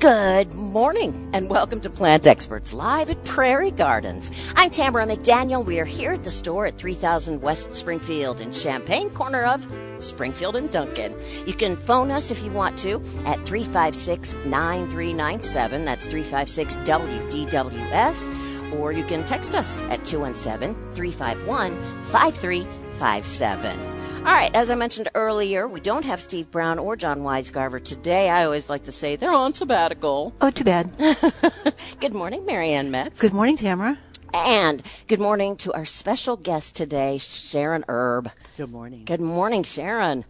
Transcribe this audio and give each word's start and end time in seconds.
Good 0.00 0.54
morning 0.54 1.28
and 1.34 1.50
welcome 1.50 1.82
to 1.82 1.90
Plant 1.90 2.26
Experts 2.26 2.72
Live 2.72 3.10
at 3.10 3.22
Prairie 3.26 3.70
Gardens. 3.70 4.30
I'm 4.56 4.70
Tamera 4.70 5.06
McDaniel. 5.06 5.62
We 5.62 5.78
are 5.78 5.84
here 5.84 6.12
at 6.12 6.24
the 6.24 6.30
store 6.30 6.64
at 6.64 6.78
3000 6.78 7.42
West 7.42 7.74
Springfield 7.74 8.40
in 8.40 8.50
Champaign, 8.50 9.10
corner 9.10 9.44
of 9.44 9.70
Springfield 9.98 10.56
and 10.56 10.70
Duncan. 10.70 11.14
You 11.44 11.52
can 11.52 11.76
phone 11.76 12.10
us 12.10 12.30
if 12.30 12.42
you 12.42 12.50
want 12.50 12.78
to 12.78 12.94
at 13.26 13.44
356 13.44 14.36
9397. 14.46 15.84
That's 15.84 16.06
356 16.06 16.78
WDWS. 16.78 18.72
Or 18.78 18.92
you 18.92 19.04
can 19.04 19.22
text 19.26 19.54
us 19.54 19.82
at 19.82 20.06
217 20.06 20.94
351 20.94 22.02
5357. 22.04 23.99
All 24.20 24.26
right, 24.26 24.54
as 24.54 24.68
I 24.68 24.74
mentioned 24.74 25.08
earlier, 25.14 25.66
we 25.66 25.80
don't 25.80 26.04
have 26.04 26.20
Steve 26.20 26.50
Brown 26.50 26.78
or 26.78 26.94
John 26.94 27.20
Weisgarver 27.20 27.82
today. 27.82 28.28
I 28.28 28.44
always 28.44 28.68
like 28.68 28.84
to 28.84 28.92
say 28.92 29.16
they're 29.16 29.32
on 29.32 29.54
sabbatical. 29.54 30.34
Oh, 30.42 30.50
too 30.50 30.62
bad. 30.62 30.94
good 32.00 32.12
morning, 32.12 32.44
Marianne 32.44 32.90
Metz. 32.90 33.18
Good 33.18 33.32
morning, 33.32 33.56
Tamera. 33.56 33.96
And 34.34 34.82
good 35.08 35.20
morning 35.20 35.56
to 35.56 35.72
our 35.72 35.86
special 35.86 36.36
guest 36.36 36.76
today, 36.76 37.16
Sharon 37.16 37.82
Erb. 37.88 38.30
Good 38.58 38.70
morning. 38.70 39.06
Good 39.06 39.22
morning, 39.22 39.62
Sharon. 39.62 40.26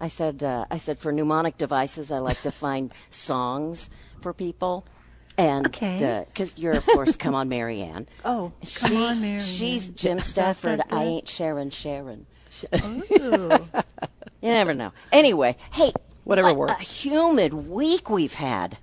I 0.00 0.06
said, 0.06 0.44
uh, 0.44 0.66
I 0.70 0.76
said 0.76 1.00
for 1.00 1.10
mnemonic 1.10 1.58
devices, 1.58 2.12
I 2.12 2.18
like 2.18 2.40
to 2.42 2.50
find 2.52 2.92
songs 3.10 3.90
for 4.20 4.32
people. 4.32 4.86
And 5.36 5.64
because 5.64 6.12
okay. 6.12 6.52
you're, 6.56 6.72
of 6.72 6.86
course, 6.86 7.16
come 7.16 7.34
on, 7.34 7.48
Marianne. 7.48 8.06
Oh, 8.24 8.52
she, 8.62 8.86
come 8.86 9.02
on, 9.02 9.20
Marianne. 9.20 9.40
She's 9.40 9.88
Jim 9.88 10.20
Stafford. 10.20 10.82
I 10.90 11.02
ain't 11.02 11.28
Sharon 11.28 11.70
Sharon. 11.70 12.26
Ooh. 13.20 13.50
You 14.40 14.50
never 14.52 14.74
know. 14.74 14.92
Anyway, 15.12 15.56
hey, 15.72 15.92
Whatever 16.24 16.48
what 16.48 16.56
works. 16.70 16.84
A 16.84 16.84
humid 16.94 17.54
week 17.54 18.08
we've 18.10 18.34
had, 18.34 18.78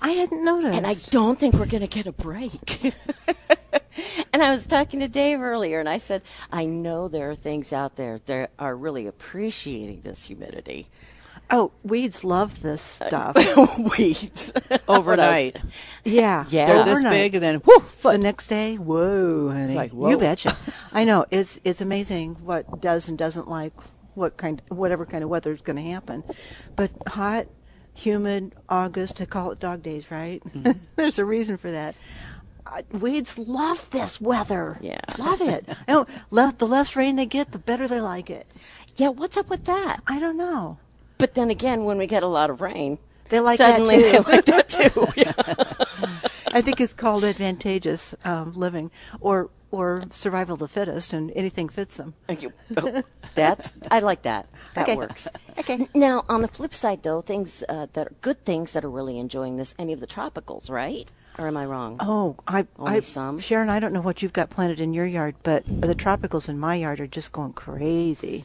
I 0.00 0.10
hadn't 0.10 0.44
noticed. 0.44 0.76
and 0.76 0.86
I 0.86 0.94
don't 1.10 1.38
think 1.38 1.54
we're 1.54 1.66
going 1.66 1.80
to 1.82 1.86
get 1.86 2.06
a 2.06 2.12
break. 2.12 2.92
and 4.32 4.42
I 4.42 4.50
was 4.50 4.66
talking 4.66 5.00
to 5.00 5.08
Dave 5.08 5.40
earlier, 5.40 5.80
and 5.80 5.88
I 5.88 5.98
said, 5.98 6.22
I 6.52 6.64
know 6.66 7.08
there 7.08 7.30
are 7.30 7.34
things 7.34 7.72
out 7.72 7.96
there 7.96 8.18
that 8.26 8.50
are 8.58 8.76
really 8.76 9.06
appreciating 9.06 10.02
this 10.02 10.24
humidity. 10.24 10.86
oh, 11.50 11.72
weeds 11.82 12.24
love 12.24 12.60
this 12.62 12.82
stuff. 13.06 13.34
Weeds 13.98 14.52
Overnight. 14.86 15.56
yeah, 16.04 16.44
Yeah. 16.48 16.66
They're 16.66 16.84
this 16.84 16.98
Overnight. 16.98 17.12
big 17.12 17.34
and 17.36 17.42
then 17.42 17.62
whoo, 17.64 17.82
The 18.02 18.18
next 18.18 18.48
day, 18.48 18.76
whoa, 18.76 19.50
honey. 19.50 19.74
like, 19.74 19.92
you 19.92 20.18
betcha. 20.18 20.56
I 20.98 21.04
know 21.04 21.26
it's 21.30 21.60
it's 21.62 21.80
amazing 21.80 22.34
what 22.44 22.80
does 22.80 23.08
and 23.08 23.16
doesn't 23.16 23.48
like 23.48 23.72
what 24.14 24.36
kind, 24.36 24.60
whatever 24.66 25.06
kind 25.06 25.22
of 25.22 25.30
weather 25.30 25.52
is 25.52 25.60
going 25.60 25.76
to 25.76 25.90
happen. 25.92 26.24
But 26.74 26.90
hot, 27.06 27.46
humid 27.94 28.56
August 28.68 29.14
to 29.18 29.26
call 29.26 29.52
it 29.52 29.60
dog 29.60 29.84
days, 29.84 30.10
right? 30.10 30.42
Mm-hmm. 30.42 30.72
There's 30.96 31.20
a 31.20 31.24
reason 31.24 31.56
for 31.56 31.70
that. 31.70 31.94
Uh, 32.66 32.82
weeds 32.90 33.38
love 33.38 33.88
this 33.90 34.20
weather. 34.20 34.76
Yeah. 34.80 34.98
love 35.18 35.40
it. 35.40 35.68
You 35.86 35.94
know, 35.94 36.06
le- 36.32 36.54
the 36.58 36.66
less 36.66 36.96
rain 36.96 37.14
they 37.14 37.26
get, 37.26 37.52
the 37.52 37.60
better 37.60 37.86
they 37.86 38.00
like 38.00 38.28
it. 38.28 38.48
Yeah, 38.96 39.10
what's 39.10 39.36
up 39.36 39.48
with 39.48 39.66
that? 39.66 40.00
I 40.08 40.18
don't 40.18 40.36
know. 40.36 40.78
But 41.16 41.34
then 41.34 41.48
again, 41.48 41.84
when 41.84 41.96
we 41.96 42.08
get 42.08 42.24
a 42.24 42.26
lot 42.26 42.50
of 42.50 42.60
rain, 42.60 42.98
They 43.28 43.38
like 43.38 43.58
that 43.58 43.78
too. 43.78 43.86
they 43.86 44.18
like 44.18 44.44
that 44.46 44.68
too. 44.68 45.06
Yeah. 45.16 45.32
I 46.52 46.60
think 46.60 46.80
it's 46.80 46.92
called 46.94 47.22
advantageous 47.22 48.16
um, 48.24 48.52
living 48.54 48.90
or 49.20 49.50
or 49.70 50.04
survival 50.10 50.54
of 50.54 50.60
the 50.60 50.68
fittest, 50.68 51.12
and 51.12 51.30
anything 51.34 51.68
fits 51.68 51.96
them. 51.96 52.14
Thank 52.26 52.42
you. 52.42 52.52
Oh, 52.76 53.02
that's 53.34 53.72
I 53.90 54.00
like 54.00 54.22
that. 54.22 54.48
That 54.74 54.84
Okay. 54.88 54.96
works. 54.96 55.28
Okay. 55.58 55.88
Now, 55.92 56.24
on 56.28 56.42
the 56.42 56.48
flip 56.48 56.72
side, 56.72 57.02
though, 57.02 57.20
things 57.20 57.64
uh, 57.68 57.88
that 57.94 58.06
are 58.06 58.12
good 58.20 58.44
things 58.44 58.72
that 58.72 58.84
are 58.84 58.90
really 58.90 59.18
enjoying 59.18 59.56
this, 59.56 59.74
any 59.76 59.92
of 59.92 59.98
the 59.98 60.06
tropicals, 60.06 60.70
right? 60.70 61.10
Or 61.36 61.48
am 61.48 61.56
I 61.56 61.64
wrong? 61.66 61.98
Oh, 62.00 62.36
I, 62.46 62.66
Only 62.78 62.98
I, 62.98 63.00
some? 63.00 63.40
Sharon, 63.40 63.68
I 63.68 63.80
don't 63.80 63.92
know 63.92 64.00
what 64.00 64.22
you've 64.22 64.32
got 64.32 64.50
planted 64.50 64.78
in 64.78 64.94
your 64.94 65.04
yard, 65.04 65.34
but 65.42 65.64
the 65.80 65.96
tropicals 65.96 66.48
in 66.48 66.60
my 66.60 66.76
yard 66.76 67.00
are 67.00 67.08
just 67.08 67.32
going 67.32 67.54
crazy. 67.54 68.44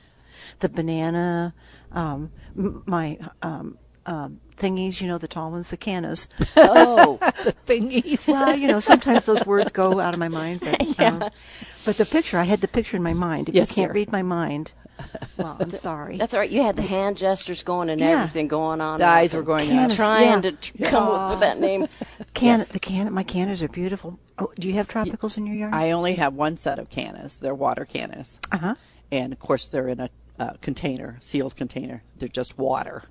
The 0.59 0.69
banana, 0.69 1.53
um, 1.91 2.31
my 2.55 3.19
um, 3.43 3.77
um, 4.05 4.39
thingies, 4.57 5.01
you 5.01 5.07
know, 5.07 5.17
the 5.17 5.27
tall 5.27 5.51
ones, 5.51 5.69
the 5.69 5.77
cannas. 5.77 6.27
Oh, 6.57 7.17
the 7.43 7.53
thingies. 7.65 8.27
well, 8.27 8.55
you 8.55 8.67
know, 8.67 8.79
sometimes 8.79 9.25
those 9.25 9.45
words 9.45 9.71
go 9.71 9.99
out 9.99 10.13
of 10.13 10.19
my 10.19 10.27
mind, 10.29 10.59
but 10.61 10.99
um, 10.99 11.19
but 11.85 11.97
the 11.97 12.05
picture, 12.05 12.37
I 12.37 12.43
had 12.43 12.61
the 12.61 12.67
picture 12.67 12.97
in 12.97 13.03
my 13.03 13.13
mind. 13.13 13.49
If 13.49 13.55
Yes, 13.55 13.71
you 13.71 13.75
can't 13.75 13.89
dear. 13.89 13.93
read 14.01 14.11
my 14.11 14.21
mind, 14.21 14.71
well, 15.37 15.57
I'm 15.59 15.71
sorry. 15.71 16.17
that's 16.17 16.33
all 16.33 16.39
right. 16.39 16.49
You 16.49 16.61
had 16.63 16.75
the 16.75 16.81
hand 16.83 17.17
gestures 17.17 17.63
going 17.63 17.89
and 17.89 17.99
Yeah. 17.99 18.09
everything 18.21 18.47
going 18.47 18.79
on. 18.81 18.99
The 18.99 19.05
eyes 19.07 19.33
were 19.33 19.41
going 19.41 19.69
Cannas, 19.69 19.93
up. 19.93 19.97
Trying 19.97 20.25
yeah. 20.27 20.41
to 20.41 20.51
tr- 20.53 20.83
come 20.85 21.07
up 21.07 21.31
with 21.31 21.39
that 21.39 21.59
name. 21.59 21.87
Can 22.33 22.59
Yes. 22.59 22.69
the 22.69 22.79
can 22.79 23.11
my 23.13 23.23
cannas 23.23 23.61
are 23.63 23.67
beautiful. 23.69 24.19
Oh, 24.37 24.51
do 24.59 24.67
you 24.67 24.73
have 24.75 24.87
tropicals 24.87 25.37
in 25.37 25.45
your 25.47 25.55
yard? 25.55 25.73
I 25.73 25.91
only 25.91 26.15
have 26.15 26.33
one 26.33 26.57
set 26.57 26.77
of 26.79 26.89
cannas. 26.89 27.39
They're 27.39 27.55
water 27.55 27.85
cannas. 27.85 28.39
uh 28.51 28.57
huh. 28.57 28.75
And 29.11 29.31
of 29.33 29.39
course, 29.39 29.67
they're 29.67 29.87
in 29.87 29.99
a 29.99 30.09
uh, 30.39 30.53
container, 30.61 31.17
sealed 31.19 31.55
container. 31.55 32.03
They're 32.17 32.27
just 32.27 32.57
water. 32.57 33.03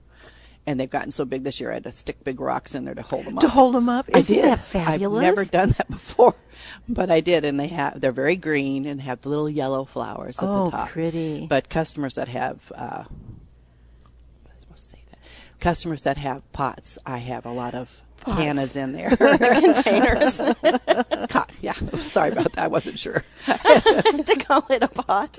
And 0.67 0.79
they've 0.79 0.89
gotten 0.89 1.11
so 1.11 1.25
big 1.25 1.43
this 1.43 1.59
year, 1.61 1.71
I 1.73 1.75
had 1.75 1.85
to 1.85 1.93
stick 1.93 2.23
big 2.23 2.39
rocks 2.39 2.75
in 2.75 2.85
there 2.85 2.95
to 2.95 3.03
hold 3.03 3.25
them 3.25 3.37
up. 3.37 3.43
To 3.43 3.49
hold 3.49 3.75
them 3.75 3.89
up, 3.89 4.09
I 4.15 4.19
isn't 4.19 4.35
did. 4.37 4.45
that 4.45 4.61
fabulous? 4.61 5.17
I've 5.19 5.23
never 5.23 5.45
done 5.45 5.71
that 5.71 5.89
before, 5.91 6.37
but 6.89 7.11
I 7.11 7.21
did, 7.21 7.45
and 7.45 7.59
they 7.59 7.67
have. 7.67 8.01
They're 8.01 8.13
very 8.13 8.37
green 8.37 8.87
and 8.87 9.01
have 9.01 9.23
the 9.23 9.29
little 9.29 9.51
yellow 9.51 9.85
flowers 9.85 10.39
at 10.39 10.45
Oh, 10.49 10.67
the 10.67 10.71
top. 10.71 10.91
pretty. 10.91 11.47
But 11.49 11.69
customers 11.69 12.15
that 12.15 12.29
have, 12.29 12.61
uh, 12.77 13.03
what 14.45 14.55
am 14.55 14.61
supposed 14.61 14.85
to 14.85 14.97
say 14.97 15.03
that? 15.11 15.19
Customers 15.59 16.03
that 16.03 16.17
have 16.19 16.51
pots, 16.53 16.97
I 17.05 17.19
have 17.19 17.45
a 17.45 17.51
lot 17.53 17.75
of. 17.75 18.01
Cannas 18.25 18.77
in 18.77 18.93
there. 18.93 19.17
Containers 19.17 20.39
Co- 21.29 21.45
yeah, 21.61 21.73
sorry 21.73 22.31
about 22.33 22.53
that. 22.53 22.65
I 22.65 22.67
wasn't 22.69 22.99
sure. 22.99 23.25
to 23.47 24.45
call 24.47 24.67
it 24.71 24.83
a 24.83 24.89
pot. 24.89 25.39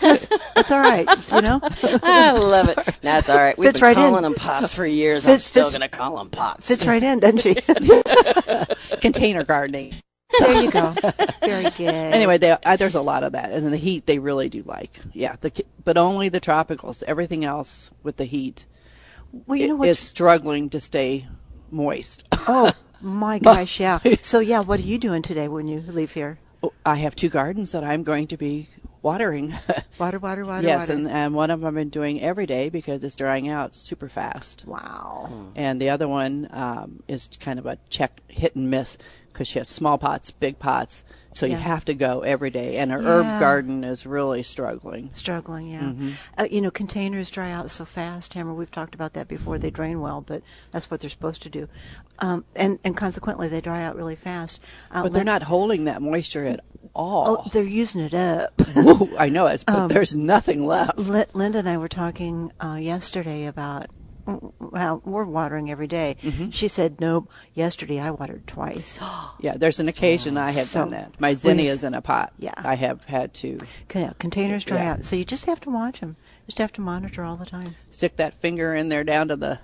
That's 0.00 0.70
all 0.70 0.80
right. 0.80 1.08
You 1.32 1.42
know. 1.42 1.60
I 2.02 2.32
love 2.32 2.68
it. 2.68 2.78
That's 3.02 3.28
all 3.28 3.36
right. 3.36 3.56
We've 3.56 3.68
Fits 3.68 3.80
been 3.80 3.86
right 3.86 3.96
calling 3.96 4.16
in. 4.16 4.22
them 4.22 4.34
pots 4.34 4.74
for 4.74 4.86
years. 4.86 5.26
I'm 5.26 5.40
still 5.40 5.68
going 5.70 5.80
to 5.80 5.88
call 5.88 6.16
them 6.18 6.30
pots. 6.30 6.68
Fits 6.68 6.86
right 6.86 7.02
in, 7.02 7.20
doesn't 7.20 7.38
she? 7.38 7.54
Container 9.00 9.44
gardening. 9.44 9.94
there 10.40 10.62
you 10.62 10.70
go. 10.70 10.94
Very 11.40 11.70
good. 11.70 11.94
Anyway, 11.94 12.38
they, 12.38 12.50
uh, 12.50 12.76
there's 12.76 12.96
a 12.96 13.02
lot 13.02 13.22
of 13.22 13.32
that, 13.32 13.52
and 13.52 13.64
then 13.64 13.70
the 13.70 13.76
heat 13.76 14.06
they 14.06 14.18
really 14.18 14.48
do 14.48 14.62
like. 14.64 14.90
Yeah, 15.12 15.36
the, 15.40 15.64
but 15.84 15.96
only 15.96 16.28
the 16.28 16.40
tropicals. 16.40 17.02
Everything 17.04 17.44
else 17.44 17.90
with 18.02 18.16
the 18.16 18.24
heat 18.24 18.66
well, 19.46 19.58
you 19.58 19.68
know 19.68 19.74
what's 19.76 19.90
is 19.90 19.98
struggling 19.98 20.70
to 20.70 20.80
stay 20.80 21.26
moist. 21.74 22.24
Oh 22.46 22.72
my 23.00 23.38
gosh, 23.38 23.80
yeah. 23.80 23.98
So 24.22 24.38
yeah, 24.38 24.60
what 24.60 24.80
are 24.80 24.82
you 24.82 24.98
doing 24.98 25.20
today 25.22 25.48
when 25.48 25.66
you 25.68 25.80
leave 25.80 26.12
here? 26.12 26.38
Oh, 26.62 26.72
I 26.86 26.96
have 26.96 27.14
two 27.14 27.28
gardens 27.28 27.72
that 27.72 27.84
I'm 27.84 28.02
going 28.02 28.26
to 28.28 28.36
be 28.38 28.68
watering. 29.02 29.54
Water, 29.98 30.18
water, 30.18 30.44
water, 30.44 30.66
yes, 30.66 30.88
water. 30.88 30.92
and, 30.94 31.08
and 31.08 31.34
one 31.34 31.50
of 31.50 31.60
them 31.60 31.68
I've 31.68 31.74
been 31.74 31.88
doing 31.90 32.20
every 32.20 32.46
day 32.46 32.68
because 32.68 33.04
it's 33.04 33.14
drying 33.14 33.48
out 33.48 33.74
super 33.74 34.08
fast. 34.08 34.64
wow. 34.66 35.30
And 35.54 35.80
the 35.80 35.88
other 35.90 36.08
one 36.08 36.48
um, 36.50 37.02
is 37.06 37.28
kind 37.38 37.58
of 37.58 37.66
a 37.66 37.78
check 37.90 38.20
hit 38.28 38.56
and 38.56 38.70
miss 38.70 38.98
because 39.34 39.48
she 39.48 39.58
has 39.58 39.68
small 39.68 39.98
pots, 39.98 40.30
big 40.30 40.58
pots, 40.58 41.04
so 41.32 41.44
Yeah. 41.44 41.56
you 41.56 41.58
have 41.58 41.84
to 41.86 41.94
go 41.94 42.20
every 42.20 42.48
day. 42.50 42.76
And 42.76 42.92
her 42.92 43.02
Yeah. 43.02 43.08
herb 43.08 43.40
garden 43.40 43.82
is 43.84 44.06
really 44.06 44.42
struggling. 44.44 45.10
Struggling, 45.12 45.66
yeah. 45.68 45.80
Mm-hmm. 45.80 46.10
Uh, 46.38 46.46
you 46.50 46.60
know, 46.60 46.70
containers 46.70 47.28
dry 47.30 47.50
out 47.50 47.70
so 47.70 47.84
fast. 47.84 48.32
Hammer, 48.34 48.54
we've 48.54 48.70
talked 48.70 48.94
about 48.94 49.12
that 49.14 49.26
before. 49.28 49.58
They 49.58 49.70
drain 49.70 50.00
well, 50.00 50.20
but 50.20 50.42
that's 50.70 50.90
what 50.90 51.00
they're 51.00 51.10
supposed 51.10 51.42
to 51.42 51.50
do, 51.50 51.68
um, 52.20 52.44
and 52.54 52.78
and 52.84 52.96
consequently 52.96 53.48
they 53.48 53.60
dry 53.60 53.82
out 53.82 53.96
really 53.96 54.16
fast. 54.16 54.60
Uh, 54.92 55.02
But 55.02 55.12
they're 55.12 55.24
not 55.24 55.42
holding 55.44 55.84
that 55.84 56.00
moisture 56.00 56.46
at 56.46 56.60
all. 56.94 57.42
Oh, 57.44 57.50
they're 57.50 57.64
using 57.64 58.00
it 58.02 58.14
up. 58.14 58.52
Whoa, 58.74 59.08
I 59.18 59.28
know 59.28 59.46
it, 59.48 59.64
but 59.66 59.88
there's 59.88 60.14
nothing 60.16 60.64
left. 60.64 60.96
Li- 60.98 61.24
Linda 61.34 61.58
and 61.58 61.68
I 61.68 61.76
were 61.76 61.88
talking 61.88 62.52
uh, 62.62 62.78
yesterday 62.80 63.46
about 63.46 63.86
well, 64.26 65.02
we're 65.04 65.24
watering 65.24 65.70
every 65.70 65.86
day. 65.86 66.16
Mm-hmm. 66.22 66.50
She 66.50 66.68
said, 66.68 67.00
"Nope. 67.00 67.30
Yesterday 67.54 68.00
I 68.00 68.10
watered 68.10 68.46
twice." 68.46 68.98
Yeah, 69.40 69.56
there's 69.58 69.80
an 69.80 69.88
occasion 69.88 70.36
I 70.38 70.52
have 70.52 70.66
So, 70.66 70.80
done 70.80 70.88
that. 70.90 71.20
My 71.20 71.34
zinnias 71.34 71.84
in 71.84 71.92
a 71.92 72.00
pot. 72.00 72.32
Yeah. 72.38 72.54
I 72.56 72.76
have 72.76 73.04
had 73.04 73.34
to 73.34 73.58
containers 74.18 74.64
dry 74.64 74.78
Yeah. 74.78 74.92
out, 74.92 75.04
so 75.04 75.16
you 75.16 75.24
just 75.24 75.44
have 75.46 75.60
to 75.60 75.70
watch 75.70 76.00
them. 76.00 76.16
Just 76.46 76.58
have 76.58 76.72
to 76.74 76.80
monitor 76.80 77.22
all 77.24 77.36
the 77.36 77.44
time. 77.46 77.74
stick 77.90 78.16
that 78.16 78.32
finger 78.34 78.74
in 78.74 78.88
there 78.88 79.04
down 79.04 79.28
to 79.28 79.36
the 79.36 79.58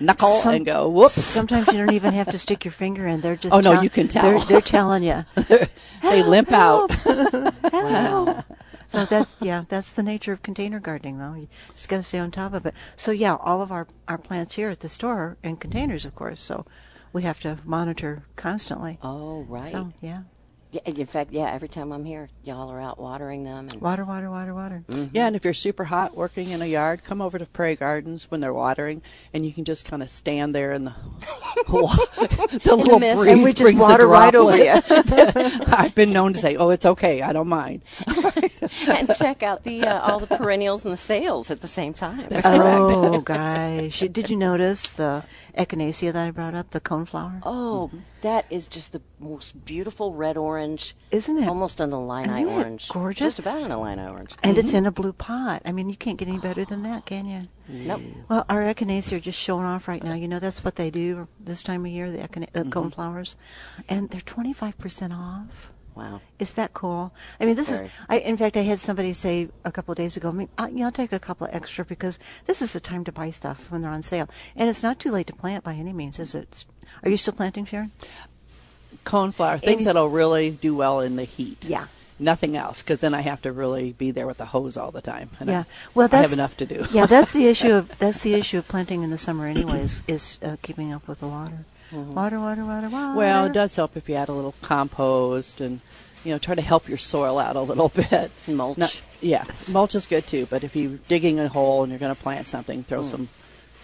knuckle 0.00 0.40
Some- 0.40 0.54
and 0.56 0.66
go 0.66 0.88
whoops. 0.88 1.12
Sometimes 1.22 1.66
you 1.68 1.74
don't 1.74 1.92
even 1.92 2.12
have 2.14 2.30
to 2.30 2.38
stick 2.38 2.64
your 2.64 2.72
finger 2.72 3.06
in. 3.06 3.20
They're 3.22 3.36
just 3.36 3.54
Oh, 3.54 3.60
no, 3.60 3.74
tell- 3.74 3.84
you 3.84 3.90
can 3.90 4.08
tell. 4.08 4.22
They're, 4.38 4.40
they're 4.40 4.60
telling 4.60 5.02
you. 5.04 5.24
they 6.02 6.22
limp 6.22 6.52
out. 6.52 6.90
So 8.92 9.06
that's 9.06 9.36
yeah, 9.40 9.64
that's 9.70 9.90
the 9.90 10.02
nature 10.02 10.32
of 10.32 10.42
container 10.42 10.78
gardening, 10.78 11.18
though. 11.18 11.32
You 11.32 11.48
just 11.74 11.88
got 11.88 11.96
to 11.96 12.02
stay 12.02 12.18
on 12.18 12.30
top 12.30 12.52
of 12.52 12.66
it. 12.66 12.74
So 12.94 13.10
yeah, 13.10 13.36
all 13.36 13.62
of 13.62 13.72
our 13.72 13.88
our 14.06 14.18
plants 14.18 14.56
here 14.56 14.68
at 14.68 14.80
the 14.80 14.90
store 14.90 15.18
are 15.18 15.36
in 15.42 15.56
containers, 15.56 16.04
of 16.04 16.14
course. 16.14 16.42
So 16.42 16.66
we 17.10 17.22
have 17.22 17.40
to 17.40 17.58
monitor 17.64 18.24
constantly. 18.36 18.98
Oh, 19.02 19.44
right. 19.44 19.72
So 19.72 19.92
yeah, 20.02 20.10
Yeah, 20.10 20.22
in 20.84 21.06
fact, 21.06 21.32
yeah, 21.32 21.50
every 21.52 21.68
time 21.68 21.92
I'm 21.92 22.04
here, 22.04 22.28
y'all 22.44 22.70
are 22.70 22.80
out 22.80 22.98
watering 22.98 23.44
them. 23.44 23.68
And 23.70 23.80
water, 23.80 24.04
water, 24.04 24.30
water, 24.30 24.54
water. 24.54 24.84
Yeah, 25.12 25.26
and 25.26 25.36
if 25.36 25.44
you're 25.44 25.54
super 25.54 25.84
hot 25.84 26.16
working 26.16 26.50
in 26.50 26.62
a 26.62 26.66
yard, 26.66 27.04
come 27.04 27.20
over 27.20 27.38
to 27.38 27.46
Prairie 27.46 27.76
Gardens 27.76 28.30
when 28.30 28.40
they're 28.40 28.54
watering, 28.54 29.02
and 29.34 29.44
you 29.44 29.52
can 29.52 29.64
just 29.64 29.84
kind 29.84 30.02
of 30.02 30.10
stand 30.10 30.54
there 30.54 30.72
in 30.72 30.84
the 30.84 30.92
the 31.68 32.76
little 32.76 32.98
mist. 32.98 33.18
breeze 33.18 33.32
And 33.32 33.42
we 33.42 33.50
just 33.50 33.62
brings 33.62 33.78
the 33.78 33.84
water 33.84 34.06
right 34.06 34.34
over 34.34 34.56
you. 34.56 34.72
I've 35.66 35.94
been 35.94 36.12
known 36.12 36.32
to 36.32 36.38
say, 36.38 36.56
"Oh, 36.56 36.70
it's 36.70 36.86
okay. 36.86 37.22
I 37.22 37.32
don't 37.32 37.48
mind." 37.48 37.84
and 38.88 39.14
check 39.16 39.42
out 39.42 39.64
the 39.64 39.84
uh, 39.84 40.00
all 40.00 40.18
the 40.18 40.26
perennials 40.26 40.84
and 40.84 40.92
the 40.92 40.98
sales 40.98 41.50
at 41.50 41.60
the 41.60 41.68
same 41.68 41.94
time. 41.94 42.26
That's 42.28 42.46
correct. 42.46 42.64
Oh 42.64 43.20
gosh! 43.20 44.00
Did 44.00 44.30
you 44.30 44.36
notice 44.36 44.92
the 44.92 45.24
echinacea 45.56 46.12
that 46.12 46.26
I 46.26 46.30
brought 46.30 46.54
up, 46.54 46.70
the 46.70 46.80
coneflower? 46.80 47.40
Oh, 47.42 47.90
that 48.22 48.46
is 48.50 48.68
just 48.68 48.92
the 48.92 49.02
most 49.18 49.64
beautiful 49.64 50.14
red 50.14 50.36
orange, 50.36 50.61
Isn't 51.10 51.38
it? 51.38 51.48
Almost 51.48 51.80
an 51.80 51.92
Illini 51.92 52.42
Isn't 52.42 52.48
orange. 52.48 52.88
gorgeous? 52.88 53.36
Just 53.36 53.38
about 53.38 53.62
an 53.62 53.70
Illini 53.70 54.02
orange. 54.06 54.34
And 54.42 54.56
it's 54.56 54.68
mm-hmm. 54.68 54.78
in 54.78 54.86
a 54.86 54.90
blue 54.90 55.12
pot. 55.12 55.62
I 55.64 55.72
mean, 55.72 55.88
you 55.88 55.96
can't 55.96 56.18
get 56.18 56.28
any 56.28 56.38
better 56.38 56.64
than 56.64 56.82
that, 56.84 57.06
can 57.06 57.26
you? 57.26 57.42
Nope. 57.68 58.02
Well, 58.28 58.44
our 58.48 58.62
echinacea 58.62 59.16
are 59.16 59.20
just 59.20 59.38
showing 59.38 59.64
off 59.64 59.88
right 59.88 60.02
now. 60.02 60.14
You 60.14 60.28
know, 60.28 60.38
that's 60.38 60.64
what 60.64 60.76
they 60.76 60.90
do 60.90 61.28
this 61.40 61.62
time 61.62 61.84
of 61.84 61.92
year, 61.92 62.10
the, 62.10 62.18
echina- 62.18 62.52
the 62.52 62.64
mm-hmm. 62.64 62.70
coneflowers. 62.70 63.34
And 63.88 64.10
they're 64.10 64.20
25% 64.20 65.16
off. 65.16 65.70
Wow. 65.94 66.20
Is 66.38 66.54
that 66.54 66.72
cool? 66.72 67.14
I 67.38 67.44
mean, 67.44 67.54
this 67.54 67.68
Very. 67.68 67.86
is. 67.86 67.92
I, 68.08 68.18
in 68.20 68.36
fact, 68.36 68.56
I 68.56 68.62
had 68.62 68.78
somebody 68.78 69.12
say 69.12 69.48
a 69.64 69.70
couple 69.70 69.92
of 69.92 69.98
days 69.98 70.16
ago, 70.16 70.30
I 70.30 70.32
mean, 70.32 70.48
I, 70.56 70.68
you 70.68 70.76
know, 70.76 70.86
I'll 70.86 70.92
take 70.92 71.12
a 71.12 71.18
couple 71.18 71.46
of 71.46 71.54
extra 71.54 71.84
because 71.84 72.18
this 72.46 72.62
is 72.62 72.72
the 72.72 72.80
time 72.80 73.04
to 73.04 73.12
buy 73.12 73.30
stuff 73.30 73.70
when 73.70 73.82
they're 73.82 73.90
on 73.90 74.02
sale, 74.02 74.28
and 74.56 74.70
it's 74.70 74.82
not 74.82 74.98
too 74.98 75.10
late 75.10 75.26
to 75.26 75.34
plant 75.34 75.64
by 75.64 75.74
any 75.74 75.92
means, 75.92 76.18
is 76.18 76.34
it? 76.34 76.64
Are 77.02 77.10
you 77.10 77.16
still 77.16 77.34
planting, 77.34 77.66
Sharon? 77.66 77.92
Coneflower, 79.04 79.60
things 79.60 79.76
Any- 79.82 79.84
that'll 79.84 80.08
really 80.08 80.50
do 80.50 80.74
well 80.74 81.00
in 81.00 81.16
the 81.16 81.24
heat. 81.24 81.64
Yeah. 81.64 81.86
Nothing 82.18 82.56
else, 82.56 82.82
because 82.82 83.00
then 83.00 83.14
I 83.14 83.22
have 83.22 83.42
to 83.42 83.50
really 83.50 83.92
be 83.92 84.12
there 84.12 84.26
with 84.28 84.38
the 84.38 84.44
hose 84.46 84.76
all 84.76 84.90
the 84.92 85.00
time. 85.00 85.30
And 85.40 85.50
I- 85.50 85.52
yeah. 85.52 85.64
Well, 85.94 86.08
I 86.12 86.16
have 86.18 86.32
enough 86.32 86.56
to 86.58 86.66
do. 86.66 86.86
yeah, 86.92 87.06
that's 87.06 87.32
the 87.32 87.46
issue 87.48 87.72
of 87.80 87.98
that's 87.98 88.20
the 88.20 88.34
issue 88.34 88.58
of 88.58 88.68
planting 88.68 89.02
in 89.02 89.10
the 89.10 89.18
summer, 89.18 89.46
anyways, 89.46 90.02
is 90.06 90.38
uh, 90.42 90.56
keeping 90.62 90.92
up 90.92 91.08
with 91.08 91.20
the 91.20 91.26
water. 91.28 91.64
Water, 91.90 92.38
water, 92.38 92.64
water, 92.64 92.88
water. 92.88 93.18
Well, 93.18 93.44
it 93.46 93.52
does 93.52 93.76
help 93.76 93.96
if 93.96 94.08
you 94.08 94.14
add 94.14 94.28
a 94.30 94.32
little 94.32 94.54
compost 94.62 95.60
and 95.60 95.80
you 96.24 96.32
know 96.32 96.38
try 96.38 96.54
to 96.54 96.62
help 96.62 96.88
your 96.88 96.96
soil 96.96 97.38
out 97.38 97.56
a 97.56 97.60
little 97.60 97.88
bit. 97.94 98.30
Mulch. 98.46 98.78
Not- 98.78 99.02
yeah, 99.20 99.44
mulch 99.72 99.94
is 99.94 100.06
good 100.06 100.24
too. 100.26 100.46
But 100.46 100.62
if 100.64 100.74
you're 100.76 100.98
digging 101.08 101.38
a 101.40 101.48
hole 101.48 101.82
and 101.82 101.90
you're 101.90 101.98
going 101.98 102.14
to 102.14 102.20
plant 102.22 102.46
something, 102.46 102.82
throw 102.84 103.02
some 103.02 103.28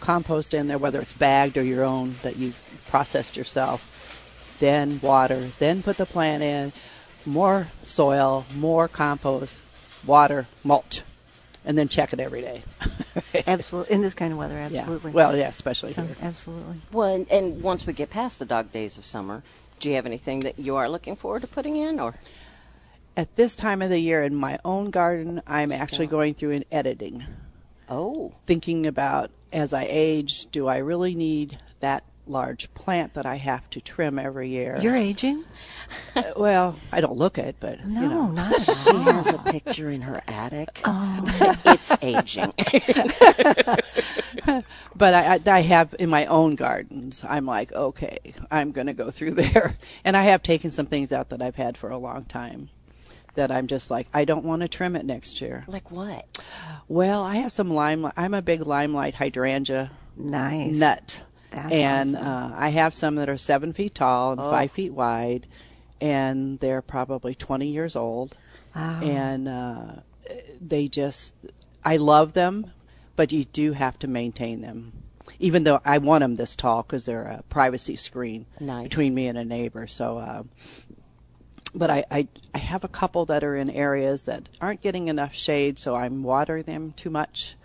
compost 0.00 0.54
in 0.54 0.68
there, 0.68 0.78
whether 0.78 1.00
it's 1.00 1.12
bagged 1.12 1.56
or 1.56 1.62
your 1.62 1.84
own 1.84 2.14
that 2.22 2.36
you 2.36 2.52
processed 2.88 3.36
yourself. 3.36 3.96
Then 4.60 5.00
water. 5.02 5.36
Then 5.58 5.82
put 5.82 5.96
the 5.96 6.06
plant 6.06 6.42
in. 6.42 6.72
More 7.26 7.66
soil, 7.82 8.44
more 8.56 8.88
compost, 8.88 9.60
water, 10.06 10.46
mulch, 10.64 11.02
and 11.64 11.76
then 11.76 11.88
check 11.88 12.12
it 12.12 12.20
every 12.20 12.40
day. 12.40 12.62
Absolutely. 13.46 13.94
In 13.94 14.02
this 14.02 14.14
kind 14.14 14.32
of 14.32 14.38
weather, 14.38 14.54
Yeah. 14.54 14.78
absolutely. 14.80 15.12
Well, 15.12 15.36
yeah, 15.36 15.48
especially 15.48 15.94
Oh, 15.98 16.02
here. 16.02 16.16
absolutely. 16.22 16.76
Well, 16.92 17.14
and, 17.14 17.30
and 17.30 17.62
once 17.62 17.86
we 17.86 17.92
get 17.92 18.08
past 18.10 18.38
the 18.38 18.46
dog 18.46 18.72
days 18.72 18.96
of 18.96 19.04
summer, 19.04 19.42
do 19.80 19.88
you 19.90 19.96
have 19.96 20.06
anything 20.06 20.40
that 20.40 20.58
you 20.58 20.76
are 20.76 20.88
looking 20.88 21.16
forward 21.16 21.42
to 21.42 21.48
putting 21.48 21.76
in, 21.76 21.98
or 22.00 22.14
At 23.16 23.34
this 23.36 23.56
time 23.56 23.82
of 23.82 23.90
the 23.90 23.98
year 23.98 24.22
in 24.22 24.34
my 24.36 24.58
own 24.64 24.90
garden, 24.90 25.42
I'm 25.46 25.72
actually 25.72 26.06
going 26.06 26.34
through 26.34 26.52
an 26.52 26.64
editing. 26.70 27.24
oh, 27.90 28.32
thinking 28.46 28.86
about 28.86 29.30
as 29.52 29.74
I 29.74 29.86
age, 29.90 30.46
do 30.52 30.66
I 30.68 30.78
really 30.78 31.14
need 31.14 31.58
that 31.80 32.04
large 32.30 32.72
plant 32.74 33.14
that 33.14 33.26
I 33.26 33.36
have 33.36 33.68
to 33.70 33.80
trim 33.80 34.18
every 34.18 34.48
year? 34.48 34.78
You're 34.80 34.96
aging? 34.96 35.44
Uh, 36.14 36.22
well, 36.36 36.78
I 36.92 37.00
don't 37.00 37.16
look 37.16 37.38
it, 37.38 37.56
but 37.60 37.84
No, 37.84 38.00
you 38.02 38.08
know. 38.08 38.30
not 38.30 38.60
she 38.60 38.94
has 38.96 39.32
a 39.32 39.38
picture 39.38 39.90
in 39.90 40.02
her 40.02 40.20
attic. 40.28 40.80
it's 40.86 41.92
aging. 42.02 42.52
But 44.96 45.14
I, 45.14 45.34
I, 45.34 45.40
I 45.58 45.60
have 45.60 45.94
in 45.98 46.08
my 46.10 46.26
own 46.26 46.56
gardens. 46.56 47.24
I'm 47.28 47.46
like, 47.46 47.72
okay, 47.72 48.18
I'm 48.50 48.72
going 48.72 48.86
to 48.88 48.92
go 48.92 49.10
through 49.10 49.32
there, 49.34 49.76
and 50.04 50.16
I 50.16 50.22
have 50.22 50.42
taken 50.42 50.70
some 50.70 50.86
things 50.86 51.12
out 51.12 51.28
that 51.28 51.40
I've 51.42 51.54
had 51.56 51.76
for 51.76 51.90
a 51.90 51.98
long 51.98 52.24
time. 52.24 52.70
That 53.34 53.52
I'm 53.52 53.68
just 53.68 53.90
like, 53.90 54.08
I 54.12 54.24
don't 54.24 54.44
want 54.44 54.62
to 54.62 54.68
trim 54.68 54.96
it 54.96 55.04
next 55.04 55.40
year. 55.40 55.64
like 55.68 55.90
what? 55.92 56.26
Well, 56.88 57.22
I 57.22 57.36
have 57.36 57.52
some 57.52 57.70
lime. 57.70 58.10
I'm 58.16 58.34
a 58.34 58.42
big 58.42 58.66
limelight 58.66 59.14
hydrangea 59.14 59.92
Nice. 60.16 60.74
nut. 60.76 61.22
That's 61.50 61.72
and 61.72 62.14
awesome. 62.16 62.26
uh, 62.28 62.52
I 62.56 62.68
have 62.70 62.92
some 62.94 63.14
that 63.16 63.28
are 63.28 63.38
seven 63.38 63.72
feet 63.72 63.94
tall 63.94 64.32
and 64.32 64.40
Oh. 64.40 64.50
five 64.50 64.70
feet 64.70 64.92
wide, 64.92 65.46
and 66.00 66.58
they're 66.60 66.82
probably 66.82 67.34
20 67.34 67.66
years 67.66 67.96
old. 67.96 68.36
Wow. 68.76 69.00
And 69.02 69.48
uh, 69.48 69.86
they 70.60 70.88
just, 70.88 71.34
I 71.84 71.96
love 71.96 72.34
them, 72.34 72.70
but 73.16 73.32
you 73.32 73.44
do 73.46 73.72
have 73.72 73.98
to 74.00 74.06
maintain 74.08 74.60
them. 74.60 74.92
Even 75.40 75.64
though 75.64 75.80
I 75.84 75.98
want 75.98 76.22
them 76.22 76.36
this 76.36 76.54
tall 76.56 76.82
because 76.82 77.04
they're 77.04 77.22
a 77.24 77.42
privacy 77.48 77.96
screen 77.96 78.46
Nice. 78.60 78.84
between 78.84 79.14
me 79.14 79.26
and 79.26 79.36
a 79.36 79.44
neighbor. 79.44 79.86
So, 79.86 80.18
uh, 80.18 80.42
but 81.74 81.90
I, 81.90 82.04
I, 82.10 82.28
I 82.54 82.58
have 82.58 82.82
a 82.84 82.88
couple 82.88 83.26
that 83.26 83.44
are 83.44 83.54
in 83.54 83.68
areas 83.70 84.22
that 84.22 84.48
aren't 84.60 84.80
getting 84.80 85.08
enough 85.08 85.34
shade, 85.34 85.78
so 85.78 85.94
I'm 85.94 86.22
watering 86.22 86.62
them 86.64 86.92
too 86.96 87.10
much. 87.10 87.56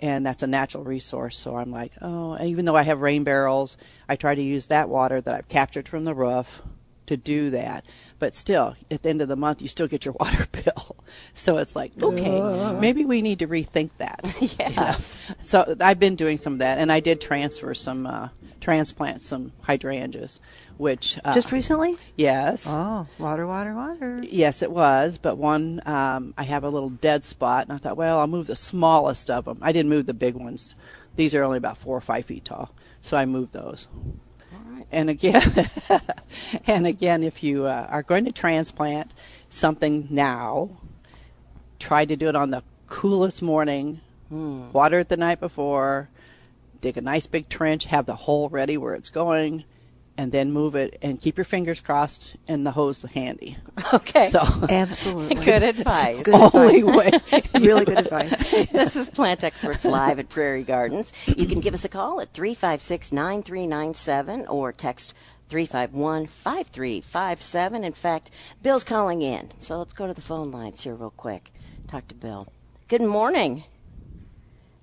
And 0.00 0.24
that's 0.24 0.42
a 0.42 0.46
natural 0.46 0.82
resource. 0.82 1.36
So 1.36 1.56
I'm 1.56 1.70
like, 1.70 1.92
oh, 2.00 2.42
even 2.42 2.64
though 2.64 2.76
I 2.76 2.82
have 2.82 3.00
rain 3.00 3.22
barrels, 3.22 3.76
I 4.08 4.16
try 4.16 4.34
to 4.34 4.42
use 4.42 4.66
that 4.66 4.88
water 4.88 5.20
that 5.20 5.34
I've 5.34 5.48
captured 5.48 5.88
from 5.88 6.04
the 6.04 6.14
roof 6.14 6.62
to 7.10 7.16
do 7.16 7.50
that. 7.50 7.84
But 8.18 8.34
still, 8.34 8.76
at 8.90 9.02
the 9.02 9.10
end 9.10 9.20
of 9.20 9.28
the 9.28 9.36
month, 9.36 9.60
you 9.60 9.68
still 9.68 9.88
get 9.88 10.04
your 10.04 10.14
water 10.20 10.46
bill. 10.50 10.96
So 11.34 11.58
it's 11.58 11.76
like, 11.76 11.92
okay, 12.02 12.72
maybe 12.80 13.04
we 13.04 13.20
need 13.20 13.40
to 13.40 13.48
rethink 13.48 13.90
that. 13.98 14.20
you 14.40 14.48
know? 14.58 14.70
Yes. 14.70 15.20
So 15.40 15.76
I've 15.80 15.98
been 15.98 16.16
doing 16.16 16.38
some 16.38 16.54
of 16.54 16.58
that, 16.60 16.78
and 16.78 16.90
I 16.90 17.00
did 17.00 17.20
transfer 17.20 17.74
some, 17.74 18.06
uh, 18.06 18.28
transplant 18.60 19.22
some 19.22 19.52
hydrangeas, 19.62 20.40
which 20.80 21.18
uh, 21.24 21.34
Just 21.34 21.52
recently? 21.52 21.96
yes, 22.16 22.66
Oh, 22.68 23.06
water, 23.18 23.46
water, 23.46 23.74
water. 23.74 24.20
yes, 24.24 24.62
it 24.62 24.72
was. 24.72 25.18
But 25.18 25.36
one, 25.36 25.80
um, 25.86 26.32
I 26.38 26.44
have 26.44 26.64
a 26.64 26.70
little 26.70 26.88
dead 26.90 27.22
spot, 27.22 27.64
and 27.66 27.72
I 27.74 27.76
thought, 27.76 27.96
well, 27.96 28.18
I'll 28.18 28.26
move 28.26 28.46
the 28.46 28.56
smallest 28.56 29.28
of 29.30 29.44
them. 29.44 29.58
I 29.60 29.72
didn't 29.72 29.90
move 29.90 30.06
the 30.06 30.14
big 30.14 30.34
ones; 30.34 30.74
these 31.16 31.34
are 31.34 31.42
only 31.42 31.58
about 31.58 31.76
four 31.78 31.96
or 31.96 32.00
five 32.00 32.24
feet 32.24 32.44
tall, 32.46 32.74
so 33.00 33.16
I 33.16 33.26
moved 33.26 33.52
those. 33.52 33.88
All 34.52 34.72
right. 34.74 34.86
And 34.90 35.10
again, 35.10 35.68
and 36.66 36.86
again, 36.86 37.22
if 37.22 37.42
you 37.42 37.66
uh, 37.66 37.86
are 37.90 38.02
going 38.02 38.24
to 38.24 38.32
transplant 38.32 39.12
something 39.50 40.08
now, 40.10 40.70
try 41.78 42.04
to 42.06 42.16
do 42.16 42.28
it 42.28 42.36
on 42.36 42.50
the 42.50 42.62
coolest 42.86 43.42
morning. 43.42 44.00
Water 44.30 45.00
it 45.00 45.08
the 45.08 45.16
night 45.16 45.40
before. 45.40 46.08
Dig 46.80 46.96
a 46.96 47.00
nice 47.00 47.26
big 47.26 47.48
trench. 47.48 47.86
Have 47.86 48.06
the 48.06 48.14
hole 48.14 48.48
ready 48.48 48.76
where 48.76 48.94
it's 48.94 49.10
going, 49.10 49.64
and 50.20 50.32
then 50.32 50.52
move 50.52 50.74
it. 50.74 50.98
And 51.00 51.18
keep 51.18 51.38
your 51.38 51.46
fingers 51.46 51.80
crossed 51.80 52.36
and 52.46 52.66
the 52.66 52.72
hose 52.72 53.02
handy. 53.02 53.56
Okay. 53.94 54.26
So 54.26 54.40
Absolutely. 54.68 55.42
Good 55.44 55.62
advice. 55.62 56.22
Good 56.22 56.34
only 56.54 56.80
advice. 56.80 57.32
way. 57.32 57.42
really 57.60 57.84
good 57.86 57.98
advice. 57.98 58.36
this 58.70 58.94
is 58.94 59.08
Plant 59.08 59.42
Experts 59.42 59.86
Live 59.86 60.18
at 60.18 60.28
Prairie 60.28 60.62
Gardens. 60.62 61.12
You 61.26 61.46
can 61.46 61.60
give 61.60 61.72
us 61.72 61.84
a 61.84 61.88
call 61.88 62.20
at 62.20 62.32
356 62.34 63.10
9397 63.10 64.46
or 64.48 64.72
text 64.72 65.14
351 65.48 66.26
5357. 66.26 67.82
In 67.84 67.92
fact, 67.94 68.30
Bill's 68.62 68.84
calling 68.84 69.22
in. 69.22 69.50
So 69.58 69.78
let's 69.78 69.94
go 69.94 70.06
to 70.06 70.12
the 70.14 70.20
phone 70.20 70.50
lines 70.50 70.82
here 70.82 70.94
real 70.94 71.10
quick. 71.10 71.50
Talk 71.88 72.06
to 72.08 72.14
Bill. 72.14 72.46
Good 72.88 73.02
morning. 73.02 73.64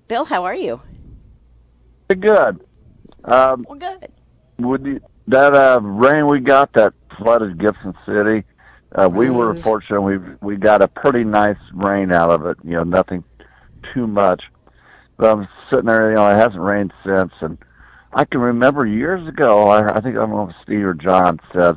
Bill, 0.08 0.24
how 0.24 0.44
are 0.44 0.56
you? 0.56 0.82
Good. 2.08 2.60
Um, 3.24 3.64
Well, 3.68 3.78
good. 3.78 4.10
would 4.58 4.84
you, 4.84 5.00
that 5.28 5.54
uh, 5.54 5.80
rain 5.82 6.26
we 6.26 6.40
got 6.40 6.72
that 6.74 6.94
flooded 7.16 7.58
Gibson 7.58 7.94
City? 8.06 8.44
Uh, 8.92 9.08
we 9.08 9.28
were 9.28 9.54
fortunate. 9.54 10.00
We 10.00 10.18
we 10.40 10.56
got 10.56 10.80
a 10.80 10.88
pretty 10.88 11.24
nice 11.24 11.58
rain 11.74 12.12
out 12.12 12.30
of 12.30 12.46
it. 12.46 12.56
You 12.64 12.72
know, 12.72 12.84
nothing 12.84 13.22
too 13.92 14.06
much. 14.06 14.42
But 15.18 15.30
I'm 15.30 15.48
sitting 15.70 15.86
there. 15.86 16.10
You 16.10 16.16
know, 16.16 16.30
it 16.30 16.36
hasn't 16.36 16.60
rained 16.60 16.92
since, 17.04 17.32
and 17.40 17.58
I 18.12 18.24
can 18.24 18.40
remember 18.40 18.86
years 18.86 19.26
ago. 19.28 19.68
I, 19.68 19.96
I 19.96 20.00
think 20.00 20.16
I 20.16 20.20
don't 20.20 20.30
know 20.30 20.48
if 20.48 20.56
Steve 20.62 20.84
or 20.84 20.94
John 20.94 21.38
said 21.52 21.76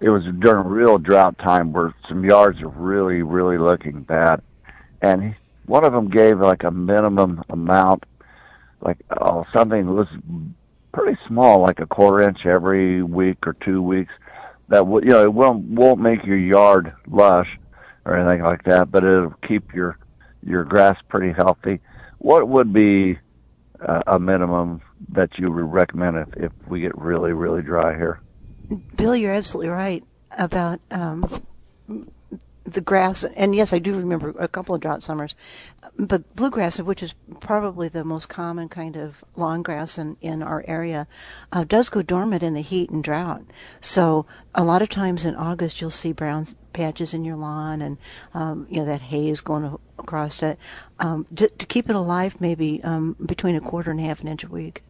it 0.00 0.08
was 0.08 0.22
during 0.38 0.66
real 0.66 0.96
drought 0.96 1.38
time 1.38 1.72
where 1.72 1.94
some 2.08 2.24
yards 2.24 2.62
are 2.62 2.68
really, 2.68 3.22
really 3.22 3.58
looking 3.58 4.02
bad, 4.02 4.40
and 5.02 5.22
he, 5.22 5.34
one 5.66 5.84
of 5.84 5.92
them 5.92 6.08
gave 6.08 6.40
like 6.40 6.64
a 6.64 6.70
minimum 6.70 7.44
amount, 7.50 8.04
like 8.80 8.96
oh 9.20 9.44
something 9.52 9.94
was 9.94 10.08
pretty 10.92 11.18
small, 11.26 11.60
like 11.60 11.80
a 11.80 11.86
quarter 11.86 12.22
inch 12.28 12.44
every 12.44 13.02
week 13.02 13.46
or 13.46 13.54
two 13.64 13.82
weeks. 13.82 14.12
That 14.68 14.86
would 14.86 15.04
you 15.04 15.10
know 15.10 15.22
it 15.22 15.32
won't 15.32 15.64
won't 15.64 16.00
make 16.00 16.24
your 16.24 16.36
yard 16.36 16.92
lush 17.06 17.48
or 18.04 18.16
anything 18.16 18.42
like 18.42 18.64
that, 18.64 18.90
but 18.90 19.04
it'll 19.04 19.34
keep 19.46 19.74
your 19.74 19.98
your 20.42 20.64
grass 20.64 20.96
pretty 21.08 21.32
healthy. 21.32 21.80
What 22.18 22.48
would 22.48 22.72
be 22.72 23.18
uh, 23.80 24.02
a 24.06 24.18
minimum 24.18 24.82
that 25.10 25.30
you 25.38 25.50
would 25.50 25.72
recommend 25.72 26.16
if, 26.16 26.28
if 26.36 26.52
we 26.68 26.80
get 26.80 26.96
really 26.98 27.32
really 27.32 27.62
dry 27.62 27.94
here? 27.94 28.20
Bill, 28.96 29.16
you're 29.16 29.32
absolutely 29.32 29.70
right 29.70 30.04
about 30.32 30.80
um, 30.90 31.42
the 32.72 32.80
grass, 32.80 33.24
and 33.24 33.54
yes, 33.54 33.72
I 33.72 33.78
do 33.78 33.96
remember 33.96 34.34
a 34.38 34.46
couple 34.48 34.74
of 34.74 34.80
drought 34.80 35.02
summers, 35.02 35.34
but 35.96 36.34
bluegrass, 36.36 36.78
which 36.80 37.02
is 37.02 37.14
probably 37.40 37.88
the 37.88 38.04
most 38.04 38.28
common 38.28 38.68
kind 38.68 38.96
of 38.96 39.24
lawn 39.36 39.62
grass 39.62 39.96
in, 39.98 40.16
in 40.20 40.42
our 40.42 40.64
area, 40.68 41.06
uh, 41.52 41.64
does 41.64 41.88
go 41.88 42.02
dormant 42.02 42.42
in 42.42 42.54
the 42.54 42.60
heat 42.60 42.90
and 42.90 43.02
drought. 43.02 43.42
So 43.80 44.26
a 44.54 44.62
lot 44.64 44.82
of 44.82 44.88
times 44.88 45.24
in 45.24 45.34
August, 45.34 45.80
you'll 45.80 45.90
see 45.90 46.12
brown 46.12 46.46
patches 46.72 47.14
in 47.14 47.24
your 47.24 47.36
lawn 47.36 47.80
and, 47.80 47.96
um, 48.34 48.66
you 48.70 48.78
know, 48.80 48.84
that 48.84 49.00
haze 49.00 49.40
going 49.40 49.78
across 49.98 50.42
it. 50.42 50.58
Um, 50.98 51.26
to, 51.36 51.48
to 51.48 51.66
keep 51.66 51.88
it 51.88 51.96
alive, 51.96 52.40
maybe 52.40 52.82
um, 52.84 53.16
between 53.24 53.56
a 53.56 53.60
quarter 53.60 53.90
and 53.90 53.98
a 53.98 54.04
half 54.04 54.20
an 54.20 54.28
inch 54.28 54.44
a 54.44 54.48
week. 54.48 54.82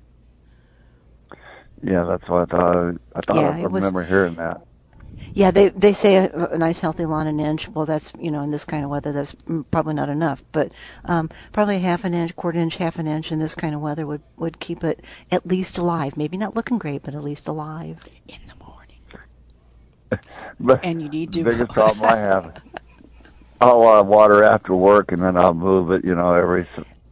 Yeah, 1.83 2.05
that's 2.05 2.29
what 2.29 2.43
I 2.53 2.57
thought. 2.57 2.97
I 3.15 3.21
thought 3.21 3.37
Yeah, 3.37 3.51
I 3.51 3.59
it 3.61 3.71
was- 3.71 3.83
remember 3.83 4.03
hearing 4.03 4.35
that. 4.35 4.63
Yeah, 5.35 5.51
they 5.51 5.69
they 5.69 5.93
say 5.93 6.17
a, 6.17 6.31
a 6.53 6.59
nice 6.59 6.81
healthy 6.81 7.05
lawn 7.07 7.27
an 7.27 7.41
inch. 7.41 7.69
Well, 7.69 7.87
that's 7.87 8.13
you 8.19 8.31
know 8.31 8.43
in 8.43 8.51
this 8.51 8.65
kind 8.65 8.85
of 8.85 8.91
weather 8.91 9.13
that's 9.13 9.35
probably 9.71 9.95
not 9.95 10.09
enough, 10.09 10.43
but 10.53 10.73
um, 11.05 11.31
probably 11.53 11.79
half 11.81 12.05
an 12.05 12.15
inch, 12.15 12.35
quarter 12.37 12.59
inch, 12.59 12.77
half 12.77 12.99
an 12.99 13.07
inch 13.07 13.31
in 13.33 13.39
this 13.39 13.55
kind 13.55 13.75
of 13.75 13.81
weather 13.81 14.07
would 14.07 14.23
would 14.37 14.59
keep 14.61 14.83
it 14.85 15.05
at 15.31 15.47
least 15.47 15.79
alive. 15.79 16.17
Maybe 16.17 16.37
not 16.37 16.57
looking 16.57 16.79
great, 16.79 17.03
but 17.03 17.15
at 17.15 17.23
least 17.23 17.47
alive. 17.49 17.99
in 18.29 18.39
the 18.49 18.65
morning. 18.65 18.99
But 20.61 20.85
And 20.85 21.03
you 21.03 21.09
need 21.09 21.33
to- 21.35 21.45
the 21.45 21.51
biggest 21.51 21.71
problem 21.79 22.05
I 22.05 22.17
have. 22.17 22.61
I'll 23.61 23.83
uh, 23.87 24.03
water 24.03 24.43
after 24.45 24.75
work, 24.75 25.13
and 25.13 25.21
then 25.23 25.37
I'll 25.37 25.55
move 25.55 25.91
it. 25.91 26.05
You 26.05 26.15
know, 26.15 26.31
every 26.31 26.67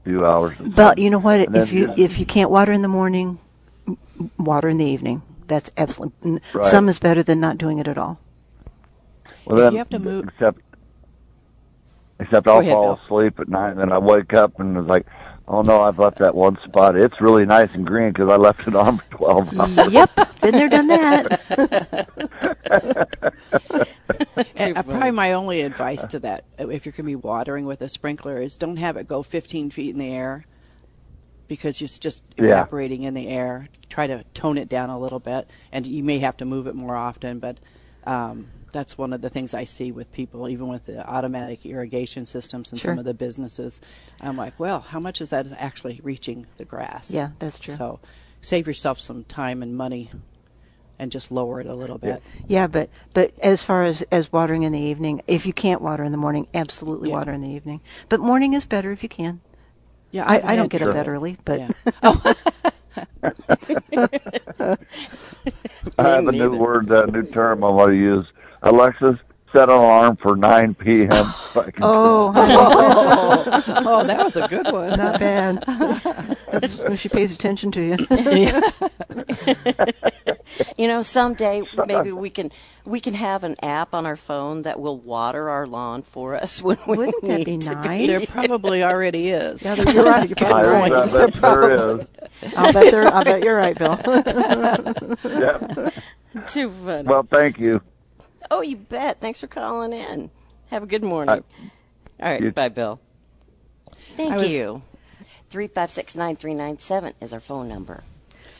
few 0.04 0.24
hours. 0.24 0.56
But 0.60 0.96
so. 0.96 1.02
you 1.02 1.10
know 1.10 1.18
what? 1.18 1.40
And 1.40 1.56
If 1.56 1.72
you 1.72 1.86
just- 1.88 1.98
if 1.98 2.18
you 2.18 2.26
can't 2.26 2.50
water 2.50 2.72
in 2.72 2.82
the 2.82 2.88
morning, 2.88 3.38
water 4.38 4.68
in 4.68 4.78
the 4.78 4.84
evening. 4.84 5.22
That's 5.46 5.70
absolutely. 5.76 6.40
Right. 6.52 6.66
Some 6.66 6.88
is 6.88 6.98
better 6.98 7.22
than 7.22 7.40
not 7.40 7.58
doing 7.58 7.78
it 7.78 7.88
at 7.88 7.98
all. 7.98 8.18
well, 9.44 9.58
then, 9.58 9.72
you 9.72 9.78
have 9.78 9.88
to 9.90 9.98
move- 9.98 10.28
except 10.28 10.60
except 12.18 12.48
I'll 12.48 12.60
ahead, 12.60 12.72
fall 12.72 12.94
Bill. 12.96 13.04
asleep 13.04 13.38
at 13.40 13.48
night, 13.48 13.70
and 13.70 13.80
then 13.80 13.92
I 13.92 13.98
wake 13.98 14.32
up 14.34 14.58
and 14.58 14.76
it's 14.76 14.88
like, 14.88 15.06
oh 15.48 15.60
no, 15.62 15.82
I've 15.82 15.98
left 15.98 16.18
that 16.18 16.34
one 16.34 16.58
spot. 16.64 16.96
It's 16.96 17.20
really 17.20 17.44
nice 17.44 17.68
and 17.74 17.86
green 17.86 18.08
because 18.12 18.30
I 18.30 18.36
left 18.36 18.66
it 18.66 18.74
on 18.74 18.96
for 18.98 19.10
twelve 19.16 19.58
hours. 19.60 19.92
yep, 19.92 20.10
been 20.40 20.52
there, 20.52 20.68
done 20.68 20.86
that. 20.88 22.08
And, 24.58 24.76
uh, 24.76 24.82
probably 24.82 25.10
my 25.10 25.32
only 25.32 25.60
advice 25.62 26.04
to 26.06 26.18
that, 26.20 26.44
uh, 26.58 26.68
if 26.68 26.84
you're 26.86 26.92
going 26.92 26.96
to 26.98 27.02
be 27.04 27.16
watering 27.16 27.66
with 27.66 27.80
a 27.82 27.88
sprinkler, 27.88 28.40
is 28.40 28.56
don't 28.56 28.78
have 28.78 28.96
it 28.96 29.06
go 29.06 29.22
15 29.22 29.70
feet 29.70 29.90
in 29.90 29.98
the 29.98 30.12
air 30.12 30.44
because 31.48 31.80
it's 31.82 31.98
just 31.98 32.22
Yeah. 32.36 32.44
evaporating 32.44 33.02
in 33.02 33.14
the 33.14 33.28
air. 33.28 33.68
Try 33.88 34.06
to 34.06 34.24
tone 34.34 34.58
it 34.58 34.68
down 34.68 34.90
a 34.90 34.98
little 34.98 35.20
bit, 35.20 35.48
and 35.72 35.86
you 35.86 36.02
may 36.02 36.18
have 36.18 36.36
to 36.38 36.44
move 36.44 36.66
it 36.66 36.74
more 36.74 36.96
often. 36.96 37.38
But 37.38 37.58
um, 38.06 38.48
that's 38.72 38.96
one 38.98 39.12
of 39.12 39.20
the 39.20 39.30
things 39.30 39.52
I 39.54 39.64
see 39.64 39.90
with 39.90 40.12
people, 40.12 40.48
even 40.48 40.68
with 40.68 40.86
the 40.86 41.08
automatic 41.08 41.64
irrigation 41.66 42.26
systems 42.26 42.70
and 42.72 42.80
Sure. 42.80 42.92
some 42.92 42.98
of 42.98 43.04
the 43.04 43.14
businesses. 43.14 43.80
I'm 44.20 44.36
like, 44.36 44.58
well, 44.60 44.80
how 44.80 45.00
much 45.00 45.20
is 45.20 45.30
that 45.30 45.46
actually 45.58 46.00
reaching 46.02 46.46
the 46.56 46.64
grass? 46.64 47.10
Yeah, 47.10 47.30
that's 47.38 47.58
true. 47.58 47.74
So 47.74 48.00
save 48.40 48.66
yourself 48.66 49.00
some 49.00 49.24
time 49.24 49.62
and 49.62 49.76
money, 49.76 50.10
and 50.98 51.10
just 51.12 51.30
lower 51.30 51.60
it 51.60 51.66
a 51.66 51.74
little 51.74 51.98
bit. 51.98 52.22
Yeah, 52.48 52.66
but 52.68 52.88
but 53.12 53.32
as 53.40 53.62
far 53.62 53.84
as 53.84 54.02
as 54.12 54.32
watering 54.32 54.62
in 54.62 54.72
the 54.72 54.80
evening, 54.80 55.22
if 55.26 55.44
you 55.46 55.52
can't 55.52 55.80
water 55.82 56.04
in 56.04 56.12
the 56.12 56.18
morning, 56.18 56.46
absolutely 56.54 57.10
Yeah. 57.10 57.16
water 57.16 57.32
in 57.32 57.40
the 57.42 57.50
evening. 57.50 57.80
But 58.08 58.20
morning 58.20 58.54
is 58.54 58.64
better 58.64 58.92
if 58.92 59.02
you 59.02 59.08
can. 59.08 59.40
Yeah, 60.12 60.24
I, 60.24 60.36
I've 60.36 60.44
I 60.44 60.56
don't 60.56 60.72
had- 60.72 60.80
get 60.80 60.82
up 60.88 60.94
that 60.94 61.08
early, 61.08 61.36
but 61.44 61.58
Yeah. 61.60 61.70
I 65.98 66.08
have 66.08 66.26
a 66.28 66.32
new 66.32 66.56
word, 66.56 66.90
uh, 66.90 67.04
new 67.06 67.22
term 67.24 67.62
I 67.64 67.68
want 67.68 67.90
to 67.90 67.96
use. 67.96 68.26
Alexis, 68.62 69.16
set 69.56 69.70
an 69.70 69.74
alarm 69.74 70.16
for 70.16 70.36
9 70.36 70.74
p.m. 70.74 71.08
so 71.52 71.70
oh, 71.80 72.32
oh, 72.36 73.64
oh, 73.86 74.04
that 74.04 74.22
was 74.22 74.36
a 74.36 74.46
good 74.48 74.70
one. 74.70 74.90
not 74.98 75.18
bad. 75.18 75.64
That's 76.52 76.78
when 76.80 76.96
she 76.96 77.08
pays 77.08 77.34
attention 77.34 77.72
to 77.72 77.82
you. 77.82 77.96
You 80.76 80.88
know, 80.88 81.00
someday 81.00 81.62
maybe 81.86 82.12
we 82.12 82.28
can 82.28 82.50
we 82.84 83.00
can 83.00 83.14
have 83.14 83.44
an 83.44 83.56
app 83.62 83.94
on 83.94 84.04
our 84.04 84.16
phone 84.16 84.62
that 84.62 84.78
will 84.78 84.98
water 84.98 85.48
our 85.48 85.66
lawn 85.66 86.02
for 86.02 86.36
us 86.36 86.62
when 86.62 86.78
we 86.86 86.96
Wouldn't 86.98 87.22
that 87.22 87.38
need 87.38 87.44
be 87.46 87.58
to 87.58 87.74
nice? 87.74 88.06
There 88.06 88.26
probably 88.26 88.84
already 88.84 89.30
is. 89.30 89.62
Yeah, 89.62 89.74
you're 89.74 90.04
right. 90.04 90.28
You're 90.28 90.48
I 90.48 90.62
probably 90.62 90.90
hope 90.90 91.02
right. 91.02 91.32
that, 91.32 91.32
that 91.34 92.06
is. 92.42 92.54
I'll 92.56 92.72
bet 92.72 92.90
there. 92.90 93.08
I'll 93.08 93.24
bet 93.24 93.42
you're 93.42 93.56
right, 93.56 93.78
Bill. 93.78 93.98
Yeah. 95.24 95.90
Too 96.46 96.70
funny. 96.70 97.08
Well, 97.08 97.26
thank 97.30 97.58
you. 97.58 97.80
Oh, 98.50 98.62
you 98.62 98.76
bet. 98.76 99.20
Thanks 99.20 99.40
for 99.40 99.46
calling 99.46 99.92
in. 99.92 100.30
Have 100.70 100.82
a 100.82 100.86
good 100.86 101.04
morning. 101.04 101.42
Uh, 102.20 102.22
all 102.24 102.30
right, 102.32 102.40
you- 102.42 102.50
bye, 102.52 102.68
Bill. 102.68 102.98
Thank 104.16 104.32
I 104.32 104.36
was- 104.36 104.48
you. 104.50 104.82
Three 105.48 105.68
five 105.68 105.90
six 105.92 106.16
nine 106.16 106.34
three 106.36 106.54
nine 106.54 106.78
seven 106.80 107.14
is 107.20 107.32
our 107.32 107.40
phone 107.40 107.68
number. 107.68 108.02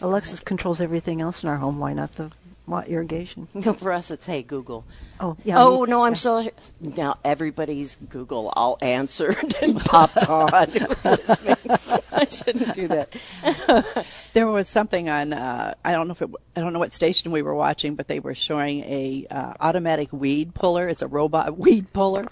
Alexis 0.01 0.41
controls 0.41 0.81
everything 0.81 1.21
else 1.21 1.43
in 1.43 1.49
our 1.49 1.57
home. 1.57 1.79
Why 1.81 1.93
not 1.93 2.13
the 2.15 2.31
wa- 2.67 2.85
irrigation? 2.87 3.47
For 3.79 3.91
us, 3.93 4.11
it's 4.13 4.27
Hey 4.27 4.43
Google. 4.43 4.85
Oh, 5.19 5.37
yeah. 5.45 5.57
oh 5.59 5.85
me- 5.85 5.91
no, 5.91 6.05
I'm 6.05 6.15
so 6.15 6.49
now 6.81 7.19
everybody's 7.25 7.97
Google 7.97 8.53
all 8.55 8.79
answered 8.81 9.57
and 9.63 9.81
popped 9.81 10.29
on. 10.29 10.69
It 10.75 10.89
was 10.89 11.05
listening. 11.05 11.57
I 12.13 12.25
shouldn't 12.27 12.75
do 12.75 12.89
that. 12.89 14.07
There 14.37 14.47
was 14.47 14.69
something 14.69 15.09
on. 15.09 15.33
Uh, 15.33 15.73
I 15.83 15.93
don't 15.93 16.09
know 16.09 16.13
if 16.13 16.21
it, 16.21 16.29
I 16.55 16.61
don't 16.61 16.75
know 16.75 16.79
what 16.79 16.93
station 16.93 17.31
we 17.31 17.41
were 17.41 17.55
watching, 17.55 17.95
but 17.95 18.07
they 18.07 18.21
were 18.21 18.35
showing 18.35 18.81
a 18.81 19.27
uh, 19.31 19.55
automatic 19.61 20.13
weed 20.13 20.53
puller. 20.53 20.87
It's 20.89 21.01
a 21.01 21.07
robot 21.07 21.57
weed 21.65 21.91
puller. 21.95 22.27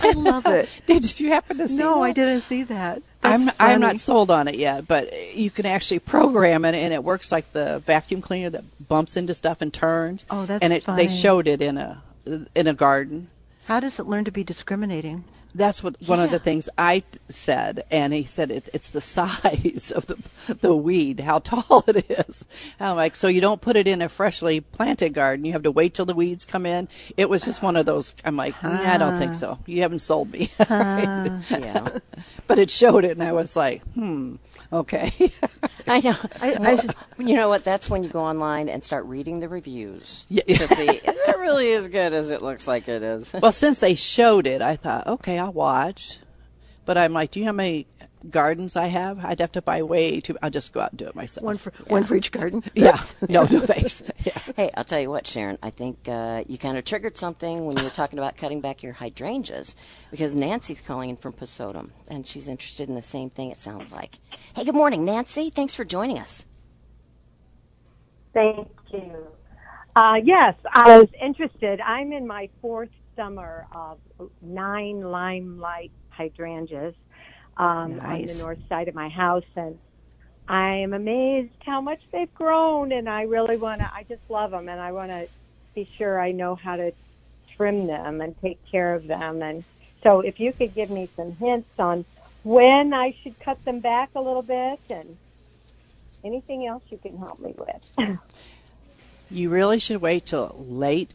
I 0.00 0.12
love 0.12 0.46
it. 0.46 0.70
Did 0.86 1.20
you 1.20 1.28
happen 1.28 1.58
to 1.58 1.68
see? 1.68 1.76
No, 1.76 1.96
that? 1.96 2.00
I 2.00 2.12
didn't 2.12 2.40
see 2.40 2.62
that. 2.62 3.02
I'm 3.22 3.44
That's 3.44 3.60
I'm 3.60 3.78
not 3.78 3.98
sold 3.98 4.30
on 4.30 4.48
it 4.48 4.54
yet, 4.54 4.88
but 4.88 5.12
you 5.36 5.50
can 5.50 5.66
actually 5.66 5.98
program 5.98 6.64
it, 6.64 6.74
and 6.74 6.94
it 6.94 7.04
works 7.04 7.30
like 7.30 7.52
the 7.52 7.80
vacuum 7.80 8.22
cleaner 8.22 8.48
that 8.48 8.88
bumps 8.88 9.18
into 9.18 9.34
stuff 9.34 9.60
and 9.60 9.70
turns. 9.70 10.24
Oh, 10.30 10.46
that's 10.46 10.64
and 10.64 10.72
it, 10.72 10.84
funny. 10.84 11.02
they 11.02 11.12
showed 11.12 11.46
it 11.46 11.60
in 11.60 11.76
a 11.76 12.02
in 12.54 12.68
a 12.68 12.72
garden. 12.72 13.28
How 13.66 13.80
does 13.80 13.98
it 13.98 14.06
learn 14.06 14.24
to 14.24 14.32
be 14.32 14.44
discriminating? 14.44 15.24
That's 15.54 15.82
what 15.82 15.96
one 16.06 16.20
of 16.20 16.30
the 16.30 16.38
things 16.38 16.68
I 16.78 17.02
said, 17.28 17.84
and 17.90 18.12
he 18.12 18.24
said 18.24 18.50
it, 18.50 18.68
it's 18.72 18.90
the 18.90 19.00
size 19.16 19.92
of 19.94 20.06
the 20.06 20.16
the 20.54 20.74
weed, 20.74 21.20
how 21.20 21.38
tall 21.40 21.84
it 21.86 22.10
is. 22.10 22.44
And 22.78 22.90
I'm 22.90 22.96
like, 22.96 23.16
so 23.16 23.28
you 23.28 23.40
don't 23.40 23.60
put 23.60 23.76
it 23.76 23.86
in 23.88 24.02
a 24.02 24.08
freshly 24.08 24.60
planted 24.60 25.10
garden; 25.14 25.44
you 25.44 25.52
have 25.52 25.62
to 25.64 25.70
wait 25.70 25.94
till 25.94 26.06
the 26.06 26.14
weeds 26.14 26.44
come 26.44 26.66
in. 26.66 26.88
It 27.16 27.28
was 27.28 27.42
just 27.44 27.62
one 27.62 27.76
of 27.76 27.86
those. 27.86 28.14
I'm 28.24 28.36
like, 28.36 28.54
"Mm, 28.56 28.86
I 28.86 28.98
don't 28.98 29.18
think 29.18 29.34
so. 29.34 29.58
You 29.66 29.82
haven't 29.82 30.00
sold 30.00 30.32
me. 30.32 30.50
Yeah, 31.50 31.88
but 32.46 32.58
it 32.58 32.70
showed 32.70 33.04
it, 33.04 33.12
and 33.12 33.22
I 33.22 33.32
was 33.32 33.56
like, 33.56 33.82
hmm, 33.94 34.36
okay. 34.72 35.12
I 35.90 36.00
know. 36.00 36.16
I- 36.40 36.52
I 36.54 36.58
Well, 36.58 36.70
s- 36.78 36.86
you 37.18 37.34
know 37.34 37.48
what? 37.48 37.64
That's 37.64 37.90
when 37.90 38.02
you 38.04 38.08
go 38.10 38.20
online 38.20 38.68
and 38.68 38.82
start 38.82 39.04
reading 39.06 39.40
the 39.40 39.48
reviews 39.48 40.24
Yeah. 40.28 40.42
to 40.44 40.68
see 40.68 40.86
is 40.86 41.02
it 41.04 41.38
really 41.38 41.72
as 41.72 41.88
good 41.88 42.12
as 42.12 42.30
it 42.30 42.42
looks 42.42 42.66
like 42.68 42.88
it 42.88 43.02
is. 43.02 43.32
well, 43.34 43.52
since 43.52 43.80
they 43.80 43.94
showed 43.94 44.46
it, 44.46 44.62
I 44.62 44.76
thought, 44.76 45.06
okay, 45.06 45.38
I'll 45.38 45.52
watch. 45.52 46.18
But 46.86 46.96
I'm 46.98 47.12
like, 47.12 47.30
do 47.32 47.40
you 47.40 47.44
know 47.46 47.50
how 47.52 47.56
many 47.56 47.86
gardens 48.28 48.76
I 48.76 48.86
have? 48.86 49.24
I'd 49.24 49.40
have 49.40 49.52
to 49.52 49.62
buy 49.62 49.82
way 49.82 50.20
too. 50.20 50.36
I'll 50.42 50.50
just 50.50 50.72
go 50.72 50.80
out 50.80 50.90
and 50.92 50.98
do 50.98 51.06
it 51.06 51.14
myself. 51.14 51.44
One 51.44 51.56
for 51.56 51.72
one 51.86 52.04
for 52.04 52.14
each 52.16 52.32
garden. 52.32 52.62
yeah. 52.74 53.00
No, 53.28 53.42
no 53.44 53.60
thanks. 53.60 54.02
Yeah. 54.24 54.38
Hey, 54.56 54.70
I'll 54.76 54.84
tell 54.84 55.00
you 55.00 55.10
what, 55.10 55.26
Sharon. 55.26 55.56
I 55.62 55.70
think 55.70 56.08
uh, 56.08 56.44
you 56.46 56.58
kind 56.58 56.76
of 56.76 56.84
triggered 56.84 57.16
something 57.16 57.64
when 57.64 57.78
you 57.78 57.84
were 57.84 57.90
talking 57.90 58.18
about 58.18 58.36
cutting 58.36 58.60
back 58.60 58.82
your 58.82 58.92
hydrangeas, 58.94 59.74
because 60.10 60.34
Nancy's 60.34 60.80
calling 60.80 61.10
in 61.10 61.16
from 61.16 61.32
Pesotum, 61.32 61.90
and 62.10 62.26
she's 62.26 62.48
interested 62.48 62.88
in 62.88 62.94
the 62.96 63.02
same 63.02 63.30
thing. 63.30 63.50
It 63.50 63.56
sounds 63.56 63.92
like. 63.92 64.18
Hey, 64.54 64.64
good 64.64 64.74
morning, 64.74 65.04
Nancy. 65.04 65.48
Thanks 65.50 65.74
for 65.74 65.84
joining 65.84 66.18
us. 66.18 66.44
Thank 68.34 68.68
you. 68.92 69.26
Uh, 69.96 70.16
yes, 70.22 70.54
I 70.72 70.98
was 70.98 71.08
interested. 71.20 71.80
I'm 71.80 72.12
in 72.12 72.26
my 72.26 72.48
fourth 72.60 72.90
summer 73.16 73.66
of 73.72 73.98
nine 74.40 75.00
limelight 75.00 75.92
hydrangeas 76.10 76.94
um, 77.56 78.00
on 78.00 78.22
the 78.22 78.34
north 78.34 78.58
side 78.68 78.88
of 78.88 78.94
my 78.94 79.08
house, 79.08 79.44
and 79.56 79.78
I 80.48 80.76
am 80.76 80.92
amazed 80.92 81.52
how 81.64 81.80
much 81.80 82.00
they've 82.12 82.32
grown. 82.34 82.92
And 82.92 83.08
I 83.08 83.22
really 83.22 83.56
want 83.56 83.80
to. 83.80 83.90
I 83.92 84.04
just 84.04 84.28
love 84.30 84.50
them, 84.50 84.68
and 84.68 84.80
I 84.80 84.92
want 84.92 85.10
to 85.10 85.28
be 85.74 85.84
sure 85.84 86.20
I 86.20 86.28
know 86.28 86.54
how 86.54 86.76
to 86.76 86.92
trim 87.48 87.86
them 87.86 88.20
and 88.20 88.40
take 88.40 88.64
care 88.70 88.94
of 88.94 89.06
them. 89.06 89.42
And 89.42 89.64
so, 90.02 90.20
if 90.20 90.40
you 90.40 90.52
could 90.52 90.74
give 90.74 90.90
me 90.90 91.06
some 91.06 91.32
hints 91.32 91.78
on 91.78 92.04
when 92.42 92.94
I 92.94 93.14
should 93.22 93.38
cut 93.38 93.64
them 93.64 93.80
back 93.80 94.10
a 94.14 94.20
little 94.20 94.42
bit, 94.42 94.80
and 94.88 95.16
anything 96.24 96.66
else 96.66 96.82
you 96.90 96.98
can 96.98 97.18
help 97.18 97.40
me 97.40 97.54
with. 97.56 98.18
You 99.32 99.48
really 99.48 99.78
should 99.78 100.00
wait 100.00 100.26
till 100.26 100.56
late 100.68 101.14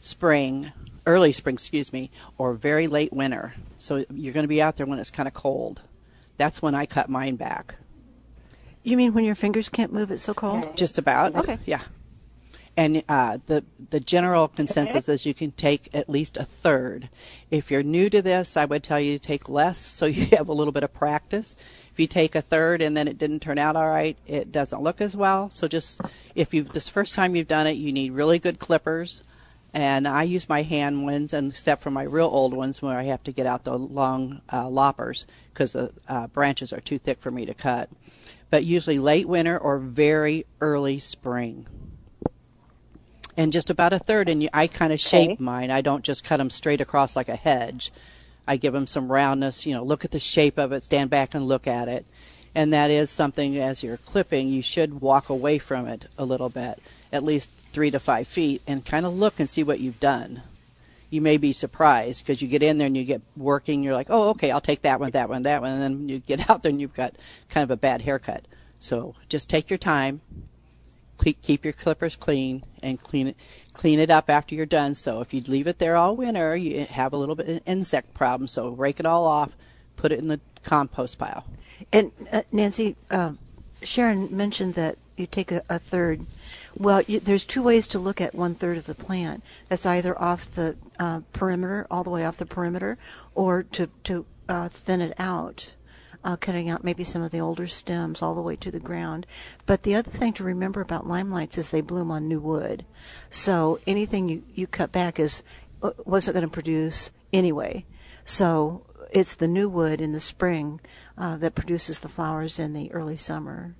spring, 0.00 0.72
early 1.08 1.32
spring, 1.32 1.54
excuse 1.54 1.92
me, 1.92 2.10
or 2.36 2.52
very 2.54 2.86
late 2.86 3.12
winter. 3.12 3.54
So 3.78 4.04
you're 4.12 4.34
going 4.34 4.44
to 4.44 4.48
be 4.48 4.62
out 4.62 4.76
there 4.76 4.86
when 4.86 4.98
it's 5.00 5.10
kind 5.10 5.26
of 5.26 5.34
cold. 5.34 5.80
That's 6.36 6.62
when 6.62 6.74
I 6.76 6.86
cut 6.86 7.08
mine 7.08 7.34
back. 7.36 7.76
You 8.84 8.96
mean 8.96 9.12
when 9.14 9.24
your 9.24 9.34
fingers 9.34 9.68
can't 9.68 9.92
move? 9.92 10.10
It's 10.10 10.22
so 10.22 10.34
cold. 10.34 10.76
Just 10.76 10.98
about. 10.98 11.34
Okay. 11.34 11.58
Yeah. 11.66 11.80
and 12.76 13.02
uh, 13.08 13.38
the 13.46 13.64
the 13.90 13.98
general 14.00 14.46
consensus 14.48 15.08
is 15.08 15.26
you 15.26 15.34
can 15.34 15.50
take 15.50 15.88
at 15.92 16.08
least 16.08 16.36
a 16.36 16.44
third. 16.44 17.08
If 17.50 17.70
you're 17.72 17.82
new 17.82 18.08
to 18.10 18.22
this, 18.22 18.56
I 18.56 18.66
would 18.66 18.84
tell 18.84 19.00
you 19.00 19.18
to 19.18 19.26
take 19.26 19.48
less, 19.48 19.78
so 19.78 20.06
you 20.06 20.26
have 20.36 20.48
a 20.48 20.52
little 20.52 20.72
bit 20.72 20.84
of 20.84 20.92
practice. 20.94 21.56
If 21.90 21.98
you 21.98 22.06
take 22.06 22.36
a 22.36 22.40
third 22.42 22.80
and 22.80 22.96
then 22.96 23.08
it 23.08 23.18
didn't 23.18 23.40
turn 23.40 23.58
out 23.58 23.74
all 23.74 23.88
right, 23.88 24.16
it 24.26 24.52
doesn't 24.52 24.80
look 24.82 25.00
as 25.00 25.16
well. 25.16 25.50
So 25.50 25.66
just 25.66 26.00
if 26.36 26.54
you 26.54 26.62
this 26.62 26.88
first 26.88 27.14
time 27.16 27.34
you've 27.34 27.48
done 27.48 27.66
it, 27.66 27.72
you 27.76 27.92
need 27.92 28.12
really 28.12 28.38
good 28.38 28.58
clippers. 28.60 29.22
And 29.74 30.08
I 30.08 30.22
use 30.22 30.48
my 30.48 30.62
hand 30.62 31.04
ones, 31.04 31.32
and 31.32 31.50
except 31.50 31.82
for 31.82 31.90
my 31.90 32.02
real 32.02 32.26
old 32.26 32.54
ones 32.54 32.80
where 32.80 32.98
I 32.98 33.02
have 33.04 33.22
to 33.24 33.32
get 33.32 33.46
out 33.46 33.64
the 33.64 33.78
long 33.78 34.40
uh, 34.52 34.68
loppers 34.68 35.26
because 35.52 35.72
the 35.72 35.92
uh, 36.08 36.26
branches 36.28 36.72
are 36.72 36.80
too 36.80 36.98
thick 36.98 37.20
for 37.20 37.30
me 37.30 37.44
to 37.46 37.54
cut. 37.54 37.90
But 38.50 38.64
usually 38.64 38.98
late 38.98 39.28
winter 39.28 39.58
or 39.58 39.78
very 39.78 40.46
early 40.60 40.98
spring 40.98 41.66
and 43.36 43.52
just 43.52 43.70
about 43.70 43.92
a 43.92 43.98
third. 43.98 44.28
And 44.28 44.48
I 44.52 44.66
kind 44.66 44.92
of 44.92 45.00
shape 45.00 45.32
Okay. 45.32 45.42
mine. 45.42 45.70
I 45.70 45.80
don't 45.80 46.04
just 46.04 46.24
cut 46.24 46.38
them 46.38 46.50
straight 46.50 46.80
across 46.80 47.14
like 47.14 47.28
a 47.28 47.36
hedge. 47.36 47.92
I 48.46 48.56
give 48.56 48.72
them 48.72 48.86
some 48.86 49.12
roundness. 49.12 49.64
You 49.64 49.74
know, 49.74 49.84
look 49.84 50.04
at 50.04 50.10
the 50.10 50.18
shape 50.18 50.58
of 50.58 50.72
it. 50.72 50.82
Stand 50.82 51.10
back 51.10 51.34
and 51.34 51.46
look 51.46 51.66
at 51.66 51.88
it. 51.88 52.04
And 52.54 52.72
that 52.72 52.90
is 52.90 53.10
something 53.10 53.56
as 53.56 53.82
you're 53.82 53.98
clipping, 53.98 54.48
you 54.48 54.62
should 54.62 55.00
walk 55.00 55.28
away 55.28 55.58
from 55.58 55.86
it 55.86 56.06
a 56.18 56.24
little 56.24 56.48
bit, 56.48 56.82
at 57.12 57.22
least 57.22 57.50
three 57.78 57.92
to 57.92 58.00
five 58.00 58.26
feet, 58.26 58.60
and 58.66 58.84
kind 58.84 59.06
of 59.06 59.16
look 59.16 59.38
and 59.38 59.48
see 59.48 59.62
what 59.62 59.78
you've 59.78 60.00
done. 60.00 60.42
You 61.10 61.20
may 61.20 61.36
be 61.36 61.52
surprised 61.52 62.24
because 62.24 62.42
you 62.42 62.48
get 62.48 62.60
in 62.60 62.78
there 62.78 62.88
and 62.88 62.96
you 62.96 63.04
get 63.04 63.22
working. 63.36 63.84
You're 63.84 63.94
like, 63.94 64.08
oh, 64.10 64.30
okay, 64.30 64.50
I'll 64.50 64.60
take 64.60 64.82
that 64.82 64.98
one, 64.98 65.12
that 65.12 65.28
one, 65.28 65.42
that 65.42 65.60
one, 65.62 65.70
and 65.70 65.80
then 65.80 66.08
you 66.08 66.18
get 66.18 66.50
out 66.50 66.64
there 66.64 66.70
and 66.70 66.80
you've 66.80 66.92
got 66.92 67.14
kind 67.48 67.62
of 67.62 67.70
a 67.70 67.76
bad 67.76 68.02
haircut. 68.02 68.46
So 68.80 69.14
just 69.28 69.48
take 69.48 69.70
your 69.70 69.78
time, 69.78 70.22
keep 71.18 71.64
your 71.64 71.72
clippers 71.72 72.16
clean 72.16 72.64
and 72.82 73.00
clean 73.00 73.28
it 73.28 73.36
clean 73.74 74.00
it 74.00 74.10
up 74.10 74.28
after 74.28 74.56
you're 74.56 74.66
done 74.66 74.92
so 74.92 75.20
if 75.20 75.32
you 75.32 75.40
leave 75.46 75.68
it 75.68 75.78
there 75.78 75.96
all 75.96 76.16
winter 76.16 76.56
you 76.56 76.84
have 76.84 77.12
a 77.12 77.16
little 77.16 77.34
bit 77.34 77.48
of 77.48 77.60
insect 77.66 78.12
problem 78.14 78.46
so 78.48 78.70
rake 78.70 78.98
it 78.98 79.06
all 79.06 79.24
off 79.24 79.56
put 79.96 80.10
it 80.10 80.18
in 80.18 80.28
the 80.28 80.40
compost 80.62 81.18
pile 81.18 81.44
And 81.92 82.12
uh, 82.32 82.42
Nancy, 82.52 82.96
uh, 83.10 83.32
Sharon 83.82 84.36
mentioned 84.36 84.74
that 84.74 84.98
you 85.16 85.26
take 85.26 85.52
a, 85.52 85.62
a 85.68 85.78
third. 85.78 86.26
Well, 86.76 87.02
you, 87.02 87.20
there's 87.20 87.44
two 87.44 87.62
ways 87.62 87.88
to 87.88 87.98
look 87.98 88.20
at 88.20 88.34
one 88.34 88.54
third 88.54 88.76
of 88.76 88.86
the 88.86 88.94
plant. 88.94 89.42
That's 89.68 89.86
either 89.86 90.18
off 90.20 90.54
the 90.54 90.76
uh, 90.98 91.20
perimeter, 91.32 91.86
all 91.90 92.04
the 92.04 92.10
way 92.10 92.24
off 92.24 92.36
the 92.36 92.46
perimeter, 92.46 92.98
or 93.34 93.62
to 93.72 93.88
to 94.04 94.26
uh, 94.48 94.68
thin 94.68 95.00
it 95.00 95.14
out, 95.18 95.72
uh, 96.24 96.36
cutting 96.36 96.68
out 96.68 96.84
maybe 96.84 97.04
some 97.04 97.22
of 97.22 97.30
the 97.30 97.40
older 97.40 97.66
stems 97.66 98.22
all 98.22 98.34
the 98.34 98.42
way 98.42 98.56
to 98.56 98.70
the 98.70 98.80
ground. 98.80 99.26
But 99.66 99.82
the 99.82 99.94
other 99.94 100.10
thing 100.10 100.32
to 100.34 100.44
remember 100.44 100.80
about 100.80 101.06
limelights 101.06 101.58
is 101.58 101.70
they 101.70 101.80
bloom 101.80 102.10
on 102.10 102.28
new 102.28 102.40
wood, 102.40 102.84
so 103.30 103.80
anything 103.86 104.28
you 104.28 104.42
you 104.54 104.66
cut 104.66 104.92
back 104.92 105.18
is 105.18 105.42
uh, 105.82 105.92
wasn't 106.04 106.34
going 106.34 106.46
to 106.46 106.52
produce 106.52 107.10
anyway. 107.32 107.84
So 108.24 108.84
it's 109.10 109.34
the 109.34 109.48
new 109.48 109.68
wood 109.68 110.00
in 110.00 110.12
the 110.12 110.20
spring 110.20 110.80
uh, 111.16 111.36
that 111.38 111.54
produces 111.54 112.00
the 112.00 112.08
flowers 112.08 112.58
in 112.58 112.74
the 112.74 112.92
early 112.92 113.16
summer. 113.16 113.74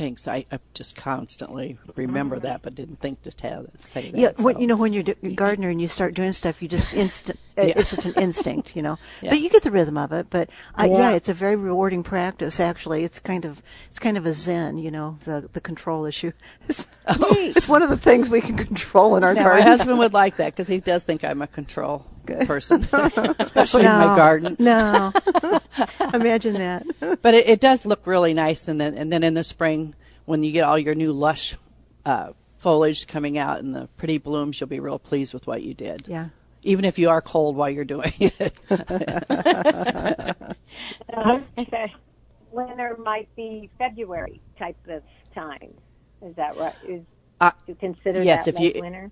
Thanks 0.00 0.26
i, 0.26 0.44
I 0.50 0.58
just 0.74 0.96
constantly 0.96 1.78
remember 1.94 2.38
that 2.40 2.62
but 2.62 2.74
didn't 2.74 2.96
think 2.96 3.22
to 3.22 3.30
tell 3.30 3.66
say 3.76 4.10
that 4.10 4.18
Yeah, 4.18 4.32
when, 4.42 4.54
so. 4.54 4.60
you 4.60 4.66
know 4.66 4.76
when 4.76 4.92
you're 4.92 5.04
a 5.22 5.34
gardener 5.34 5.68
and 5.68 5.80
you 5.80 5.88
start 5.88 6.14
doing 6.14 6.32
stuff, 6.32 6.62
you 6.62 6.68
just 6.68 6.92
instant. 6.94 7.38
Yeah. 7.60 7.74
It's 7.76 7.90
just 7.90 8.06
an 8.06 8.14
instinct, 8.14 8.74
you 8.74 8.80
know. 8.80 8.96
Yeah. 9.20 9.32
But 9.32 9.40
you 9.40 9.50
get 9.50 9.62
the 9.62 9.70
rhythm 9.70 9.98
of 9.98 10.12
it. 10.12 10.28
But 10.30 10.48
uh, 10.78 10.86
yeah. 10.90 10.98
Yeah. 10.98 11.10
it's 11.10 11.28
a 11.28 11.34
very 11.34 11.56
rewarding 11.56 12.02
practice. 12.02 12.58
Actually, 12.58 13.04
it's 13.04 13.18
kind 13.18 13.44
of 13.44 13.60
it's 13.86 13.98
kind 13.98 14.16
of 14.16 14.24
a 14.24 14.32
zen, 14.32 14.78
you 14.78 14.90
know, 14.90 15.18
the 15.24 15.46
the 15.52 15.60
control 15.60 16.06
issue. 16.06 16.32
It's, 16.68 16.86
it's 17.06 17.68
one 17.68 17.82
of 17.82 17.90
the 17.90 17.98
things 17.98 18.30
we 18.30 18.40
can 18.40 18.56
control 18.56 19.16
in 19.16 19.24
our 19.24 19.34
Now, 19.34 19.44
my 19.44 19.60
husband 19.60 19.98
would 19.98 20.14
like 20.14 20.36
that 20.36 20.54
because 20.54 20.68
he 20.68 20.78
does 20.78 21.02
think 21.04 21.22
I'm 21.22 21.42
a 21.42 21.46
control 21.46 22.06
person, 22.46 22.82
especially 23.38 23.82
in 23.82 23.92
my 23.92 24.16
garden. 24.16 24.56
No, 24.58 25.12
imagine 26.14 26.54
that. 26.54 26.86
But 27.22 27.34
it, 27.34 27.48
it 27.48 27.60
does 27.60 27.84
look 27.86 28.06
really 28.06 28.34
nice, 28.34 28.68
and 28.68 28.80
then 28.80 28.94
and 28.94 29.12
then 29.12 29.22
in 29.22 29.34
the 29.34 29.44
spring, 29.44 29.94
when 30.24 30.42
you 30.42 30.52
get 30.52 30.62
all 30.64 30.78
your 30.78 30.94
new 30.94 31.12
lush 31.12 31.56
uh, 32.06 32.32
foliage 32.58 33.06
coming 33.06 33.38
out 33.38 33.60
and 33.60 33.74
the 33.74 33.88
pretty 33.96 34.18
blooms, 34.18 34.60
you'll 34.60 34.68
be 34.68 34.80
real 34.80 34.98
pleased 34.98 35.34
with 35.34 35.46
what 35.46 35.62
you 35.62 35.74
did. 35.74 36.06
Yeah. 36.08 36.28
Even 36.62 36.84
if 36.84 36.98
you 36.98 37.08
are 37.08 37.22
cold 37.22 37.56
while 37.56 37.70
you're 37.70 37.84
doing 37.86 38.12
it. 38.20 38.52
Okay. 41.58 41.92
Winter 42.52 42.96
might 43.02 43.28
be 43.36 43.70
February 43.78 44.40
type 44.58 44.76
of 44.88 45.02
time. 45.34 45.72
Is 46.22 46.34
that 46.36 46.56
right? 46.56 46.74
Is 46.86 47.02
Uh, 47.40 47.52
you 47.66 47.74
consider 47.76 48.22
yes, 48.22 48.44
that 48.46 48.54
if 48.54 48.60
you- 48.60 48.80
winter? 48.80 49.10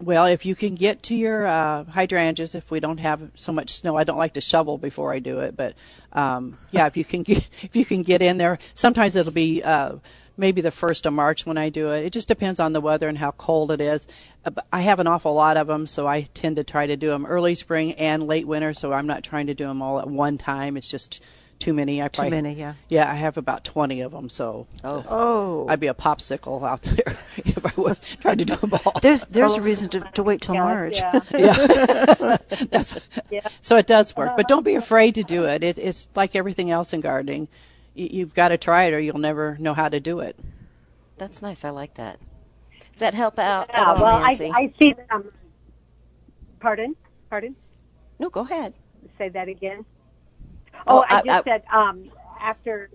Well, 0.00 0.26
if 0.26 0.44
you 0.44 0.54
can 0.54 0.74
get 0.74 1.02
to 1.04 1.14
your 1.14 1.46
uh, 1.46 1.84
hydrangeas, 1.84 2.54
if 2.54 2.70
we 2.70 2.80
don't 2.80 2.98
have 2.98 3.30
so 3.34 3.52
much 3.52 3.70
snow, 3.70 3.96
I 3.96 4.04
don't 4.04 4.18
like 4.18 4.34
to 4.34 4.40
shovel 4.40 4.78
before 4.78 5.12
I 5.12 5.18
do 5.18 5.40
it, 5.40 5.56
but 5.56 5.74
um, 6.12 6.58
yeah, 6.70 6.86
if 6.86 6.96
you 6.96 7.04
can 7.04 7.22
get 7.22 7.48
if 7.62 7.76
you 7.76 7.84
can 7.84 8.02
get 8.02 8.22
in 8.22 8.38
there, 8.38 8.58
sometimes 8.74 9.16
it'll 9.16 9.32
be. 9.32 9.62
Uh, 9.62 9.96
Maybe 10.36 10.60
the 10.60 10.72
first 10.72 11.06
of 11.06 11.12
March 11.12 11.46
when 11.46 11.56
I 11.56 11.68
do 11.68 11.92
it. 11.92 12.06
It 12.06 12.12
just 12.12 12.26
depends 12.26 12.58
on 12.58 12.72
the 12.72 12.80
weather 12.80 13.08
and 13.08 13.18
how 13.18 13.30
cold 13.30 13.70
it 13.70 13.80
is. 13.80 14.08
Uh, 14.44 14.50
I 14.72 14.80
have 14.80 14.98
an 14.98 15.06
awful 15.06 15.32
lot 15.32 15.56
of 15.56 15.68
them, 15.68 15.86
so 15.86 16.08
I 16.08 16.22
tend 16.22 16.56
to 16.56 16.64
try 16.64 16.88
to 16.88 16.96
do 16.96 17.10
them 17.10 17.24
early 17.24 17.54
spring 17.54 17.92
and 17.92 18.24
late 18.24 18.44
winter. 18.44 18.74
So 18.74 18.92
I'm 18.92 19.06
not 19.06 19.22
trying 19.22 19.46
to 19.46 19.54
do 19.54 19.64
them 19.64 19.80
all 19.80 20.00
at 20.00 20.08
one 20.08 20.36
time. 20.36 20.76
It's 20.76 20.90
just 20.90 21.22
too 21.58 21.72
many. 21.72 22.02
I 22.02 22.08
Too 22.08 22.30
many, 22.30 22.54
yeah. 22.54 22.74
Yeah, 22.88 23.10
I 23.10 23.14
have 23.14 23.36
about 23.36 23.64
20 23.64 24.00
of 24.00 24.12
them, 24.12 24.28
so 24.28 24.66
oh. 24.82 25.04
oh, 25.08 25.66
I'd 25.68 25.80
be 25.80 25.86
a 25.86 25.94
popsicle 25.94 26.62
out 26.68 26.82
there 26.82 27.16
if 27.36 27.64
I 27.64 27.80
would 27.80 27.98
try 28.20 28.34
to 28.34 28.44
do 28.44 28.56
them 28.56 28.72
all. 28.72 29.00
there's 29.02 29.24
there's 29.24 29.54
a 29.54 29.56
oh. 29.56 29.60
reason 29.60 29.88
to, 29.90 30.00
to 30.00 30.22
wait 30.22 30.42
till 30.42 30.54
Yeah, 30.54 30.62
March. 30.62 30.96
Yeah. 30.96 31.20
That's, 32.70 32.98
Yeah. 33.30 33.46
So 33.60 33.76
it 33.76 33.86
does 33.86 34.14
work, 34.16 34.36
but 34.36 34.48
don't 34.48 34.64
be 34.64 34.76
uh-huh. 34.76 34.84
afraid 34.84 35.14
to 35.16 35.22
do 35.22 35.44
it. 35.44 35.62
it 35.62 35.78
it's 35.78 36.08
like 36.14 36.36
everything 36.36 36.70
else 36.70 36.92
in 36.92 37.00
gardening. 37.00 37.48
You, 37.94 38.08
you've 38.10 38.34
got 38.34 38.48
to 38.48 38.58
try 38.58 38.84
it, 38.84 38.94
or 38.94 39.00
you'll 39.00 39.18
never 39.18 39.56
know 39.58 39.74
how 39.74 39.88
to 39.88 40.00
do 40.00 40.20
it. 40.20 40.38
That's 41.18 41.42
nice. 41.42 41.64
I 41.64 41.70
like 41.70 41.94
that. 41.94 42.18
Does 42.92 43.00
that 43.00 43.14
help 43.14 43.38
out 43.38 43.70
at 43.70 43.76
Yeah, 43.76 43.84
all, 43.84 44.02
well, 44.02 44.16
I, 44.16 44.26
Nancy? 44.28 44.52
I 44.54 44.72
see 44.78 44.92
them. 44.92 45.06
Um, 45.10 45.30
pardon? 46.60 46.96
Pardon? 47.30 47.56
no, 48.18 48.30
go 48.30 48.42
ahead. 48.42 48.74
Say 49.18 49.28
that 49.30 49.48
again. 49.48 49.84
Oh, 50.86 50.98
Oh, 51.00 51.04
I, 51.08 51.18
I- 51.18 51.22
just 51.22 51.46
I- 51.46 51.50
said 51.50 51.62
um, 51.72 52.04
after 52.40 52.90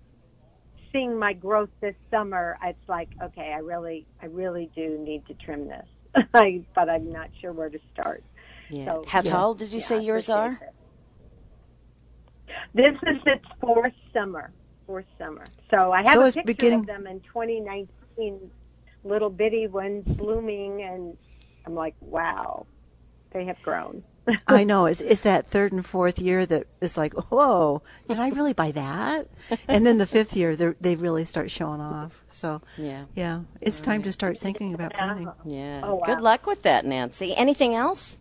seeing 0.92 1.18
my 1.18 1.34
growth 1.34 1.70
this 1.82 1.96
summer, 2.12 2.58
it's 2.64 2.88
like 2.88 3.10
okay, 3.24 3.52
I 3.56 3.60
really, 3.60 4.06
I 4.22 4.26
really 4.28 4.70
do 4.76 4.98
need 5.00 5.26
to 5.28 5.34
trim 5.36 5.68
this, 5.68 5.86
I, 6.34 6.64
but 6.76 6.90
I'm 6.90 7.12
not 7.12 7.30
sure 7.42 7.52
where 7.54 7.70
to 7.70 7.80
start. 7.94 8.24
Yeah. 8.70 8.86
So, 8.86 9.04
How 9.08 9.22
yeah, 9.24 9.32
tall 9.32 9.54
did 9.56 9.72
you 9.74 9.80
yeah, 9.80 9.86
say 9.86 10.00
yours 10.02 10.30
are? 10.30 10.60
it. 10.62 10.74
This 12.74 12.94
is 13.08 13.22
its 13.26 13.46
fourth 13.60 13.94
summer. 14.14 14.52
Fourth 14.86 15.06
summer. 15.18 15.46
So 15.72 15.92
I 15.92 16.04
have 16.04 16.14
So 16.14 16.22
a 16.22 16.26
picture 16.26 16.42
beginning- 16.46 16.80
of 16.82 16.86
them 16.88 17.08
in 17.08 17.20
2019, 17.22 18.50
little 19.04 19.30
bitty 19.30 19.68
ones 19.68 20.06
blooming, 20.16 20.82
and 20.84 21.18
I'm 21.66 21.76
like, 21.76 21.96
wow, 22.02 22.66
they 23.32 23.46
have 23.46 23.62
grown. 23.62 24.04
I 24.48 24.64
know. 24.64 24.86
It's, 24.86 25.02
it's 25.02 25.22
that 25.22 25.50
third 25.50 25.72
and 25.72 25.86
fourth 25.86 26.20
year 26.20 26.46
that 26.46 26.68
is 26.82 26.98
like, 26.98 27.14
whoa, 27.14 27.82
did 28.08 28.20
I 28.20 28.30
really 28.30 28.54
buy 28.54 28.72
that? 28.72 29.28
And 29.68 29.86
then 29.86 29.98
the 29.98 30.06
fifth 30.06 30.36
year, 30.36 30.56
they're- 30.56 30.76
really 30.82 31.24
start 31.26 31.50
showing 31.52 31.80
off. 31.82 32.24
So, 32.30 32.62
Yeah. 32.78 33.06
yeah, 33.16 33.42
it's 33.62 33.80
time 33.82 34.04
to 34.04 34.12
start 34.12 34.38
thinking 34.38 34.74
about 34.74 34.94
planting. 34.94 35.32
Yeah. 35.46 35.82
Oh, 35.84 35.96
wow. 35.96 36.06
Good 36.06 36.22
luck 36.22 36.46
with 36.46 36.64
that, 36.64 36.86
Nancy. 36.86 37.36
Anything 37.36 37.74
else? 37.76 38.20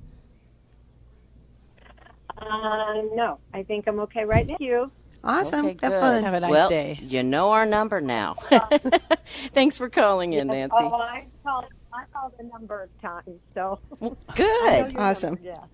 Uh, 2.37 3.03
no, 3.15 3.39
I 3.53 3.63
think 3.65 3.87
I'm 3.89 3.99
okay 4.01 4.25
right 4.25 4.47
now. 4.47 4.57
Thank 4.59 4.61
you. 4.61 4.93
Awesome. 5.25 5.67
Okay, 5.67 5.77
Have 5.83 5.93
good. 5.93 6.01
fun. 6.01 6.23
Have 6.23 6.35
a 6.35 6.41
nice 6.41 6.51
well, 6.51 6.69
day. 6.69 6.99
you 7.03 7.23
know 7.25 7.51
our 7.51 7.67
number 7.67 8.01
now. 8.01 8.35
Thanks 9.53 9.77
for 9.77 9.89
calling 9.89 10.33
in, 10.35 10.47
Nancy. 10.47 10.77
Oh, 10.79 10.95
I 10.95 11.27
called, 11.43 11.65
I 11.93 12.05
called 12.13 12.35
a 12.39 12.45
number 12.45 12.83
of 12.83 13.01
times, 13.01 13.41
so 13.55 13.81
I 14.01 14.35
Good. 14.37 14.97
Awesome. 14.97 15.35
number, 15.35 15.49
yeah. 15.49 15.65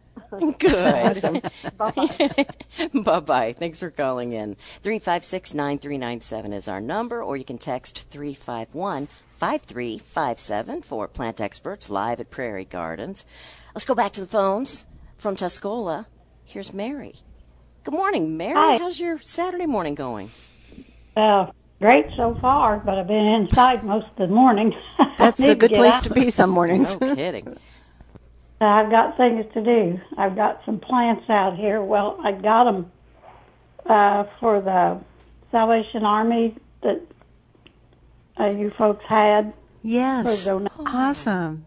Good. 0.59 0.75
Awesome. 0.75 1.41
bye 3.03 3.21
bye. 3.21 3.53
Thanks 3.53 3.81
for 3.81 3.91
calling 3.91 4.33
in. 4.33 4.57
356 4.83 5.55
9397 5.55 6.53
is 6.53 6.69
our 6.69 6.81
number, 6.81 7.23
or 7.23 7.37
you 7.37 7.45
can 7.45 7.59
text 7.59 8.09
351 8.11 9.09
5357 9.39 10.83
for 10.83 11.09
Plant 11.09 11.41
Experts 11.41 11.91
live 11.91 12.21
at 12.21 12.31
Prairie 12.31 12.65
Gardens. 12.65 13.25
Let's 13.75 13.85
go 13.85 13.95
back 13.95 14.13
to 14.13 14.21
the 14.21 14.27
phones 14.27 14.87
from 15.19 15.37
Tuscola. 15.37 16.07
Here's 16.45 16.73
Mary. 16.73 17.17
Good 17.83 17.95
morning, 17.95 18.37
Mary. 18.37 18.55
Hi. 18.55 18.79
How's 18.79 18.99
your 19.01 19.19
Saturday 19.21 19.67
morning 19.67 19.95
going? 19.95 20.31
Uh, 21.17 21.51
great 21.81 22.07
so 22.17 22.35
far, 22.41 22.79
but 22.79 22.99
I've 22.99 23.07
been 23.07 23.27
inside 23.27 23.85
most 23.85 24.07
of 24.17 24.17
the 24.17 24.35
morning. 24.35 24.73
That's 25.19 25.41
a 25.41 25.55
good 25.55 25.73
place 25.73 25.95
out. 25.95 26.05
to 26.05 26.15
be 26.15 26.31
some 26.31 26.51
mornings. 26.51 26.99
No 27.01 27.15
kidding. 27.15 27.57
I've 28.67 28.91
got 28.91 29.17
things 29.17 29.45
to 29.55 29.63
do. 29.63 30.01
I've 30.17 30.37
got 30.37 30.61
some 30.65 30.79
plants 30.79 31.29
out 31.29 31.57
here. 31.57 31.83
Well, 31.83 32.19
I 32.23 32.33
got 32.33 32.65
them 32.65 32.93
uh, 33.87 34.25
for 34.41 34.61
the 34.61 35.01
Salvation 35.51 36.05
Army 36.05 36.57
that 36.83 37.01
uh, 38.39 38.51
you 38.57 38.71
folks 38.71 39.05
had. 39.09 39.53
Yes. 39.83 40.49
Awesome. 40.79 41.67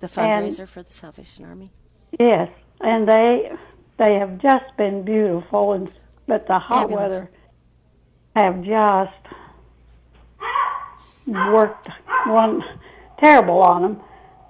The 0.00 0.06
fundraiser 0.06 0.68
for 0.68 0.82
the 0.82 0.92
Salvation 0.92 1.44
Army. 1.44 1.70
Yes, 2.18 2.50
and 2.80 3.08
they 3.08 3.50
they 3.98 4.14
have 4.14 4.38
just 4.38 4.76
been 4.76 5.04
beautiful, 5.04 5.72
and 5.72 5.90
but 6.26 6.46
the 6.46 6.58
hot 6.58 6.88
Fabulous. 6.88 7.12
weather 7.12 7.30
have 8.36 8.62
just 8.62 9.12
worked 11.26 11.88
one 12.26 12.62
terrible 13.18 13.60
on 13.60 13.82
them. 13.82 14.00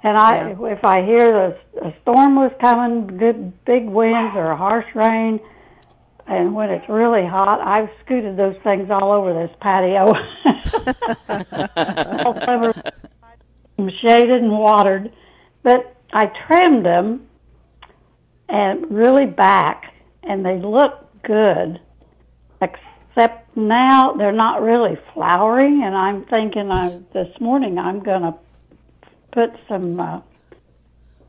And 0.09 0.17
I, 0.17 0.57
if 0.73 0.85
I 0.85 1.05
hear 1.05 1.31
the 1.31 1.59
a 1.87 1.95
storm 2.01 2.35
was 2.35 2.51
coming, 2.63 3.19
good 3.19 3.63
big 3.67 3.85
winds 3.85 4.35
or 4.37 4.53
a 4.53 4.57
harsh 4.57 4.87
rain, 4.95 5.39
and 6.27 6.55
when 6.55 6.71
it's 6.71 6.89
really 6.89 7.27
hot, 7.27 7.61
I've 7.61 7.91
scooted 8.03 8.39
those 8.39 8.57
things 8.65 8.91
all 8.91 9.13
over 9.13 9.35
this 9.35 9.55
patio. 9.61 10.07
shaded 14.01 14.43
and 14.43 14.51
watered, 14.51 15.13
but 15.63 15.95
I 16.15 16.33
trimmed 16.47 16.87
them 16.87 17.27
and 18.49 18.91
really 18.91 19.27
back, 19.27 19.93
and 20.23 20.43
they 20.43 20.59
look 20.59 21.07
good. 21.23 21.81
Except 22.63 23.55
now 23.59 24.15
they're 24.15 24.33
not 24.33 24.63
really 24.63 24.97
flowering, 25.13 25.83
and 25.85 25.95
I'm 25.95 26.25
thinking 26.25 26.71
I 26.71 26.99
this 27.13 27.29
morning 27.41 27.79
I'm 27.79 28.03
going 28.03 28.23
to 28.23 28.35
put 29.33 29.51
some 29.69 30.01
uh, 30.01 30.21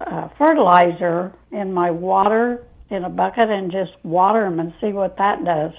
uh, 0.02 0.30
fertilizer 0.38 1.34
in 1.52 1.74
my 1.74 1.92
water 1.92 2.64
in 2.90 3.04
a 3.04 3.10
bucket 3.10 3.50
and 3.50 3.72
just 3.72 3.92
water 4.04 4.44
them 4.44 4.60
and 4.60 4.74
see 4.82 4.92
what 4.92 5.18
that 5.18 5.44
does. 5.46 5.74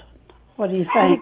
What 0.55 0.71
do 0.71 0.77
you 0.77 0.85
think? 0.99 1.21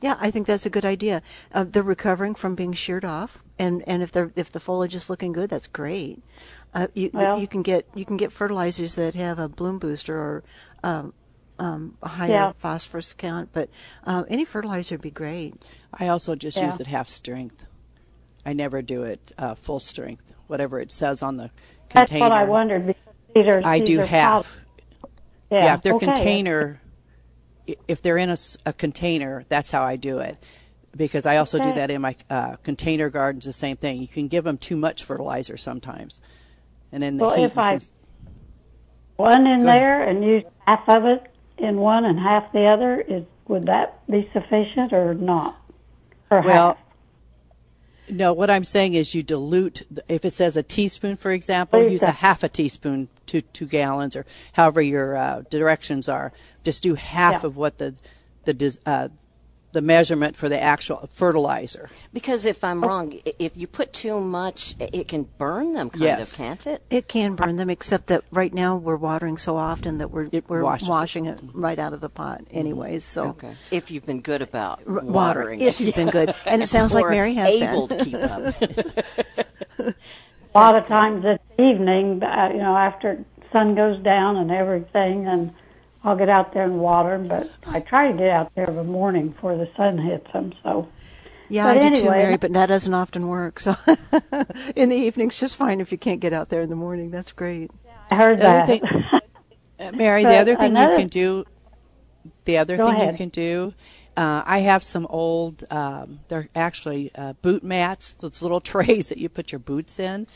Yeah, 0.00 0.16
I 0.20 0.32
think 0.32 0.48
that's 0.48 0.66
a 0.66 0.70
good 0.70 0.84
idea. 0.84 1.22
Uh, 1.54 1.64
they're 1.64 1.82
recovering 1.82 2.34
from 2.34 2.56
being 2.56 2.72
sheared 2.72 3.04
off, 3.04 3.38
and, 3.56 3.84
and 3.86 4.02
if 4.02 4.10
they're 4.10 4.32
if 4.34 4.50
the 4.50 4.58
foliage 4.58 4.96
is 4.96 5.08
looking 5.08 5.32
good, 5.32 5.48
that's 5.50 5.68
great. 5.68 6.20
Uh, 6.74 6.88
you 6.94 7.10
Well- 7.12 7.38
you 7.38 7.46
can 7.46 7.62
get 7.62 7.86
you 7.94 8.04
can 8.04 8.16
get 8.16 8.32
fertilizers 8.32 8.96
that 8.96 9.14
have 9.14 9.38
a 9.38 9.48
bloom 9.48 9.78
booster 9.78 10.16
or 10.18 10.42
um, 10.82 11.12
um, 11.60 11.96
a 12.02 12.08
higher 12.08 12.30
Yeah. 12.30 12.52
phosphorus 12.58 13.12
count, 13.12 13.50
but 13.52 13.68
uh, 14.04 14.24
any 14.28 14.44
fertilizer 14.44 14.94
would 14.96 15.02
be 15.02 15.10
great. 15.12 15.54
I 15.94 16.08
also 16.08 16.34
just 16.34 16.56
Yeah. 16.56 16.66
use 16.66 16.80
it 16.80 16.88
half 16.88 17.08
strength. 17.08 17.64
I 18.44 18.52
never 18.52 18.82
do 18.82 19.02
it 19.04 19.32
uh, 19.38 19.54
full 19.54 19.80
strength, 19.80 20.32
whatever 20.48 20.80
it 20.80 20.90
says 20.90 21.22
on 21.22 21.36
the 21.36 21.50
That's 21.90 22.10
container. 22.10 22.28
That's 22.28 22.30
what 22.30 22.40
I 22.40 22.44
wondered 22.44 22.86
because 22.86 23.02
these 23.34 23.46
are 23.46 23.60
I 23.64 23.78
these 23.78 23.88
do 23.88 24.00
are 24.00 24.06
half. 24.06 24.44
powder- 25.00 25.12
Yeah, 25.50 25.74
if 25.74 25.82
they're 25.82 25.94
okay. 25.94 26.06
container, 26.06 26.80
if 27.88 28.02
they're 28.02 28.16
in 28.18 28.34
a 28.66 28.72
container, 28.72 29.44
that's 29.48 29.70
how 29.70 29.82
I 29.84 29.96
do 29.96 30.18
it. 30.18 30.42
Because 30.94 31.24
I 31.24 31.38
also 31.38 31.58
do 31.58 31.72
that 31.72 31.90
in 31.90 32.02
my 32.02 32.14
uh, 32.28 32.56
container 32.56 33.08
gardens. 33.08 33.46
The 33.46 33.52
same 33.54 33.76
thing. 33.78 34.00
You 34.02 34.08
can 34.08 34.28
give 34.28 34.44
them 34.44 34.58
too 34.58 34.76
much 34.76 35.04
fertilizer 35.04 35.56
sometimes, 35.56 36.20
and 36.90 37.02
then 37.02 37.16
the 37.16 37.24
Well, 37.24 37.42
if 37.42 37.56
I 37.56 37.78
one 39.16 39.46
in 39.46 39.60
there 39.64 40.02
and 40.06 40.22
use 40.24 40.44
half 40.66 40.86
of 40.88 41.04
it 41.06 41.22
in 41.56 41.76
one 41.76 42.04
and 42.04 42.18
half 42.18 42.52
the 42.52 42.66
other, 42.66 43.00
is 43.00 43.24
would 43.48 43.64
that 43.66 44.06
be 44.10 44.28
sufficient 44.34 44.92
or 44.92 45.14
not? 45.14 45.56
Or 46.30 46.42
Well, 46.42 46.68
half? 46.74 46.78
No, 48.12 48.32
what 48.32 48.50
I'm 48.50 48.64
saying 48.64 48.94
is 48.94 49.14
you 49.14 49.22
dilute. 49.22 49.82
If 50.08 50.24
it 50.24 50.32
says 50.32 50.56
a 50.56 50.62
teaspoon, 50.62 51.16
for 51.16 51.32
example, 51.32 51.80
Please 51.80 51.92
use 51.92 52.02
a 52.02 52.10
half 52.10 52.42
a 52.42 52.48
teaspoon 52.48 53.08
to 53.26 53.40
two 53.40 53.66
gallons, 53.66 54.14
or 54.14 54.26
however 54.52 54.82
your 54.82 55.16
uh, 55.16 55.42
directions 55.48 56.08
are. 56.08 56.32
Just 56.62 56.82
do 56.82 56.94
half 56.94 57.42
Yeah. 57.42 57.46
of 57.46 57.56
what 57.56 57.78
the 57.78 57.94
the 58.44 58.78
uh, 58.86 59.08
the 59.72 59.80
measurement 59.82 60.36
for 60.36 60.48
the 60.48 60.60
actual 60.60 61.08
fertilizer. 61.12 61.88
Because 62.12 62.44
if 62.46 62.62
I'm 62.62 62.82
wrong, 62.82 63.18
if 63.38 63.56
you 63.56 63.66
put 63.66 63.92
too 63.92 64.20
much, 64.20 64.74
it 64.78 65.08
can 65.08 65.26
burn 65.38 65.72
them, 65.72 65.88
kind 65.90 66.02
Yes. 66.02 66.32
of, 66.32 66.36
can't 66.38 66.66
it? 66.66 66.82
It 66.90 67.08
can 67.08 67.34
burn 67.36 67.56
them, 67.56 67.70
except 67.70 68.06
that 68.08 68.22
right 68.30 68.52
now 68.52 68.76
we're 68.76 68.96
watering 68.96 69.38
so 69.38 69.56
often 69.56 69.98
that 69.98 70.10
we're 70.10 70.28
It 70.30 70.44
we're 70.48 70.62
washes 70.62 70.88
it. 70.88 70.90
washing 70.90 71.24
it 71.26 71.40
right 71.54 71.78
out 71.78 71.92
of 71.94 72.00
the 72.00 72.10
pot, 72.10 72.42
anyways. 72.50 73.04
So 73.04 73.28
Okay. 73.28 73.54
If 73.70 73.90
you've 73.90 74.04
been 74.06 74.20
good 74.20 74.42
about 74.42 74.80
R- 74.86 75.00
watering 75.02 75.60
if 75.60 75.80
it. 75.80 75.84
you've 75.84 75.94
been 75.94 76.10
good, 76.10 76.34
and 76.46 76.62
it 76.62 76.66
sounds 76.68 76.92
like 76.94 77.06
Mary 77.10 77.34
has 77.34 77.48
able 77.48 77.86
been. 77.86 77.98
to 77.98 78.04
keep 78.04 78.14
up. 78.16 78.54
a 80.54 80.58
lot 80.58 80.76
of 80.76 80.86
times 80.86 81.24
it's 81.24 81.42
evening, 81.58 82.22
uh, 82.22 82.50
you 82.52 82.58
know, 82.58 82.76
after 82.76 83.24
sun 83.52 83.74
goes 83.74 84.02
down 84.02 84.36
and 84.36 84.50
everything, 84.50 85.26
and 85.26 85.52
I'll 86.04 86.16
get 86.16 86.28
out 86.28 86.52
there 86.52 86.64
and 86.64 86.80
water 86.80 87.16
them, 87.16 87.28
But 87.28 87.50
I 87.66 87.80
try 87.80 88.10
to 88.10 88.16
get 88.18 88.28
out 88.28 88.52
there 88.54 88.68
in 88.68 88.76
the 88.76 88.84
morning 88.84 89.28
before 89.28 89.56
the 89.56 89.68
sun 89.76 89.98
hits 89.98 90.30
them. 90.32 90.52
So 90.62 90.88
Yeah, 91.48 91.72
But 91.72 91.82
I 91.84 91.88
do 91.90 91.96
too, 92.02 92.10
Mary, 92.10 92.36
but 92.36 92.52
that 92.54 92.66
doesn't 92.66 92.92
often 92.94 93.28
work. 93.28 93.60
So 93.60 93.76
in 94.76 94.88
the 94.88 94.96
evenings, 94.96 95.38
just 95.38 95.56
fine 95.56 95.80
if 95.80 95.92
you 95.92 95.98
can't 95.98 96.20
get 96.20 96.32
out 96.32 96.48
there 96.48 96.62
in 96.62 96.70
the 96.70 96.76
morning. 96.76 97.10
That's 97.10 97.32
great. 97.32 97.70
I 98.10 98.16
heard 98.16 98.38
The 98.38 98.42
that. 98.42 98.66
thing- 98.66 98.82
Uh, 99.80 99.90
Mary, 99.92 100.22
the 100.22 100.36
other 100.36 100.54
thing 100.54 100.70
another- 100.70 100.92
you 100.92 100.98
can 101.00 101.08
do, 101.08 101.44
the 102.44 102.56
other 102.58 102.76
thing 102.76 102.86
ahead. 102.86 103.12
you 103.14 103.16
can 103.18 103.30
do, 103.30 103.74
uh, 104.16 104.42
I 104.46 104.58
have 104.60 104.84
some 104.84 105.06
old, 105.10 105.64
um, 105.72 106.20
they're 106.28 106.48
actually 106.54 107.10
uh, 107.16 107.32
boot 107.42 107.64
mats, 107.64 108.12
those 108.14 108.42
little 108.42 108.60
trays 108.72 109.08
that 109.08 109.18
you 109.18 109.28
put 109.28 109.50
your 109.50 109.58
boots 109.58 109.98
in. 109.98 110.28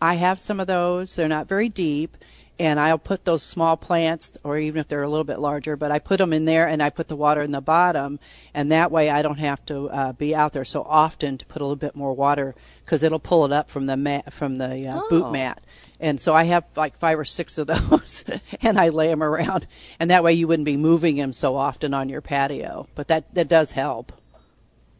I 0.00 0.14
have 0.14 0.38
some 0.40 0.58
of 0.58 0.68
those. 0.68 1.16
They're 1.16 1.28
not 1.28 1.48
very 1.48 1.68
deep, 1.68 2.16
and 2.58 2.78
I'll 2.78 2.98
put 2.98 3.24
those 3.24 3.42
small 3.42 3.76
plants, 3.76 4.36
or 4.44 4.58
even 4.58 4.80
if 4.80 4.88
they're 4.88 5.02
a 5.02 5.08
little 5.08 5.24
bit 5.24 5.38
larger, 5.40 5.76
but 5.76 5.90
I 5.90 5.98
put 5.98 6.18
them 6.18 6.32
in 6.32 6.44
there 6.44 6.68
and 6.68 6.82
I 6.82 6.90
put 6.90 7.08
the 7.08 7.16
water 7.16 7.42
in 7.42 7.50
the 7.52 7.60
bottom, 7.60 8.18
and 8.54 8.70
that 8.70 8.90
way 8.92 9.10
I 9.10 9.22
don't 9.22 9.38
have 9.40 9.64
to 9.66 9.88
uh, 9.90 10.12
be 10.12 10.34
out 10.34 10.52
there 10.52 10.64
so 10.64 10.82
often 10.82 11.36
to 11.38 11.46
put 11.46 11.60
a 11.62 11.64
little 11.64 11.76
bit 11.76 11.96
more 11.96 12.12
water 12.14 12.54
because 12.84 13.02
it'll 13.02 13.18
pull 13.18 13.44
it 13.44 13.52
up 13.52 13.70
from 13.70 13.86
the 13.86 13.96
mat, 13.96 14.32
from 14.32 14.58
the 14.58 14.86
uh, 14.86 15.00
Oh. 15.02 15.08
boot 15.10 15.32
mat. 15.32 15.62
And 16.00 16.20
so 16.20 16.34
I 16.34 16.44
have 16.44 16.64
like 16.76 16.96
five 16.98 17.18
or 17.18 17.24
six 17.24 17.56
of 17.58 17.66
those, 17.90 18.24
and 18.62 18.78
I 18.78 18.90
lay 18.90 19.08
them 19.08 19.22
around, 19.22 19.66
and 19.98 20.10
that 20.10 20.22
way 20.22 20.32
you 20.34 20.46
wouldn't 20.46 20.66
be 20.66 20.76
moving 20.76 21.16
them 21.16 21.32
so 21.32 21.56
often 21.56 21.92
on 21.94 22.08
your 22.08 22.20
patio. 22.20 22.86
But 22.94 23.08
that 23.08 23.34
that 23.34 23.48
does 23.48 23.72
help. 23.72 24.12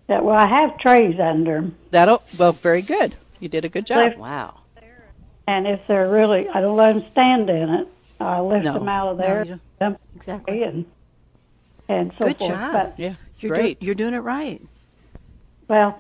Yeah, 0.09 0.21
well, 0.21 0.37
I 0.39 0.47
have 0.47 0.79
trays 0.79 1.19
under 1.21 1.57
'em. 1.59 1.77
That'll 1.91 2.23
well, 2.39 2.53
very 2.53 2.83
good. 2.83 3.15
You 3.41 3.49
did 3.49 3.65
a 3.65 3.69
good 3.69 3.87
job. 3.87 4.17
Wow. 4.17 4.61
And 5.47 5.67
if 5.67 5.87
they're 5.87 6.09
really, 6.09 6.49
I 6.49 6.61
don't 6.61 6.77
let 6.77 6.95
them 6.95 7.05
stand 7.11 7.51
in 7.51 7.69
it. 7.71 7.89
I 8.21 8.41
lift 8.41 8.65
No. 8.65 8.75
them 8.75 8.89
out 8.89 9.09
of 9.09 9.19
there, 9.19 9.59
dump 9.81 10.01
Exactly. 10.17 10.63
and 10.63 10.85
and 11.89 12.13
so 12.19 12.27
Good 12.29 12.39
forth. 12.39 12.51
job. 12.53 12.73
But 12.73 12.95
Yeah, 12.99 13.15
You're 13.41 13.55
great. 13.55 13.81
Do, 13.81 13.87
you're 13.87 13.95
doing 13.95 14.15
it 14.15 14.21
right. 14.21 14.63
Well, 15.69 15.99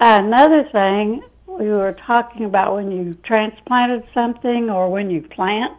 another 0.00 0.64
thing 0.72 1.22
we 1.46 1.68
were 1.68 1.92
talking 1.92 2.44
about 2.46 2.74
when 2.74 2.90
you 2.90 3.14
transplanted 3.22 4.04
something 4.12 4.70
or 4.70 4.88
when 4.90 5.10
you 5.10 5.22
plant, 5.22 5.72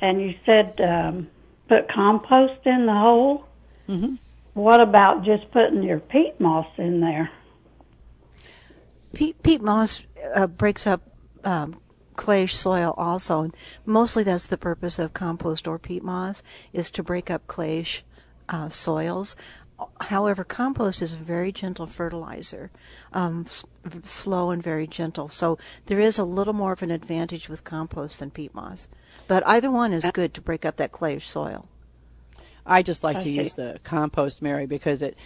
and 0.00 0.20
you 0.20 0.34
said 0.46 0.80
um, 0.80 1.28
put 1.68 1.88
compost 1.88 2.64
in 2.66 2.86
the 2.86 2.94
hole. 2.94 3.44
Mhm. 3.88 4.18
What 4.52 4.80
about 4.80 5.24
just 5.24 5.50
putting 5.50 5.82
your 5.82 5.98
peat 5.98 6.38
moss 6.38 6.68
in 6.78 7.00
there? 7.00 7.30
Peat, 9.14 9.42
peat 9.42 9.62
moss 9.62 10.04
uh, 10.34 10.46
breaks 10.46 10.86
up 10.86 11.02
um, 11.44 11.80
clay 12.16 12.46
soil 12.46 12.94
also. 12.96 13.42
And 13.42 13.56
mostly 13.84 14.22
that's 14.22 14.46
the 14.46 14.58
purpose 14.58 14.98
of 14.98 15.14
compost 15.14 15.66
or 15.66 15.78
peat 15.78 16.02
moss 16.02 16.42
is 16.72 16.90
to 16.90 17.02
break 17.02 17.30
up 17.30 17.46
clay 17.46 17.84
uh, 18.48 18.68
soils. 18.68 19.36
However, 20.00 20.44
compost 20.44 21.02
is 21.02 21.12
a 21.12 21.16
very 21.16 21.50
gentle 21.50 21.86
fertilizer, 21.86 22.70
um, 23.12 23.44
s- 23.46 23.64
slow 24.04 24.50
and 24.50 24.62
very 24.62 24.86
gentle. 24.86 25.28
So 25.28 25.58
there 25.86 25.98
is 25.98 26.18
a 26.18 26.24
little 26.24 26.52
more 26.54 26.72
of 26.72 26.82
an 26.82 26.92
advantage 26.92 27.48
with 27.48 27.64
compost 27.64 28.20
than 28.20 28.30
peat 28.30 28.54
moss. 28.54 28.88
But 29.26 29.44
either 29.46 29.70
one 29.70 29.92
is 29.92 30.08
good 30.12 30.32
to 30.34 30.40
break 30.40 30.64
up 30.64 30.76
that 30.76 30.92
clayish 30.92 31.26
soil. 31.26 31.66
I 32.64 32.82
just 32.82 33.04
like 33.04 33.20
to 33.20 33.30
use 33.30 33.54
the 33.54 33.78
compost, 33.82 34.40
Mary, 34.40 34.66
because 34.66 35.02
it 35.02 35.16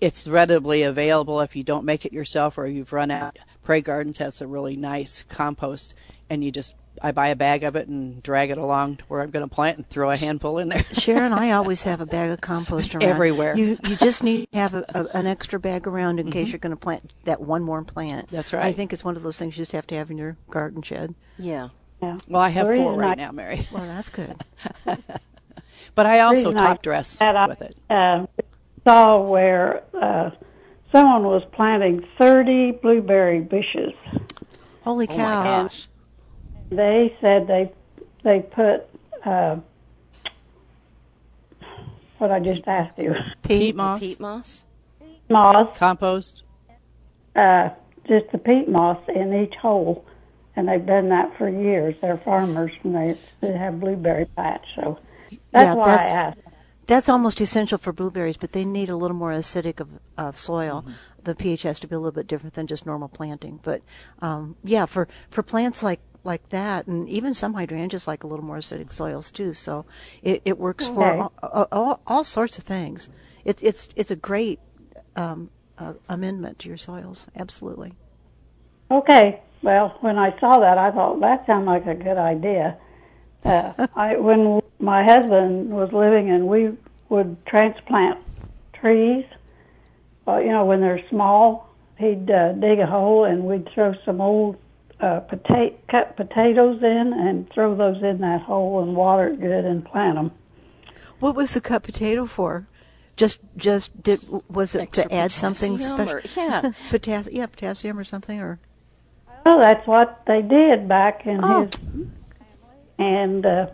it's 0.00 0.28
readily 0.28 0.82
available 0.82 1.40
if 1.40 1.56
you 1.56 1.64
don't 1.64 1.84
make 1.84 2.04
it 2.04 2.12
yourself 2.12 2.58
or 2.58 2.66
you've 2.66 2.92
run 2.92 3.10
out. 3.10 3.36
Prairie 3.62 3.80
Gardens 3.82 4.18
has 4.18 4.40
a 4.40 4.46
really 4.46 4.76
nice 4.76 5.22
compost, 5.22 5.94
and 6.30 6.42
you 6.44 6.50
just 6.50 6.74
I 7.02 7.12
buy 7.12 7.28
a 7.28 7.36
bag 7.36 7.62
of 7.62 7.76
it 7.76 7.88
and 7.88 8.22
drag 8.22 8.50
it 8.50 8.56
along 8.58 8.96
to 8.96 9.04
where 9.04 9.20
I'm 9.20 9.30
going 9.30 9.46
to 9.46 9.54
plant 9.54 9.76
and 9.76 9.88
throw 9.88 10.10
a 10.10 10.16
handful 10.16 10.58
in 10.58 10.68
there. 10.70 10.82
Sharon, 10.94 11.32
I 11.34 11.50
always 11.52 11.82
have 11.82 12.00
a 12.00 12.06
bag 12.06 12.30
of 12.30 12.40
compost 12.40 12.94
around. 12.94 13.02
Everywhere. 13.02 13.56
You 13.56 13.76
you 13.84 13.96
just 13.96 14.22
need 14.22 14.48
to 14.52 14.58
have 14.58 14.74
a, 14.74 14.84
a, 14.94 15.04
an 15.16 15.26
extra 15.26 15.60
bag 15.60 15.86
around 15.86 16.18
in 16.20 16.30
case 16.30 16.48
you're 16.48 16.58
going 16.58 16.70
to 16.74 16.80
plant 16.80 17.12
that 17.24 17.40
one 17.40 17.62
more 17.62 17.82
plant. 17.84 18.28
That's 18.30 18.52
right. 18.52 18.64
I 18.64 18.72
think 18.72 18.92
it's 18.92 19.04
one 19.04 19.16
of 19.16 19.22
those 19.22 19.36
things 19.38 19.56
you 19.56 19.62
just 19.62 19.72
have 19.72 19.86
to 19.88 19.94
have 19.94 20.10
in 20.10 20.16
your 20.18 20.36
garden 20.50 20.82
shed. 20.82 21.14
Yeah. 21.38 21.68
Yeah. 22.02 22.18
Well, 22.28 22.42
I 22.42 22.48
have 22.50 22.66
The 22.68 22.76
four 22.76 22.94
right 22.94 23.12
I- 23.18 23.22
now, 23.22 23.32
Mary, 23.32 23.60
Well, 23.72 23.82
that's 23.86 24.08
good. 24.10 24.36
but 25.94 26.06
I 26.06 26.20
also 26.20 26.36
reason 26.50 26.56
I- 26.58 26.66
top 26.66 26.82
dress 26.82 27.16
that 27.18 27.36
I, 27.36 27.46
with 27.46 27.62
it. 27.62 27.76
Uh, 27.90 28.26
saw 28.84 29.20
where 29.20 29.82
uh, 29.94 30.30
someone 30.92 31.24
was 31.24 31.42
planting 31.52 32.06
30 32.18 32.72
blueberry 32.82 33.40
bushes. 33.40 33.92
Holy 34.82 35.06
Oh 35.08 35.14
cow! 35.16 35.38
my 35.38 35.44
gosh. 35.62 35.88
They 36.70 37.16
said 37.20 37.46
they 37.46 37.72
they 38.22 38.40
put 38.40 38.86
uh, 39.24 39.56
what 42.18 42.30
I 42.30 42.40
just 42.40 42.66
asked 42.66 42.98
you 42.98 43.14
Peat 43.42 43.76
moss, 43.76 44.00
Peat 44.00 44.20
moss? 44.20 44.64
moss, 45.28 45.76
compost. 45.76 46.42
uh, 47.34 47.70
just 48.08 48.30
the 48.32 48.38
peat 48.38 48.68
moss 48.68 48.98
in 49.14 49.34
each 49.34 49.54
hole, 49.54 50.04
and 50.54 50.68
they've 50.68 50.84
done 50.84 51.08
that 51.10 51.36
for 51.36 51.48
years. 51.48 51.94
They're 52.00 52.16
farmers 52.18 52.72
and 52.84 52.94
they, 52.94 53.16
they 53.40 53.52
have 53.52 53.80
blueberry 53.80 54.26
patch, 54.26 54.64
so 54.76 54.98
that's 55.52 55.68
Yeah, 55.68 55.74
why 55.74 55.86
that's- 55.86 56.06
I 56.12 56.16
asked. 56.16 56.38
That's 56.88 57.08
almost 57.08 57.40
essential 57.40 57.78
for 57.78 57.92
blueberries, 57.92 58.36
but 58.36 58.52
they 58.52 58.64
need 58.64 58.88
a 58.88 58.94
little 58.94 59.16
more 59.16 59.32
acidic 59.32 59.80
of, 59.80 59.88
of 60.16 60.36
soil. 60.36 60.86
The 61.20 61.34
pH 61.34 61.64
has 61.64 61.80
to 61.80 61.88
be 61.88 61.96
a 61.96 61.98
little 61.98 62.12
bit 62.12 62.28
different 62.28 62.54
than 62.54 62.68
just 62.68 62.86
normal 62.86 63.08
planting. 63.08 63.58
But 63.64 63.82
um, 64.22 64.54
yeah, 64.62 64.86
for, 64.86 65.08
for 65.28 65.42
plants 65.42 65.82
like 65.82 65.98
like 66.26 66.50
that, 66.50 66.86
and 66.86 67.08
even 67.08 67.32
some 67.32 67.54
hydrangeas 67.54 68.06
like 68.06 68.24
a 68.24 68.26
little 68.26 68.44
more 68.44 68.58
acidic 68.58 68.92
soils 68.92 69.30
too. 69.30 69.54
So 69.54 69.86
it, 70.22 70.42
it 70.44 70.58
works 70.58 70.86
for 70.86 71.12
Okay. 71.12 71.18
all, 71.18 71.32
all, 71.42 71.68
all, 71.72 72.00
all 72.06 72.24
sorts 72.24 72.58
of 72.58 72.64
things. 72.64 73.08
It's 73.44 73.62
it's 73.62 73.88
it's 73.96 74.10
a 74.10 74.16
great 74.16 74.60
um, 75.16 75.50
uh, 75.78 75.94
amendment 76.08 76.58
to 76.60 76.68
your 76.68 76.78
soils. 76.78 77.28
Absolutely. 77.36 77.94
Okay. 78.90 79.40
Well, 79.62 79.96
when 80.00 80.18
I 80.18 80.38
saw 80.38 80.58
that, 80.60 80.78
I 80.78 80.90
thought 80.90 81.20
that 81.20 81.46
sounded 81.46 81.70
like 81.70 81.86
a 81.86 81.94
good 81.94 82.18
idea. 82.18 82.76
Uh, 83.44 83.72
I 83.96 84.16
when 84.16 84.60
my 84.78 85.04
husband 85.04 85.70
was 85.70 85.92
living, 85.92 86.30
and 86.30 86.46
we 86.48 86.72
would 87.08 87.44
transplant 87.46 88.20
trees. 88.74 89.24
Well, 90.24 90.42
you 90.42 90.48
know, 90.48 90.64
when 90.64 90.80
they're 90.80 91.06
small, 91.08 91.68
he'd 91.98 92.30
uh, 92.30 92.52
dig 92.52 92.80
a 92.80 92.86
hole, 92.86 93.24
and 93.24 93.44
we'd 93.44 93.68
throw 93.70 93.94
some 94.04 94.20
old 94.20 94.56
uh, 95.00 95.20
potato 95.20 95.76
cut 95.90 96.16
potatoes 96.16 96.82
in, 96.82 97.12
and 97.12 97.48
throw 97.50 97.74
those 97.74 98.02
in 98.02 98.18
that 98.18 98.42
hole, 98.42 98.82
and 98.82 98.96
water 98.96 99.28
it 99.28 99.40
good, 99.40 99.66
and 99.66 99.84
plant 99.84 100.16
them. 100.16 100.30
What 101.20 101.34
was 101.34 101.54
the 101.54 101.60
cut 101.60 101.82
potato 101.82 102.26
for? 102.26 102.66
Just 103.16 103.40
just 103.56 104.02
did 104.02 104.20
was 104.50 104.74
it 104.74 104.82
Extra 104.82 105.04
to 105.04 105.14
add 105.14 105.32
something 105.32 105.78
special? 105.78 106.16
or- 106.16 106.22
yeah. 106.36 106.72
potassium. 106.90 107.34
Yeah, 107.36 107.46
potassium 107.46 107.98
or 107.98 108.04
something 108.04 108.40
or. 108.40 108.58
Well, 109.44 109.60
that's 109.60 109.86
what 109.86 110.22
they 110.26 110.42
did 110.42 110.88
back 110.88 111.24
in 111.24 111.40
Oh. 111.42 111.64
his, 111.66 112.06
and 112.98 113.46
uh, 113.46 113.66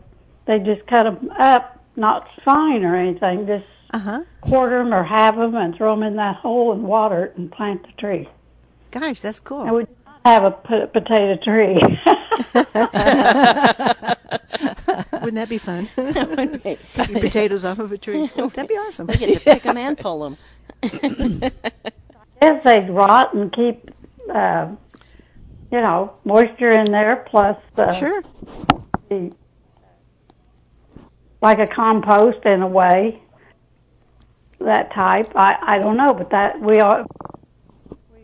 they 0.47 0.59
just 0.59 0.87
cut 0.87 1.05
them 1.05 1.31
up, 1.39 1.83
not 1.97 2.29
fine 2.45 2.85
or 2.85 2.95
anything, 2.97 3.47
just 3.47 3.65
Uh 3.91 3.99
huh. 3.99 4.23
quarter 4.43 4.79
them 4.83 4.93
or 4.93 5.03
halve 5.03 5.37
them 5.37 5.55
and 5.55 5.75
throw 5.75 5.95
them 5.95 6.03
in 6.03 6.17
that 6.17 6.37
hole 6.37 6.73
and 6.73 6.83
water 6.85 7.25
it 7.27 7.37
and 7.37 7.51
plant 7.51 7.83
the 7.87 7.93
tree. 7.93 8.29
Gosh, 8.91 9.21
that's 9.23 9.41
cool. 9.41 9.65
And 10.25 10.45
we 10.45 10.51
did 10.51 10.57
not 10.63 10.67
have 10.67 10.83
a 10.83 10.87
potato 10.89 11.37
tree. 11.43 11.75
Wouldn't 15.13 15.35
that 15.35 15.49
be 15.49 15.59
fun? 15.59 15.89
Would 15.97 16.63
be. 16.63 16.79
Your 17.09 17.21
potatoes 17.21 17.65
off 17.65 17.79
of 17.79 17.93
a 17.93 17.99
tree. 17.99 18.27
That'd 18.37 18.69
be 18.69 18.75
awesome. 18.75 19.07
We 19.07 19.17
get 19.17 19.39
to 19.39 19.45
pick 19.45 19.63
them 19.63 19.77
and 19.77 19.97
pull 19.99 20.21
them. 20.21 20.37
yes, 22.41 22.65
they'd 22.65 22.89
rot 22.91 23.35
and 23.35 23.53
keep, 23.53 23.91
uh, 24.33 24.69
you 25.71 25.81
know, 25.81 26.15
moisture 26.25 26.71
in 26.71 26.85
there 26.87 27.25
plus 27.29 27.57
uh, 27.77 27.93
Sure. 27.93 28.23
the, 29.09 29.33
like 31.41 31.59
a 31.59 31.67
compost 31.67 32.45
in 32.45 32.63
a 32.63 32.69
way. 32.69 33.21
That 34.61 34.93
type, 34.93 35.27
I 35.35 35.59
I 35.61 35.79
don't 35.79 35.97
know, 35.97 36.15
but 36.15 36.31
that 36.31 36.61
we 36.61 36.79
are 36.79 37.03
we 37.03 37.42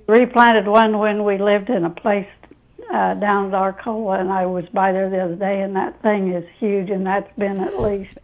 replanted 0.08 0.66
one 0.66 0.98
when 0.98 1.24
we 1.24 1.38
lived 1.38 1.68
in 1.70 1.84
a 1.84 1.90
place 1.90 2.26
uh, 2.92 3.14
down 3.14 3.48
at 3.48 3.54
Arcola, 3.54 4.18
and 4.18 4.32
I 4.32 4.46
was 4.46 4.64
by 4.66 4.92
there 4.92 5.10
the 5.10 5.20
other 5.20 5.36
day, 5.36 5.60
and 5.60 5.76
that 5.76 6.00
thing 6.02 6.32
is 6.32 6.44
huge, 6.58 6.90
and 6.90 7.06
that's 7.06 7.30
been 7.38 7.60
at 7.60 7.78
least 7.80 8.16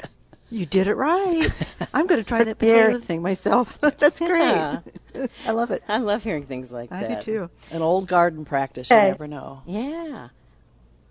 You 0.51 0.65
did 0.67 0.87
it 0.87 0.95
right. 0.95 1.49
I'm 1.95 2.07
going 2.07 2.21
to 2.21 2.25
try 2.27 2.43
that 2.45 2.59
potato 2.59 2.91
Years. 2.93 3.05
thing 3.05 3.21
myself. 3.23 3.79
That's 3.99 4.19
great. 4.21 4.41
Yeah. 4.41 4.81
I 5.47 5.51
love 5.51 5.71
it. 5.71 5.83
I 5.89 5.99
love 5.99 6.23
hearing 6.23 6.45
things 6.47 6.71
like 6.73 6.93
I 6.93 7.01
that. 7.03 7.25
do 7.25 7.33
too. 7.49 7.51
An 7.71 7.83
old 7.83 8.07
garden 8.09 8.45
practice, 8.45 8.91
you 8.91 8.97
Okay. 8.97 9.09
never 9.09 9.27
know. 9.27 9.63
Yeah. 9.67 10.29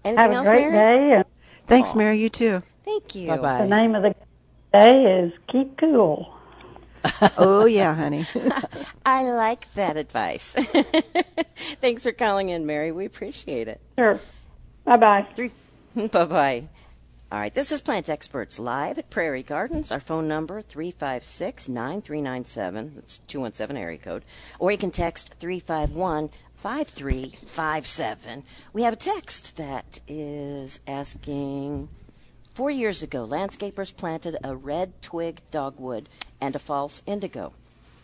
Anything 0.05 0.17
have 0.21 0.31
a 0.31 0.35
else, 0.35 0.47
great 0.47 0.69
Mary? 0.71 0.71
day. 0.71 1.15
And 1.17 1.25
Thanks, 1.67 1.93
Mary. 1.95 2.19
You 2.19 2.29
too. 2.29 2.63
Thank 2.85 3.15
you. 3.15 3.27
Bye 3.27 3.37
bye. 3.37 3.61
the 3.63 3.67
name 3.67 3.95
of 3.95 4.03
the 4.03 4.15
day 4.73 5.03
is 5.25 5.33
Keep 5.51 5.77
Cool. 5.77 6.32
Oh 7.37 7.65
yeah, 7.65 7.93
honey. 7.95 8.25
I 9.05 9.23
like 9.23 9.71
that 9.73 9.97
advice. 9.97 10.53
Thanks 11.81 12.03
for 12.03 12.11
calling 12.11 12.49
in, 12.49 12.65
Mary. 12.65 12.91
We 12.91 13.05
appreciate 13.05 13.67
it. 13.67 13.81
Sure. 13.97 14.19
Bye 14.85 14.97
bye. 14.97 15.27
Three. 15.35 15.51
bye 15.95 16.25
bye. 16.25 16.67
All 17.31 17.39
right, 17.39 17.53
this 17.53 17.71
is 17.71 17.81
Plant 17.81 18.09
Experts 18.09 18.59
Live 18.59 18.99
at 18.99 19.09
Prairie 19.09 19.41
Gardens. 19.41 19.91
Our 19.91 19.99
phone 19.99 20.27
number 20.27 20.61
356 20.61 21.67
9397. 21.67 22.91
That's 22.93 23.17
217 23.27 23.81
area 23.81 23.97
code. 23.97 24.23
Or 24.59 24.71
you 24.71 24.77
can 24.77 24.91
text 24.91 25.33
351 25.39 26.29
5357. 26.53 28.43
We 28.71 28.83
have 28.83 28.93
a 28.93 28.97
text 28.97 29.57
that 29.57 29.99
is 30.07 30.79
asking 30.87 31.89
Four 32.53 32.69
years 32.69 33.01
ago, 33.01 33.25
landscapers 33.25 33.95
planted 33.95 34.37
a 34.43 34.55
red 34.55 35.01
twig 35.01 35.41
dogwood 35.49 36.07
and 36.39 36.55
a 36.55 36.59
false 36.59 37.01
indigo. 37.07 37.53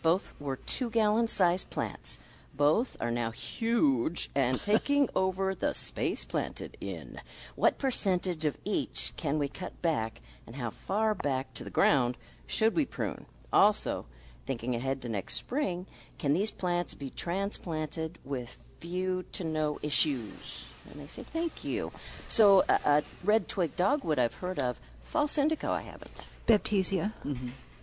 Both 0.02 0.34
were 0.40 0.56
two 0.56 0.90
gallon 0.90 1.28
sized 1.28 1.70
plants. 1.70 2.18
Both 2.52 2.96
are 3.00 3.12
now 3.12 3.30
huge 3.30 4.28
and 4.34 4.60
taking 4.64 5.08
over 5.14 5.54
the 5.54 5.72
space 5.72 6.24
planted 6.24 6.76
in. 6.80 7.20
What 7.54 7.78
percentage 7.78 8.44
of 8.44 8.58
each 8.64 9.12
can 9.16 9.38
we 9.38 9.46
cut 9.46 9.80
back, 9.82 10.20
and 10.48 10.56
how 10.56 10.70
far 10.70 11.14
back 11.14 11.54
to 11.54 11.62
the 11.62 11.70
ground 11.70 12.16
should 12.48 12.74
we 12.74 12.84
prune? 12.84 13.26
Also, 13.52 14.06
thinking 14.46 14.74
ahead 14.74 15.00
to 15.02 15.08
next 15.08 15.34
spring, 15.34 15.86
can 16.18 16.32
these 16.32 16.50
plants 16.50 16.94
be 16.94 17.10
transplanted 17.10 18.18
with 18.24 18.58
few 18.80 19.22
to 19.30 19.44
no 19.44 19.78
issues? 19.80 20.66
And 20.90 21.00
they 21.00 21.06
say 21.06 21.22
thank 21.22 21.64
you. 21.64 21.92
So, 22.26 22.64
uh, 22.68 22.78
uh, 22.84 23.00
red 23.24 23.48
twig 23.48 23.76
dogwood 23.76 24.18
I've 24.18 24.34
heard 24.34 24.58
of. 24.58 24.78
False 25.02 25.38
indigo 25.38 25.72
I 25.72 25.82
haven't. 25.82 26.26
Baptisia. 26.46 27.12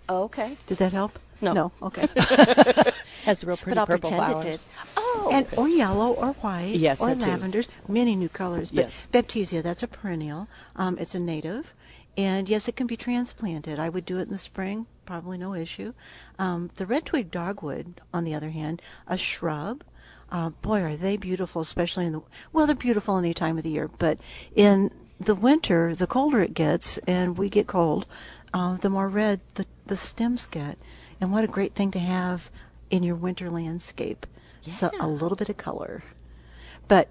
Oh, 0.10 0.24
okay. 0.24 0.58
Did 0.68 0.78
that 0.78 0.94
help? 0.94 1.20
No. 1.42 1.54
No. 1.54 1.72
Okay. 1.82 2.08
Has 3.26 3.44
real 3.44 3.58
pretty 3.58 3.72
but 3.76 3.78
I'll 3.80 3.86
purple 3.86 4.10
pretend 4.10 4.32
flowers. 4.32 4.46
it 4.46 4.50
did. 4.50 4.60
Oh, 4.96 5.30
and 5.34 5.46
or 5.58 5.68
yellow 5.68 6.14
or 6.14 6.34
white 6.34 6.76
Yes, 6.76 7.02
or 7.02 7.10
that 7.14 7.20
too. 7.20 7.30
lavenders, 7.30 7.68
many 7.88 8.16
new 8.16 8.30
colors. 8.30 8.72
But 8.72 8.84
Yes. 8.86 9.04
Baptisia, 9.12 9.62
that's 9.62 9.84
a 9.84 9.88
perennial. 9.88 10.48
Um, 10.76 10.98
it's 10.98 11.14
a 11.14 11.20
native, 11.20 11.74
and 12.18 12.48
yes, 12.48 12.68
it 12.68 12.76
can 12.78 12.88
be 12.88 12.96
transplanted. 12.98 13.78
I 13.80 13.90
would 13.90 14.06
do 14.06 14.18
it 14.18 14.24
in 14.24 14.30
the 14.30 14.38
spring, 14.38 14.88
probably 15.06 15.38
no 15.38 15.54
issue. 15.54 15.94
Um, 16.40 16.70
the 16.78 16.86
red 16.86 17.06
twig 17.06 17.30
dogwood, 17.30 18.00
on 18.14 18.24
the 18.24 18.34
other 18.34 18.50
hand, 18.52 18.82
a 19.08 19.18
shrub. 19.18 19.84
Uh, 20.32 20.50
boy, 20.50 20.82
are 20.82 20.96
they 20.96 21.16
beautiful, 21.18 21.62
especially 21.62 22.06
in 22.06 22.14
the 22.14 22.22
well, 22.52 22.66
they're 22.66 22.76
beautiful 22.76 23.18
any 23.18 23.34
time 23.34 23.58
of 23.58 23.64
the 23.64 23.70
year, 23.70 23.90
but 23.98 24.18
in 24.56 24.92
the 25.20 25.36
winter, 25.36 25.96
the 25.96 26.08
colder 26.08 26.42
it 26.42 26.54
gets, 26.54 26.98
and 27.00 27.38
we 27.38 27.50
get 27.50 27.66
cold, 27.68 28.06
uh, 28.54 28.76
the 28.78 28.90
more 28.90 29.08
red 29.08 29.40
the 29.56 29.66
the 29.86 29.96
stems 29.96 30.46
get. 30.46 30.78
And 31.20 31.32
what 31.32 31.44
a 31.44 31.48
great 31.48 31.74
thing 31.74 31.92
to 31.92 32.00
have 32.00 32.50
in 32.90 33.04
your 33.04 33.16
winter 33.16 33.50
landscape. 33.50 34.26
So 34.62 34.92
a 35.00 35.08
little 35.08 35.38
bit 35.38 35.50
of 35.50 35.58
color. 35.58 36.04
But 36.88 37.08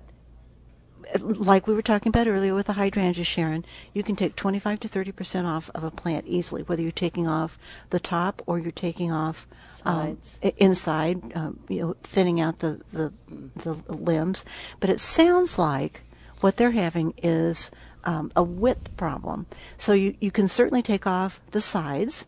like 1.21 1.67
we 1.67 1.75
were 1.75 1.83
talking 1.83 2.11
about 2.11 2.27
earlier 2.27 2.55
with 2.55 2.67
the 2.67 2.73
hydrangea, 2.75 3.25
Sharon, 3.25 3.65
you 3.95 4.03
can 4.03 4.17
take 4.17 4.37
25 4.37 4.81
to 4.81 4.89
30 4.89 5.13
percent 5.13 5.47
off 5.47 5.71
of 5.75 5.85
a 5.85 5.91
plant 5.91 6.27
easily, 6.27 6.63
whether 6.63 6.83
you're 6.83 6.91
taking 6.93 7.27
off 7.27 7.59
the 7.91 8.01
top 8.01 8.43
or 8.47 8.59
you're 8.59 8.73
taking 8.73 9.13
off 9.13 9.47
um, 9.85 10.17
Sides. 10.17 10.41
i- 10.43 10.55
inside, 10.57 11.33
um, 11.37 11.61
you 11.69 11.81
know, 11.81 11.97
thinning 12.03 12.41
out 12.41 12.59
the, 12.59 12.81
the 12.93 13.13
the 13.57 13.75
limbs. 13.93 14.45
But 14.81 14.91
it 14.91 15.01
sounds 15.01 15.59
like 15.59 16.03
what 16.41 16.57
they're 16.57 16.73
having 16.73 17.15
is 17.23 17.71
um, 18.05 18.31
a 18.37 18.43
width 18.43 18.97
problem. 18.97 19.47
So 19.79 19.93
you 19.93 20.15
you 20.21 20.31
can 20.31 20.49
certainly 20.49 20.83
take 20.83 21.07
off 21.07 21.41
the 21.53 21.61
sides, 21.61 22.25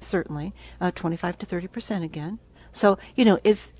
certainly, 0.00 0.52
uh, 0.80 0.90
25 0.92 1.38
to 1.38 1.46
30 1.46 1.66
percent 1.68 2.04
again. 2.04 2.38
So 2.72 2.98
you 3.16 3.24
know 3.24 3.38
is 3.44 3.72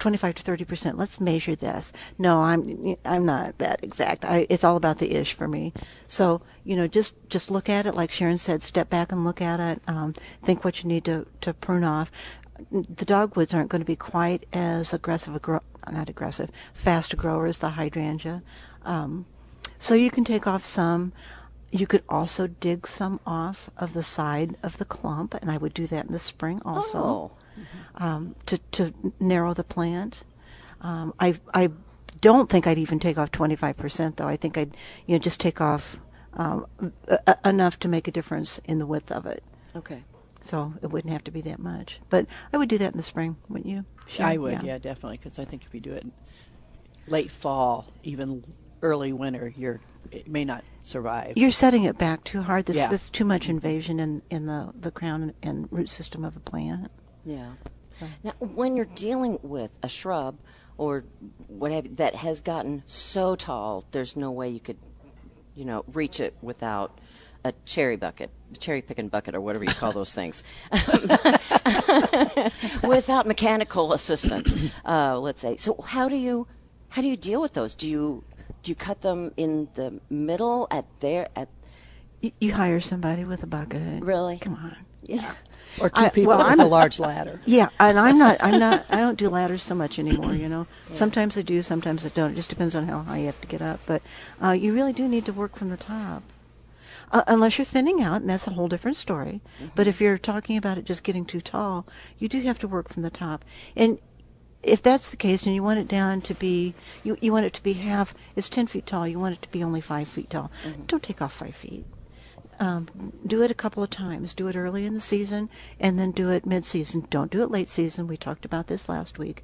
25 0.00 0.34
to 0.36 0.42
30 0.42 0.64
percent. 0.64 0.98
Let's 0.98 1.20
measure 1.20 1.54
this. 1.54 1.92
No, 2.18 2.42
I'm 2.42 2.96
I'm 3.04 3.24
not 3.24 3.58
that 3.58 3.84
exact. 3.84 4.24
I, 4.24 4.46
it's 4.48 4.64
all 4.64 4.76
about 4.76 4.98
the 4.98 5.12
ish 5.12 5.32
for 5.34 5.46
me. 5.46 5.72
So 6.08 6.42
you 6.64 6.74
know, 6.74 6.88
just 6.88 7.14
just 7.28 7.50
look 7.50 7.68
at 7.68 7.86
it 7.86 7.94
like 7.94 8.10
Sharon 8.10 8.38
said. 8.38 8.62
Step 8.62 8.88
back 8.88 9.12
and 9.12 9.24
look 9.24 9.40
at 9.40 9.60
it. 9.60 9.82
Um, 9.86 10.14
think 10.42 10.64
what 10.64 10.82
you 10.82 10.88
need 10.88 11.04
to 11.04 11.26
to 11.42 11.54
prune 11.54 11.84
off. 11.84 12.10
The 12.70 13.04
dogwoods 13.06 13.54
aren't 13.54 13.70
going 13.70 13.80
to 13.80 13.86
be 13.86 13.96
quite 13.96 14.44
as 14.52 14.92
aggressive, 14.92 15.34
a 15.34 15.38
grow, 15.38 15.60
not 15.90 16.10
aggressive, 16.10 16.50
fast 16.74 17.12
a 17.14 17.16
grower 17.16 17.46
as 17.46 17.58
the 17.58 17.70
hydrangea. 17.70 18.42
Um, 18.84 19.24
so 19.78 19.94
you 19.94 20.10
can 20.10 20.24
take 20.24 20.46
off 20.46 20.66
some. 20.66 21.12
You 21.72 21.86
could 21.86 22.02
also 22.08 22.48
dig 22.48 22.86
some 22.86 23.20
off 23.24 23.70
of 23.76 23.94
the 23.94 24.02
side 24.02 24.56
of 24.62 24.78
the 24.78 24.84
clump, 24.84 25.34
and 25.34 25.50
I 25.50 25.56
would 25.56 25.72
do 25.72 25.86
that 25.86 26.06
in 26.06 26.12
the 26.12 26.18
spring 26.18 26.60
also 26.64 26.98
Oh. 26.98 27.30
Um, 27.96 28.34
to 28.46 28.58
to 28.72 28.92
narrow 29.18 29.54
the 29.54 29.64
plant. 29.64 30.24
Um, 30.80 31.14
I 31.20 31.38
I 31.54 31.70
don't 32.20 32.48
think 32.50 32.66
I'd 32.66 32.78
even 32.78 32.98
take 32.98 33.18
off 33.18 33.30
twenty 33.30 33.56
five 33.56 33.76
percent 33.76 34.16
though. 34.16 34.28
I 34.28 34.36
think 34.36 34.56
I'd 34.58 34.76
you 35.06 35.14
know 35.14 35.18
just 35.18 35.40
take 35.40 35.60
off 35.60 35.98
um, 36.34 36.66
a- 37.08 37.38
enough 37.44 37.78
to 37.80 37.88
make 37.88 38.06
a 38.08 38.10
difference 38.10 38.58
in 38.64 38.78
the 38.78 38.86
width 38.86 39.10
of 39.12 39.26
it. 39.26 39.42
okay. 39.74 40.04
So 40.42 40.72
it 40.80 40.86
wouldn't 40.86 41.12
have 41.12 41.24
to 41.24 41.30
be 41.30 41.42
that 41.42 41.58
much. 41.58 42.00
But 42.08 42.24
I 42.50 42.56
would 42.56 42.70
do 42.70 42.78
that 42.78 42.92
in 42.92 42.96
the 42.96 43.02
spring, 43.02 43.36
wouldn't 43.50 43.66
you? 43.68 43.84
Sure, 44.06 44.24
I 44.24 44.38
would, 44.38 44.62
yeah, 44.62 44.78
definitely, 44.78 45.18
because 45.18 45.38
I 45.38 45.44
think 45.44 45.66
if 45.66 45.74
you 45.74 45.80
do 45.80 45.92
it 45.92 46.06
late 47.06 47.30
fall, 47.30 47.86
even 48.02 48.42
early 48.80 49.12
winter, 49.12 49.52
you're 49.54 49.80
it 50.10 50.28
may 50.28 50.46
not 50.46 50.64
survive. 50.82 51.34
You're 51.36 51.50
setting 51.50 51.84
it 51.84 51.98
back 51.98 52.24
too 52.24 52.40
hard. 52.40 52.64
This, 52.64 52.76
Yeah. 52.78 52.88
That's 52.88 53.10
too 53.10 53.26
much 53.26 53.50
invasion 53.50 54.00
in, 54.00 54.22
in 54.30 54.46
the, 54.46 54.72
the 54.80 54.90
crown 54.90 55.34
and 55.42 55.68
root 55.70 55.90
system 55.90 56.24
of 56.24 56.36
a 56.36 56.40
plant. 56.40 56.90
Yeah. 57.24 57.52
Now, 58.24 58.32
when 58.38 58.76
you're 58.76 58.86
dealing 58.86 59.38
with 59.42 59.78
a 59.82 59.88
shrub 59.88 60.38
or 60.78 61.04
whatever 61.48 61.88
that 61.88 62.14
has 62.14 62.40
gotten 62.40 62.82
so 62.86 63.36
tall, 63.36 63.84
there's 63.90 64.16
no 64.16 64.30
way 64.30 64.48
you 64.48 64.60
could, 64.60 64.78
you 65.54 65.64
know, 65.66 65.84
reach 65.92 66.18
it 66.20 66.34
without 66.40 66.98
a 67.44 67.52
cherry 67.66 67.96
bucket, 67.96 68.30
cherry 68.58 68.80
picking 68.82 69.08
bucket, 69.08 69.34
or 69.34 69.40
whatever 69.40 69.64
you 69.64 69.70
call 69.70 69.92
those 69.92 70.12
things, 70.14 70.42
without 72.82 73.26
mechanical 73.26 73.92
assistance. 73.92 74.70
Uh, 74.84 75.18
let's 75.18 75.40
say. 75.40 75.56
So, 75.56 75.80
how 75.82 76.08
do 76.08 76.16
you 76.16 76.46
how 76.90 77.02
do 77.02 77.08
you 77.08 77.16
deal 77.16 77.40
with 77.40 77.54
those? 77.54 77.74
Do 77.74 77.88
you 77.88 78.24
do 78.62 78.70
you 78.70 78.74
cut 78.74 79.00
them 79.02 79.32
in 79.36 79.68
the 79.74 80.00
middle 80.10 80.66
at 80.70 80.84
their 81.00 81.28
at 81.36 81.48
You, 82.20 82.32
you 82.40 82.52
hire 82.52 82.80
somebody 82.80 83.24
with 83.24 83.42
a 83.42 83.46
bucket. 83.46 84.02
Really? 84.02 84.38
Come 84.38 84.54
on. 84.54 84.76
yeah? 85.02 85.34
Or 85.78 85.90
two 85.90 86.04
I- 86.04 86.08
people 86.08 86.28
well, 86.28 86.38
with 86.38 86.46
I'm- 86.48 86.60
a 86.60 86.66
large 86.66 86.98
ladder. 86.98 87.40
Yeah, 87.44 87.68
and 87.78 87.98
I'm 87.98 88.18
not. 88.18 88.38
I'm 88.40 88.58
not. 88.58 88.84
I 88.90 88.96
don't 88.98 89.18
do 89.18 89.28
ladders 89.28 89.62
so 89.62 89.74
much 89.74 89.98
anymore. 89.98 90.34
You 90.34 90.48
know, 90.48 90.66
sometimes 90.94 91.36
I 91.38 91.42
do, 91.42 91.62
sometimes 91.62 92.04
I 92.04 92.08
don't. 92.08 92.32
It 92.32 92.36
just 92.36 92.48
depends 92.50 92.74
on 92.74 92.88
how 92.88 93.00
high 93.02 93.18
you 93.18 93.26
have 93.26 93.40
to 93.40 93.46
get 93.46 93.62
up. 93.62 93.80
But 93.86 94.02
uh, 94.42 94.52
you 94.52 94.74
really 94.74 94.92
do 94.92 95.06
need 95.08 95.24
to 95.26 95.32
work 95.32 95.56
from 95.56 95.68
the 95.68 95.76
top, 95.76 96.22
uh, 97.12 97.22
unless 97.26 97.58
you're 97.58 97.64
thinning 97.64 98.02
out, 98.02 98.20
and 98.22 98.30
that's 98.30 98.46
a 98.46 98.52
whole 98.52 98.68
different 98.68 98.96
story. 98.96 99.40
But 99.74 99.86
if 99.86 100.00
you're 100.00 100.18
talking 100.18 100.56
about 100.56 100.78
it 100.78 100.84
just 100.84 101.02
getting 101.02 101.24
too 101.24 101.40
tall, 101.40 101.86
you 102.18 102.28
do 102.28 102.40
have 102.42 102.58
to 102.60 102.68
work 102.68 102.88
from 102.92 103.02
the 103.02 103.10
top. 103.10 103.44
And 103.76 103.98
if 104.62 104.82
that's 104.82 105.08
the 105.08 105.16
case, 105.16 105.46
and 105.46 105.54
you 105.54 105.62
want 105.62 105.80
it 105.80 105.88
down 105.88 106.20
to 106.22 106.34
be, 106.34 106.74
you 107.02 107.16
you 107.20 107.32
want 107.32 107.46
it 107.46 107.54
to 107.54 107.62
be 107.62 107.74
half. 107.74 108.14
It's 108.36 108.48
ten 108.48 108.66
feet 108.66 108.86
tall. 108.86 109.06
You 109.08 109.18
want 109.18 109.34
it 109.34 109.42
to 109.42 109.50
be 109.50 109.62
only 109.64 109.80
five 109.80 110.08
feet 110.08 110.30
tall. 110.30 110.50
Don't 110.86 111.02
take 111.02 111.22
off 111.22 111.32
five 111.34 111.54
feet 111.54 111.84
um, 112.60 113.12
do 113.26 113.42
it 113.42 113.50
a 113.50 113.54
couple 113.54 113.82
of 113.82 113.90
times. 113.90 114.34
Do 114.34 114.46
it 114.46 114.54
early 114.54 114.84
in 114.84 114.94
the 114.94 115.00
season 115.00 115.48
and 115.80 115.98
then 115.98 116.12
do 116.12 116.30
it 116.30 116.46
mid-season. 116.46 117.06
Don't 117.10 117.30
do 117.30 117.42
it 117.42 117.50
late 117.50 117.68
season. 117.68 118.06
We 118.06 118.18
talked 118.18 118.44
about 118.44 118.66
this 118.66 118.88
last 118.88 119.18
week. 119.18 119.42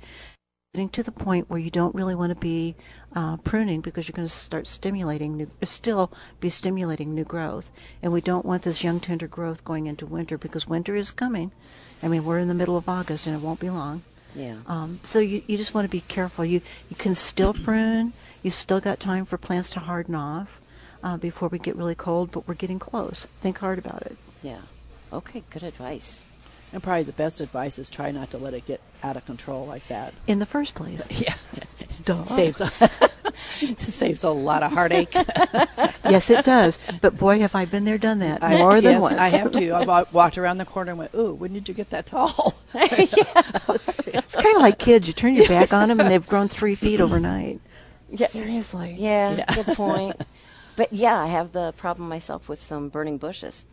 Getting 0.75 0.91
to 0.91 1.03
the 1.03 1.13
point 1.13 1.49
where 1.49 1.59
you 1.59 1.71
don't 1.71 1.95
really 1.95 2.15
want 2.15 2.31
to 2.31 2.39
be 2.39 2.77
uh, 3.15 3.39
pruning 3.39 3.81
because 3.81 4.07
you're 4.07 4.15
going 4.15 4.29
to 4.29 4.35
start 4.35 4.67
stimulating 4.67 5.39
new, 5.39 5.51
still 5.63 6.13
be 6.39 6.51
stimulating 6.51 7.15
new 7.15 7.25
growth, 7.25 7.71
and 8.03 8.13
we 8.13 8.21
don't 8.21 8.45
want 8.45 8.63
this 8.63 8.85
young 8.85 9.01
tender 9.01 9.27
growth 9.27 9.65
going 9.65 9.87
into 9.87 10.05
winter 10.05 10.37
because 10.37 10.69
winter 10.69 10.95
is 10.95 11.11
coming. 11.11 11.51
I 12.03 12.09
mean, 12.09 12.27
we're 12.27 12.41
in 12.41 12.49
the 12.49 12.55
middle 12.55 12.77
of 12.77 12.91
August 12.91 13.27
and 13.27 13.35
it 13.35 13.43
won't 13.43 13.61
be 13.61 13.71
long. 13.71 14.03
Yeah. 14.35 14.57
Um, 14.67 15.01
so 15.03 15.19
you, 15.19 15.43
you 15.47 15.57
just 15.57 15.73
want 15.73 15.87
to 15.87 15.91
be 15.91 16.03
careful. 16.03 16.45
You 16.45 16.61
you 16.91 16.97
can 16.97 17.15
still 17.15 17.55
prune. 17.55 18.13
You 18.43 18.51
still 18.51 18.81
got 18.81 19.01
time 19.01 19.25
for 19.25 19.39
plants 19.39 19.71
to 19.71 19.81
harden 19.81 20.15
off 20.15 20.61
uh, 21.07 21.17
before 21.17 21.49
we 21.49 21.59
get 21.59 21.77
really 21.77 21.95
cold, 21.95 22.33
but 22.33 22.49
we're 22.49 22.55
getting 22.55 22.81
close. 22.81 23.27
Think 23.41 23.59
hard 23.59 23.79
about 23.79 24.03
it. 24.03 24.17
Yeah. 24.43 24.63
Okay. 25.13 25.45
Good 25.51 25.63
advice. 25.63 26.25
And 26.73 26.83
probably 26.83 27.05
the 27.05 27.13
best 27.13 27.41
advice 27.41 27.79
is 27.79 27.89
try 27.89 28.11
not 28.11 28.31
to 28.33 28.39
let 28.39 28.53
it 28.53 28.67
get 28.67 28.81
out 29.05 29.17
of 29.17 29.25
control 29.25 29.67
like 29.67 29.87
that. 29.87 30.13
In 30.27 30.41
the 30.41 30.47
first 30.47 30.75
place, 30.75 31.07
Yeah, 31.23 31.35
Duh. 32.05 32.25
saves 32.25 32.61
saves 33.79 34.25
a 34.25 34.31
lot 34.31 34.65
of 34.65 34.73
heartache. 34.73 35.15
yes, 36.05 36.29
it 36.29 36.45
does. 36.45 36.81
But 37.01 37.17
boy, 37.17 37.39
have 37.39 37.55
I 37.55 37.67
been 37.67 37.85
there, 37.85 37.99
done 37.99 38.19
that 38.19 38.43
I- 38.43 38.59
more 38.59 38.81
than 38.81 38.95
yes, 38.95 39.01
once. 39.01 39.17
I 39.19 39.29
have 39.29 39.53
too. 39.53 39.75
I've 39.75 40.13
walked 40.13 40.37
around 40.39 40.59
the 40.59 40.65
corner 40.65 40.91
and 40.91 40.99
went, 40.99 41.15
"Ooh, 41.15 41.35
when 41.35 41.53
did 41.53 41.69
you 41.69 41.73
get 41.75 41.91
that 41.91 42.05
tall?" 42.07 42.55
It's 42.75 44.35
kind 44.35 44.57
of 44.57 44.61
like 44.61 44.79
kids. 44.81 45.07
You 45.07 45.13
turn 45.15 45.37
your 45.37 45.47
back 45.47 45.73
on 45.73 45.89
them, 45.89 46.01
and 46.01 46.11
they've 46.11 46.27
grown 46.27 46.49
three 46.49 46.75
feet 46.75 47.01
overnight. 47.01 47.61
Yeah. 48.11 48.27
Seriously. 48.27 48.97
Yeah, 48.99 49.45
good 49.55 49.77
point. 49.77 50.21
But 50.77 50.93
yeah, 50.93 51.19
I 51.19 51.27
have 51.27 51.53
the 51.53 51.73
problem 51.77 52.09
myself 52.09 52.49
with 52.49 52.61
some 52.63 52.89
burning 52.89 53.19
bushes. 53.19 53.65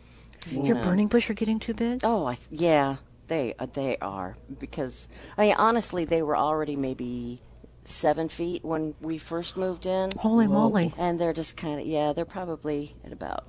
You 0.50 0.62
Your 0.64 0.76
know. 0.76 0.82
burning 0.82 1.08
bush 1.08 1.28
are 1.30 1.34
getting 1.34 1.58
too 1.58 1.74
big. 1.74 2.00
Oh, 2.04 2.26
I, 2.26 2.38
yeah, 2.50 2.96
they 3.28 3.54
uh, 3.58 3.66
they 3.72 3.96
are 3.98 4.36
because 4.58 5.08
I 5.38 5.46
mean 5.46 5.54
honestly 5.56 6.04
they 6.04 6.22
were 6.22 6.36
already 6.36 6.76
maybe 6.76 7.40
seven 7.84 8.28
feet 8.28 8.64
when 8.64 8.94
we 9.00 9.18
first 9.18 9.56
moved 9.56 9.86
in, 9.86 10.10
Holy 10.18 10.46
moly! 10.46 10.92
and 10.98 11.18
they're 11.20 11.32
just 11.32 11.56
kind 11.56 11.80
of 11.80 11.86
yeah 11.86 12.12
they're 12.12 12.24
probably 12.24 12.94
at 13.04 13.12
about 13.12 13.44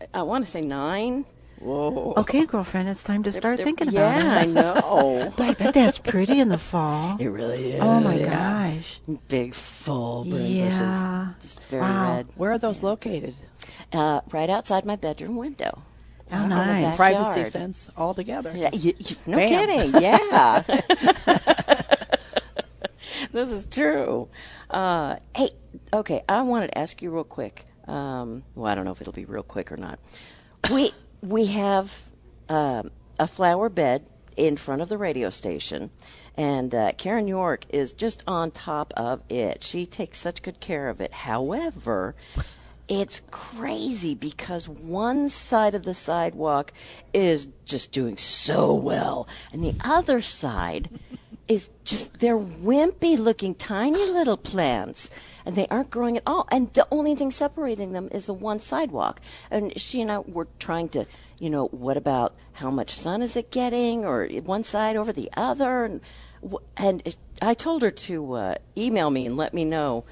I- 0.00 0.06
I 0.20 0.22
want 0.22 0.44
to 0.44 0.50
say 0.50 0.60
nine. 0.60 1.24
Whoa! 1.62 2.14
Okay, 2.16 2.44
girlfriend, 2.44 2.88
it's 2.88 3.04
time 3.04 3.22
to 3.22 3.30
start 3.32 3.58
They're- 3.58 3.64
thinking 3.66 3.92
yeah, 3.92 4.18
about 4.18 4.42
I 4.42 4.46
know. 4.46 5.32
But 5.36 5.48
I 5.48 5.52
bet 5.54 5.74
that's 5.74 5.98
pretty 5.98 6.40
in 6.40 6.48
the 6.48 6.58
fall. 6.58 7.16
It 7.20 7.28
really 7.28 7.72
is. 7.74 7.80
Oh 7.80 8.00
my 8.00 8.18
gosh! 8.18 9.00
Big 9.28 9.54
full 9.54 10.24
burning 10.24 10.56
Yeah. 10.56 11.28
bushes, 11.36 11.42
just 11.42 11.60
very 11.68 11.82
Wow. 11.82 12.16
red. 12.16 12.26
Where 12.36 12.52
are 12.52 12.58
those 12.58 12.82
located? 12.82 13.36
Uh, 13.92 14.22
right 14.32 14.50
outside 14.50 14.84
my 14.84 14.96
bedroom 14.96 15.36
window. 15.36 15.82
How 16.30 16.44
in 16.44 16.48
the 16.48 16.56
nice. 16.56 16.96
Privacy 16.96 17.44
fence 17.44 17.90
all 17.96 18.14
together. 18.14 18.52
Yeah, 18.56 18.70
y- 18.72 18.94
y- 18.98 19.16
no 19.26 19.36
Bam. 19.36 19.66
kidding. 19.66 20.02
Yeah. 20.02 20.62
this 23.32 23.52
is 23.52 23.66
true. 23.66 24.28
Uh, 24.70 25.16
hey, 25.36 25.50
okay, 25.92 26.22
I 26.28 26.42
wanted 26.42 26.68
to 26.68 26.78
ask 26.78 27.02
you 27.02 27.10
real 27.10 27.24
quick. 27.24 27.66
Um, 27.86 28.42
well, 28.54 28.70
I 28.70 28.74
don't 28.74 28.84
know 28.84 28.92
if 28.92 29.00
it'll 29.00 29.12
be 29.12 29.24
real 29.26 29.42
quick 29.42 29.70
or 29.70 29.76
not. 29.76 29.98
We 30.72 30.92
we 31.22 31.46
have 31.46 32.10
um, 32.48 32.90
a 33.18 33.26
flower 33.26 33.68
bed 33.68 34.10
in 34.36 34.56
front 34.56 34.82
of 34.82 34.88
the 34.88 34.98
radio 34.98 35.30
station, 35.30 35.90
and 36.36 36.74
uh, 36.74 36.92
Karen 36.92 37.28
York 37.28 37.64
is 37.68 37.94
just 37.94 38.22
on 38.26 38.50
top 38.50 38.92
of 38.96 39.22
it. 39.28 39.62
She 39.62 39.86
takes 39.86 40.18
such 40.18 40.42
good 40.42 40.60
care 40.60 40.88
of 40.88 41.00
it. 41.00 41.12
However, 41.12 42.14
it's 42.88 43.20
crazy 43.30 44.14
because 44.14 44.68
one 44.68 45.28
side 45.28 45.74
of 45.74 45.84
the 45.84 45.94
sidewalk 45.94 46.72
is 47.12 47.48
just 47.64 47.92
doing 47.92 48.16
so 48.16 48.74
well, 48.74 49.28
and 49.52 49.62
the 49.62 49.74
other 49.84 50.20
side 50.20 50.88
is 51.48 51.70
just 51.84 52.18
they're 52.18 52.38
wimpy 52.38 53.18
looking 53.18 53.54
tiny 53.54 54.10
little 54.10 54.36
plants 54.36 55.10
and 55.44 55.56
they 55.56 55.66
aren't 55.68 55.90
growing 55.90 56.16
at 56.16 56.22
all. 56.26 56.46
And 56.50 56.72
the 56.72 56.86
only 56.90 57.14
thing 57.14 57.30
separating 57.30 57.92
them 57.92 58.08
is 58.12 58.26
the 58.26 58.34
one 58.34 58.60
sidewalk. 58.60 59.20
And 59.50 59.78
she 59.80 60.00
and 60.00 60.10
I 60.10 60.18
were 60.18 60.48
trying 60.58 60.88
to 60.90 61.06
you 61.38 61.50
know 61.50 61.66
what 61.66 61.96
about 61.96 62.34
how 62.52 62.70
much 62.70 62.90
sun 62.90 63.20
is 63.20 63.36
it 63.36 63.50
getting 63.50 64.04
or 64.04 64.28
one 64.28 64.62
side 64.62 64.94
over 64.94 65.12
the 65.12 65.28
other? 65.36 65.84
And 65.84 66.00
and 66.76 67.02
it- 67.04 67.16
I 67.40 67.54
told 67.54 67.82
her 67.82 67.90
to 67.90 68.32
uh, 68.34 68.54
email 68.76 69.10
me 69.10 69.26
and 69.26 69.36
let 69.36 69.52
me 69.52 69.64
know 69.64 70.04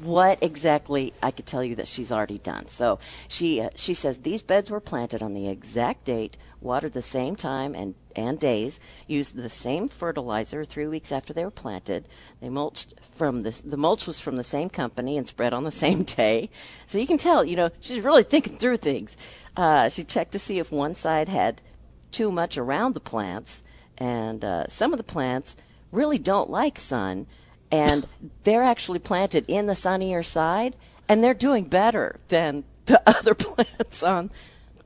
what 0.00 0.38
exactly 0.40 1.12
I 1.22 1.30
could 1.32 1.46
tell 1.46 1.62
you 1.64 1.74
that 1.76 1.88
she's 1.88 2.10
already 2.12 2.38
done. 2.38 2.68
So 2.68 2.98
she 3.26 3.60
uh, 3.60 3.70
she 3.74 3.94
says 3.94 4.18
these 4.18 4.42
beds 4.42 4.70
were 4.70 4.80
planted 4.80 5.22
on 5.22 5.34
the 5.34 5.48
exact 5.48 6.04
date, 6.04 6.36
watered 6.60 6.92
the 6.92 7.02
same 7.02 7.36
time 7.36 7.74
and 7.74 7.94
and 8.18 8.38
days, 8.38 8.80
used 9.06 9.36
the 9.36 9.48
same 9.48 9.88
fertilizer 9.88 10.64
three 10.64 10.86
weeks 10.88 11.12
after 11.12 11.32
they 11.32 11.44
were 11.44 11.50
planted. 11.50 12.08
They 12.40 12.48
mulched 12.48 12.94
from 13.14 13.42
this. 13.42 13.60
The 13.60 13.76
mulch 13.76 14.06
was 14.06 14.18
from 14.18 14.36
the 14.36 14.44
same 14.44 14.68
company 14.68 15.16
and 15.16 15.26
spread 15.26 15.54
on 15.54 15.64
the 15.64 15.70
same 15.84 16.02
day. 16.02 16.50
So 16.86 16.98
you 16.98 17.06
can 17.06 17.18
tell, 17.18 17.44
you 17.44 17.56
know, 17.56 17.70
she's 17.80 18.02
really 18.02 18.24
thinking 18.24 18.58
through 18.58 18.78
things. 18.78 19.16
Uh, 19.56 19.88
she 19.88 20.04
checked 20.04 20.32
to 20.32 20.38
see 20.38 20.58
if 20.58 20.72
one 20.72 20.94
side 20.94 21.28
had 21.28 21.62
too 22.10 22.32
much 22.32 22.58
around 22.58 22.94
the 22.94 23.00
plants, 23.00 23.62
and 23.96 24.44
uh, 24.44 24.66
some 24.68 24.92
of 24.92 24.98
the 24.98 25.04
plants 25.04 25.56
really 25.92 26.18
don't 26.18 26.50
like 26.50 26.78
sun, 26.78 27.26
and 27.70 28.06
they're 28.44 28.62
actually 28.62 28.98
planted 28.98 29.44
in 29.48 29.66
the 29.66 29.74
sunnier 29.76 30.22
side, 30.22 30.74
and 31.08 31.22
they're 31.22 31.34
doing 31.34 31.64
better 31.64 32.18
than 32.28 32.64
the 32.86 33.00
other 33.06 33.34
plants 33.34 34.02
on 34.02 34.30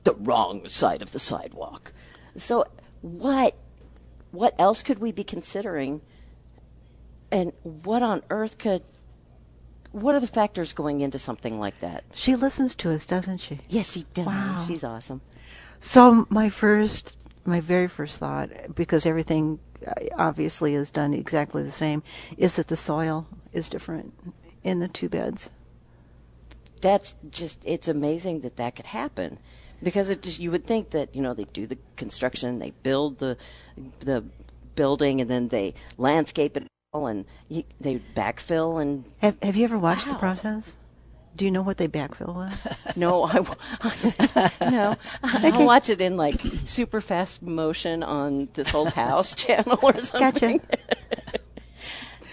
the 0.03 0.13
wrong 0.15 0.67
side 0.67 1.01
of 1.01 1.11
the 1.11 1.19
sidewalk. 1.19 1.93
So, 2.35 2.65
what 3.01 3.55
what 4.31 4.55
else 4.59 4.81
could 4.81 4.99
we 4.99 5.11
be 5.11 5.23
considering, 5.23 6.01
and 7.31 7.53
what 7.61 8.01
on 8.01 8.21
earth 8.29 8.57
could? 8.57 8.83
What 9.91 10.15
are 10.15 10.19
the 10.19 10.27
factors 10.27 10.73
going 10.73 11.01
into 11.01 11.19
something 11.19 11.59
like 11.59 11.79
that? 11.81 12.03
She 12.15 12.35
listens 12.35 12.73
to 12.75 12.91
us, 12.91 13.05
doesn't 13.05 13.37
she? 13.37 13.59
Yes, 13.69 13.91
she 13.91 14.05
does. 14.15 14.25
Wow. 14.25 14.63
She's 14.67 14.83
awesome. 14.83 15.21
So 15.79 16.25
my 16.29 16.49
first, 16.49 17.15
my 17.45 17.59
very 17.59 17.87
first 17.87 18.17
thought, 18.17 18.49
because 18.73 19.05
everything 19.05 19.59
uh, 19.85 19.93
obviously 20.17 20.73
is 20.73 20.89
done 20.89 21.13
exactly 21.13 21.61
the 21.61 21.71
same, 21.71 22.01
is 22.37 22.55
that 22.55 22.69
the 22.69 22.75
soil 22.75 23.27
is 23.51 23.69
different 23.69 24.13
in 24.63 24.79
the 24.79 24.87
two 24.87 25.09
beds. 25.09 25.51
that's 26.81 27.15
just 27.29 27.63
it's 27.65 27.87
amazing 27.87 28.41
that 28.41 28.57
that 28.57 28.75
could 28.75 28.87
happen 28.87 29.39
because 29.83 30.09
it 30.09 30.21
just 30.21 30.39
you 30.39 30.51
would 30.51 30.65
think 30.65 30.91
that 30.91 31.15
you 31.15 31.21
know 31.21 31.33
they 31.33 31.43
do 31.45 31.67
the 31.67 31.77
construction 31.95 32.59
they 32.59 32.71
build 32.83 33.19
the 33.19 33.37
the 33.99 34.23
building 34.75 35.21
and 35.21 35.29
then 35.29 35.47
they 35.49 35.73
landscape 35.97 36.57
it 36.57 36.65
all 36.93 37.07
and 37.07 37.25
you, 37.49 37.63
they 37.79 38.01
backfill 38.15 38.81
and 38.81 39.05
Have 39.19 39.41
Have 39.43 39.55
you 39.55 39.63
ever 39.65 39.77
watched 39.77 40.07
the 40.07 40.15
process? 40.15 40.75
Do 41.35 41.45
you 41.45 41.51
know 41.51 41.63
what 41.63 41.77
they 41.77 41.87
backfill 41.87 42.35
with? 42.35 42.93
No, 42.95 43.23
I 43.23 43.33
w- 43.33 43.55
no. 44.71 44.95
I'll 45.23 45.65
watch 45.65 45.89
it 45.89 45.99
in 45.99 46.15
like 46.15 46.39
super 46.65 47.01
fast 47.01 47.41
motion 47.41 48.03
on 48.03 48.49
this 48.53 48.73
old 48.75 48.89
house 48.89 49.33
channel 49.33 49.79
or 49.81 49.99
something. 49.99 50.59
Gotcha. 50.59 51.39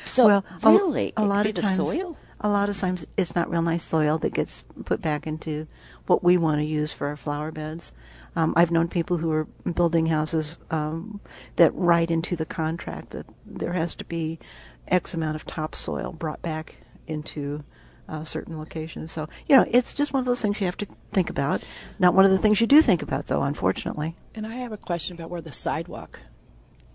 So 0.05 0.27
well, 0.27 0.45
really, 0.63 1.13
a, 1.17 1.23
it 1.23 1.27
lot 1.27 1.47
of 1.47 1.55
times, 1.55 1.77
soil. 1.77 2.17
a 2.41 2.49
lot 2.49 2.69
of 2.69 2.77
times 2.77 3.07
it's 3.17 3.35
not 3.35 3.49
real 3.49 3.63
nice 3.63 3.85
soil 3.85 4.19
that 4.19 4.35
gets 4.35 4.65
put 4.85 5.01
back 5.01 5.27
into 5.27 5.67
what 6.11 6.25
we 6.25 6.37
want 6.37 6.59
to 6.59 6.65
use 6.65 6.93
for 6.93 7.07
our 7.07 7.17
flower 7.17 7.53
beds. 7.53 7.93
Um, 8.35 8.53
I've 8.57 8.73
known 8.73 8.89
people 8.89 9.19
who 9.19 9.31
are 9.31 9.45
building 9.73 10.07
houses 10.07 10.59
um, 10.71 11.21
that 11.55 11.73
write 11.73 12.11
into 12.11 12.35
the 12.35 12.45
contract 12.45 13.11
that 13.11 13.27
there 13.47 13.75
has 13.75 13.95
to 13.95 14.05
be 14.05 14.41
X 14.89 15.15
amount 15.15 15.37
of 15.37 15.47
topsoil 15.47 16.13
brought 16.13 16.43
back 16.43 16.79
into 17.07 17.63
uh, 18.09 18.25
certain 18.25 18.59
locations. 18.59 19.13
So 19.13 19.29
you 19.49 19.57
know, 19.57 19.65
it's 19.71 19.95
just 19.95 20.13
one 20.13 20.19
of 20.19 20.27
those 20.27 20.41
things 20.41 20.61
you 20.61 20.67
have 20.67 20.77
to 20.79 20.87
think 21.13 21.31
about. 21.31 21.63
Not 22.01 22.15
one 22.15 22.25
of 22.25 22.33
the 22.33 22.39
things 22.39 22.61
you 22.61 22.67
do 22.67 22.83
think 22.83 23.03
about, 23.03 23.29
though. 23.29 23.43
Unfortunately. 23.43 24.17
And 24.35 24.45
I 24.45 24.55
have 24.55 24.73
a 24.73 24.77
question 24.77 25.15
about 25.15 25.31
where 25.31 25.41
the 25.41 25.53
sidewalk 25.53 26.21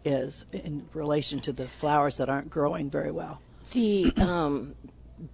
is 0.03 0.43
in 0.51 0.87
relation 0.93 1.39
to 1.39 1.53
the 1.53 1.67
flowers 1.67 2.17
that 2.17 2.29
aren't 2.29 2.49
growing 2.49 2.89
very 2.89 3.11
well. 3.11 3.41
The 3.71 4.11
um, 4.17 4.75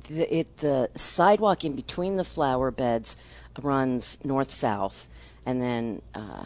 the 0.07 0.33
it 0.33 0.57
the 0.57 0.89
sidewalk 0.95 1.65
in 1.65 1.75
between 1.75 2.17
the 2.17 2.23
flower 2.23 2.71
beds 2.71 3.15
runs 3.61 4.17
north 4.23 4.51
south, 4.51 5.07
and 5.45 5.61
then 5.61 6.01
uh, 6.15 6.45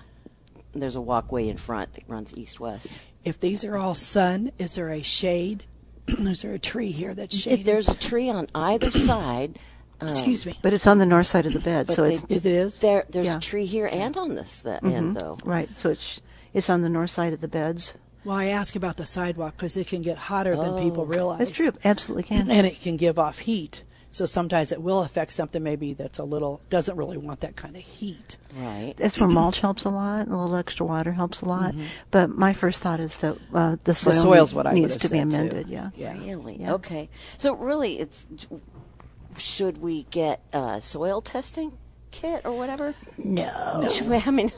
there's 0.73 0.95
a 0.95 1.01
walkway 1.01 1.47
in 1.47 1.57
front 1.57 1.93
that 1.93 2.03
runs 2.07 2.33
east 2.35 2.59
west. 2.59 3.01
If 3.23 3.39
these 3.39 3.63
are 3.65 3.77
all 3.77 3.95
sun, 3.95 4.51
is 4.57 4.75
there 4.75 4.89
a 4.91 5.01
shade? 5.01 5.65
is 6.07 6.41
there 6.43 6.53
a 6.53 6.59
tree 6.59 6.91
here 6.91 7.13
that's 7.15 7.47
If 7.47 7.63
there's 7.63 7.89
a 7.89 7.95
tree 7.95 8.29
on 8.29 8.47
either 8.53 8.91
side, 9.09 9.57
um, 10.01 10.09
Excuse 10.09 10.45
me. 10.45 10.59
But 10.61 10.73
it's 10.73 10.85
on 10.87 10.97
the 10.99 11.05
north 11.05 11.27
side 11.27 11.45
of 11.45 11.53
the 11.53 11.59
bed, 11.61 11.89
so 11.89 12.03
they- 12.03 12.15
it's 12.15 12.23
Is 12.29 12.45
it 12.45 12.51
is? 12.51 12.79
there 12.79 13.05
there's 13.09 13.27
Yeah. 13.27 13.37
a 13.37 13.39
tree 13.39 13.65
here 13.65 13.87
and 13.91 14.15
on 14.17 14.35
this 14.35 14.61
the 14.61 14.83
end 14.83 15.15
though. 15.17 15.37
right. 15.45 15.73
So 15.73 15.89
it's 15.89 16.19
it's 16.53 16.69
on 16.69 16.81
the 16.81 16.89
north 16.89 17.11
side 17.11 17.31
of 17.33 17.39
the 17.41 17.47
beds. 17.47 17.93
Well, 18.25 18.35
I 18.35 18.45
ask 18.47 18.75
about 18.75 18.97
the 18.97 19.05
sidewalk 19.05 19.55
because 19.55 19.77
it 19.77 19.87
can 19.87 20.01
get 20.01 20.17
hotter 20.17 20.55
than 20.55 20.81
people 20.81 21.05
realize. 21.05 21.39
That's 21.39 21.51
true. 21.51 21.71
Absolutely 21.85 22.23
can. 22.23 22.49
And 22.51 22.67
it 22.67 22.81
can 22.81 22.97
give 22.97 23.17
off 23.17 23.39
heat. 23.39 23.83
So 24.15 24.25
sometimes 24.25 24.71
it 24.71 24.81
will 24.81 25.01
affect 25.01 25.33
something 25.33 25.61
maybe 25.61 25.93
that's 25.93 26.19
a 26.19 26.23
little 26.23 26.61
doesn't 26.69 26.95
really 26.95 27.17
want 27.17 27.41
that 27.41 27.57
kind 27.57 27.75
of 27.75 27.81
heat. 27.81 28.37
Right. 28.55 28.93
That's 28.95 29.19
where 29.19 29.27
mulch 29.27 29.59
helps 29.59 29.83
a 29.83 29.89
lot. 29.89 30.29
A 30.29 30.37
little 30.37 30.55
extra 30.55 30.85
water 30.85 31.11
helps 31.11 31.41
a 31.41 31.45
lot. 31.45 31.75
But 32.11 32.29
my 32.29 32.53
first 32.53 32.81
thought 32.81 33.01
is 33.01 33.17
that 33.17 33.37
uh, 33.53 33.75
the 33.83 33.93
soil 33.93 34.13
soil's 34.13 34.51
needs, 34.51 34.53
what 34.53 34.67
I 34.67 34.71
needs 34.71 34.95
to 34.95 35.09
be 35.09 35.17
said, 35.19 35.31
too. 35.31 35.35
amended. 35.35 35.67
Yeah. 35.67 35.89
Yeah. 35.97 36.13
Really? 36.17 36.61
Yeah. 36.61 36.75
Okay. 36.75 37.09
So 37.37 37.55
really, 37.55 37.99
it's 37.99 38.25
should 39.37 39.79
we 39.79 40.03
get 40.03 40.39
uh, 40.53 40.79
soil 40.79 41.19
testing 41.19 41.77
kit 42.11 42.43
or 42.45 42.53
whatever? 42.53 42.93
No. 43.17 43.85
Should 43.91 44.07
we- 44.11 44.23
I 44.25 44.31
mean, 44.31 44.53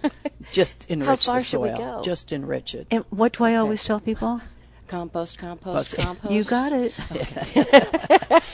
Just 0.52 0.86
enrich 0.92 1.08
How 1.08 1.16
far 1.16 1.40
the 1.40 1.46
should 1.46 1.62
we 1.62 1.70
soil. 1.70 1.78
go? 1.78 2.02
Just 2.04 2.32
enrich 2.32 2.76
it. 2.76 2.86
And 2.92 3.06
what 3.10 3.34
do 3.34 3.44
I 3.44 3.56
always 3.56 3.84
tell 3.84 4.00
people? 4.00 4.40
Compost, 4.88 5.38
compost, 5.38 5.96
Post- 5.96 5.98
compost. 6.08 6.32
You 6.34 6.44
got 6.44 6.72
it. 6.74 6.94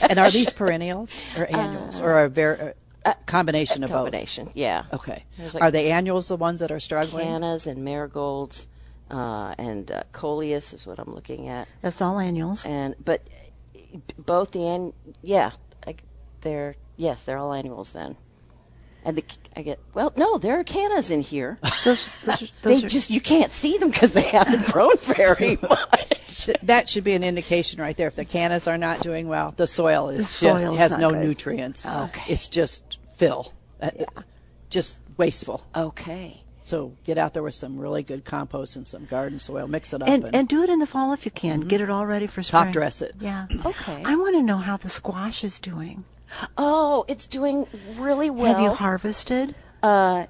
and 0.10 0.18
are 0.18 0.30
these 0.30 0.52
perennials 0.52 1.20
or 1.36 1.46
annuals 1.54 2.00
or 2.00 2.20
a 2.24 2.28
ver- 2.28 2.74
a 3.04 3.14
combination 3.26 3.84
of 3.84 3.90
both? 3.90 3.98
combination. 3.98 4.48
Yeah. 4.54 4.84
Okay. 4.92 5.24
Like- 5.52 5.62
are 5.62 5.70
the 5.70 5.80
annuals 5.92 6.28
the 6.28 6.36
ones 6.36 6.60
that 6.60 6.70
are 6.72 6.80
struggling? 6.80 7.26
Cannas 7.26 7.66
and 7.66 7.84
marigolds, 7.84 8.66
uh, 9.10 9.54
and 9.58 9.90
uh, 9.90 10.02
coleus 10.12 10.72
is 10.72 10.86
what 10.86 10.98
I'm 10.98 11.14
looking 11.14 11.48
at. 11.48 11.68
That's 11.82 12.00
all 12.00 12.18
annuals. 12.18 12.64
And 12.64 12.94
but 13.04 13.22
uh, 13.94 13.98
both 14.24 14.52
the 14.52 14.66
an 14.66 14.92
yeah, 15.22 15.50
I, 15.86 15.96
they're 16.40 16.76
yes, 16.96 17.22
they're 17.22 17.38
all 17.38 17.52
annuals 17.52 17.92
then. 17.92 18.16
And 19.06 19.18
the 19.18 19.24
I 19.54 19.60
get 19.60 19.78
well, 19.92 20.14
no, 20.16 20.38
there 20.38 20.58
are 20.58 20.64
cannas 20.64 21.10
in 21.10 21.20
here. 21.20 21.58
Those, 21.84 22.10
those, 22.22 22.42
are- 22.42 22.46
they 22.62 22.76
are- 22.82 22.88
just 22.88 23.10
you 23.10 23.20
can't 23.20 23.50
see 23.52 23.76
them 23.76 23.90
because 23.90 24.14
they 24.14 24.22
haven't 24.22 24.64
grown 24.72 24.96
very 24.96 25.58
much. 25.60 26.13
Th- 26.34 26.58
That 26.62 26.88
should 26.88 27.04
be 27.04 27.12
an 27.14 27.22
indication 27.24 27.80
right 27.80 27.96
there. 27.96 28.08
If 28.08 28.16
the 28.16 28.24
cannas 28.24 28.66
are 28.68 28.78
not 28.78 29.00
doing 29.00 29.28
well, 29.28 29.52
the 29.56 29.66
soil 29.66 30.08
is 30.08 30.24
The 30.40 30.46
just 30.46 30.64
has 30.76 30.98
no 30.98 31.10
good. 31.10 31.26
nutrients. 31.26 31.86
Okay. 31.86 32.24
It's 32.32 32.48
just 32.48 32.98
fill. 33.14 33.52
Uh, 33.80 33.90
Just 34.70 35.00
wasteful. 35.16 35.64
Okay. 35.76 36.42
So 36.60 36.94
get 37.04 37.18
out 37.18 37.34
there 37.34 37.42
with 37.42 37.54
some 37.54 37.78
really 37.78 38.02
good 38.02 38.24
compost 38.24 38.74
and 38.76 38.86
some 38.86 39.04
garden 39.04 39.38
soil. 39.38 39.68
Mix 39.68 39.92
it 39.92 40.00
up 40.02 40.08
and, 40.08 40.24
and, 40.24 40.34
and 40.34 40.48
do 40.48 40.62
it 40.62 40.70
in 40.70 40.78
the 40.78 40.86
fall 40.86 41.12
if 41.12 41.24
you 41.26 41.30
can. 41.30 41.60
Get 41.60 41.80
it 41.82 41.90
all 41.90 42.06
ready 42.06 42.26
for 42.26 42.42
spring. 42.42 42.64
top 42.64 42.72
dress 42.72 43.02
it. 43.02 43.14
Yeah. 43.20 43.46
Okay. 43.66 44.02
I 44.04 44.16
want 44.16 44.34
to 44.36 44.42
know 44.42 44.56
how 44.58 44.76
the 44.78 44.88
squash 44.88 45.44
is 45.44 45.60
doing. 45.60 46.04
Oh, 46.58 47.04
it's 47.06 47.26
doing 47.28 47.66
really 47.96 48.30
well. 48.30 48.54
Have 48.54 48.62
you 48.62 48.70
harvested? 48.70 49.54
Uh, 49.84 50.24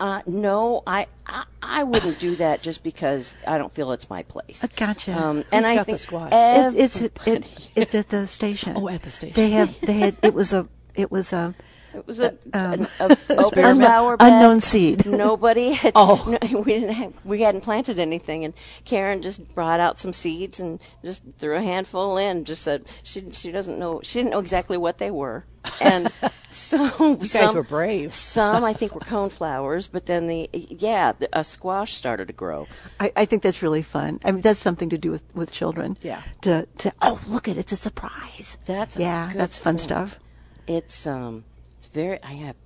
uh, 0.00 0.22
no, 0.26 0.82
I, 0.86 1.06
I 1.26 1.44
I 1.62 1.82
wouldn't 1.84 2.18
do 2.18 2.36
that 2.36 2.62
just 2.62 2.82
because 2.82 3.34
I 3.46 3.58
don't 3.58 3.72
feel 3.74 3.92
it's 3.92 4.08
my 4.08 4.22
place. 4.22 4.64
Uh, 4.64 4.68
gotcha. 4.74 5.12
Um, 5.12 5.44
and 5.52 5.64
Who's 5.64 5.72
I 5.72 5.74
got 5.74 5.80
the 5.80 5.84
think 5.84 5.98
squash? 5.98 6.32
ev- 6.32 6.74
It's 6.74 7.00
it's 7.02 7.26
it, 7.26 7.70
it's 7.76 7.94
at 7.94 8.08
the 8.08 8.26
station. 8.26 8.72
Oh, 8.76 8.88
at 8.88 9.02
the 9.02 9.10
station. 9.10 9.34
They 9.34 9.50
have 9.50 9.78
they 9.82 9.98
had 9.98 10.16
it 10.22 10.32
was 10.32 10.54
a 10.54 10.66
it 10.94 11.10
was 11.12 11.34
a 11.34 11.54
it 11.94 12.06
was 12.06 12.20
a, 12.20 12.30
um, 12.52 12.72
an, 12.72 12.86
a 13.00 13.16
open 13.38 13.76
flower 13.76 14.16
bed. 14.16 14.32
unknown 14.32 14.60
seed. 14.60 15.06
Nobody 15.06 15.72
had. 15.72 15.92
Oh. 15.94 16.36
no, 16.42 16.60
we 16.60 16.72
didn't 16.74 16.94
have. 16.94 17.12
We 17.24 17.40
hadn't 17.42 17.60
planted 17.62 17.98
anything, 17.98 18.44
and 18.44 18.54
Karen 18.84 19.22
just 19.22 19.54
brought 19.54 19.80
out 19.80 19.98
some 19.98 20.12
seeds 20.12 20.60
and 20.60 20.80
just 21.04 21.22
threw 21.38 21.56
a 21.56 21.62
handful 21.62 22.16
in. 22.16 22.44
Just 22.44 22.62
said 22.62 22.84
she 23.02 23.30
she 23.32 23.50
doesn't 23.50 23.78
know. 23.78 24.00
She 24.02 24.18
didn't 24.18 24.32
know 24.32 24.38
exactly 24.40 24.76
what 24.76 24.98
they 24.98 25.10
were, 25.10 25.44
and 25.80 26.10
so 26.50 26.84
You 26.98 27.16
guys 27.16 27.28
some, 27.30 27.54
were 27.54 27.62
brave. 27.62 28.12
Some 28.12 28.64
I 28.64 28.72
think 28.72 28.94
were 28.94 29.00
coneflowers, 29.00 29.88
but 29.90 30.06
then 30.06 30.26
the 30.26 30.48
yeah 30.52 31.12
the, 31.12 31.28
a 31.32 31.44
squash 31.44 31.94
started 31.94 32.26
to 32.28 32.34
grow. 32.34 32.66
I, 33.00 33.12
I 33.16 33.24
think 33.24 33.42
that's 33.42 33.62
really 33.62 33.82
fun. 33.82 34.20
I 34.24 34.32
mean, 34.32 34.40
that's 34.40 34.60
something 34.60 34.88
to 34.90 34.98
do 34.98 35.10
with, 35.10 35.22
with 35.34 35.52
children. 35.52 35.96
Yeah. 36.02 36.22
To 36.42 36.66
to 36.78 36.92
oh 37.02 37.20
look 37.26 37.48
at 37.48 37.56
it, 37.56 37.60
it's 37.60 37.72
a 37.72 37.76
surprise. 37.76 38.58
That's 38.66 38.96
a 38.96 39.00
yeah, 39.00 39.28
good 39.32 39.40
that's 39.40 39.58
fun 39.58 39.74
point. 39.74 39.80
stuff. 39.80 40.18
It's 40.66 41.06
um, 41.06 41.44
it's 41.48 41.53
very 41.94 42.22
I 42.22 42.32
have, 42.32 42.56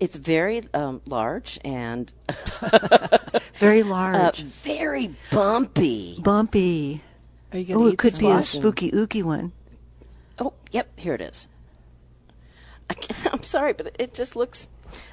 it's 0.00 0.16
very 0.16 0.62
um 0.72 1.02
large 1.06 1.58
and 1.64 2.12
Very 3.58 3.82
uh, 3.82 3.86
large, 3.86 4.40
very 4.42 5.14
bumpy. 5.30 6.18
bumpy. 6.22 7.02
Are 7.52 7.58
you 7.58 7.74
Oh, 7.76 7.86
it 7.88 7.98
could 7.98 8.12
the 8.14 8.20
be 8.20 8.30
a 8.30 8.42
spooky 8.42 8.90
ooky 8.92 9.22
one. 9.22 9.52
Oh, 10.38 10.52
yep, 10.70 10.88
here 10.98 11.14
it 11.14 11.20
is. 11.20 11.48
I 12.90 12.94
can't, 12.94 13.32
I'm 13.34 13.42
sorry, 13.42 13.72
but 13.72 13.94
it 13.98 14.14
just 14.14 14.36
looks. 14.36 14.68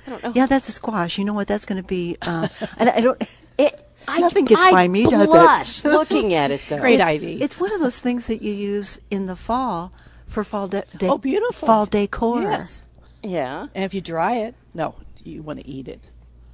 I 0.06 0.10
don't 0.12 0.24
know. 0.24 0.32
Yeah, 0.36 0.46
that's 0.46 0.70
a 0.70 0.72
squash. 0.72 1.18
You 1.18 1.26
know 1.26 1.34
what? 1.34 1.48
That's 1.48 1.66
going 1.66 1.82
to 1.82 1.88
be. 1.88 2.18
Uh, 2.22 2.48
and 2.78 2.90
I 2.90 3.00
don't. 3.02 3.20
It, 3.58 3.90
I, 4.08 4.20
Nothing 4.20 4.46
gets 4.46 4.62
I 4.62 4.72
by 4.72 4.88
me, 4.88 5.06
does 5.06 5.14
it? 5.24 5.30
blush 5.30 5.84
looking 5.86 6.34
at 6.36 6.52
it 6.52 6.62
though. 6.70 6.78
Great 6.80 6.96
it's, 6.96 7.04
idea. 7.04 7.38
It's 7.44 7.60
one 7.60 7.72
of 7.74 7.80
those 7.80 7.98
things 8.00 8.26
that 8.28 8.42
you 8.44 8.54
use 8.54 9.00
in 9.10 9.26
the 9.26 9.36
fall 9.36 9.92
for 10.28 10.44
fall 10.44 10.68
de- 10.68 10.84
de- 10.98 11.08
Oh, 11.08 11.18
beautiful. 11.18 11.66
fall 11.66 11.86
decor. 11.88 12.42
Yes. 12.44 12.82
Yeah, 13.24 13.68
And 13.74 13.86
if 13.86 13.94
you 13.94 14.02
dry 14.02 14.36
it, 14.36 14.56
no, 14.74 14.96
you 15.24 15.42
want 15.42 15.60
to 15.60 15.68
eat 15.68 15.88
it. 15.88 16.08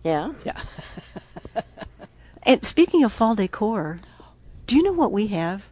yeah. 0.03 0.33
Yeah. 0.45 0.57
And 2.43 2.63
speaking 2.63 3.03
of 3.03 3.11
fall 3.11 3.35
decor, 3.35 3.99
do 4.65 4.75
you 4.75 4.81
know 4.83 4.93
what 4.93 5.11
we 5.11 5.27
have 5.27 5.65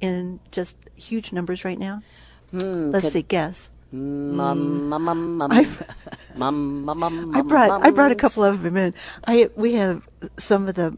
in 0.00 0.38
just 0.52 0.76
huge 0.94 1.32
numbers 1.32 1.64
right 1.64 1.78
now? 1.78 2.02
Hmm, 2.50 2.90
Let's 2.90 3.04
could- 3.06 3.12
see, 3.14 3.22
guess. 3.22 3.70
Mum, 3.92 4.88
mum, 4.88 5.02
mum, 5.02 5.36
mum, 5.38 5.50
I've- 5.50 5.84
mum, 6.36 6.84
mum, 6.84 6.98
mum, 6.98 7.32
I 7.36 7.42
brought 7.42 7.82
I 7.82 7.90
brought 7.90 8.12
a 8.12 8.14
couple 8.14 8.44
of 8.44 8.62
them 8.62 8.76
in. 8.76 8.94
I 9.26 9.50
we 9.56 9.72
have 9.74 10.06
some 10.38 10.68
of 10.68 10.76
the 10.76 10.96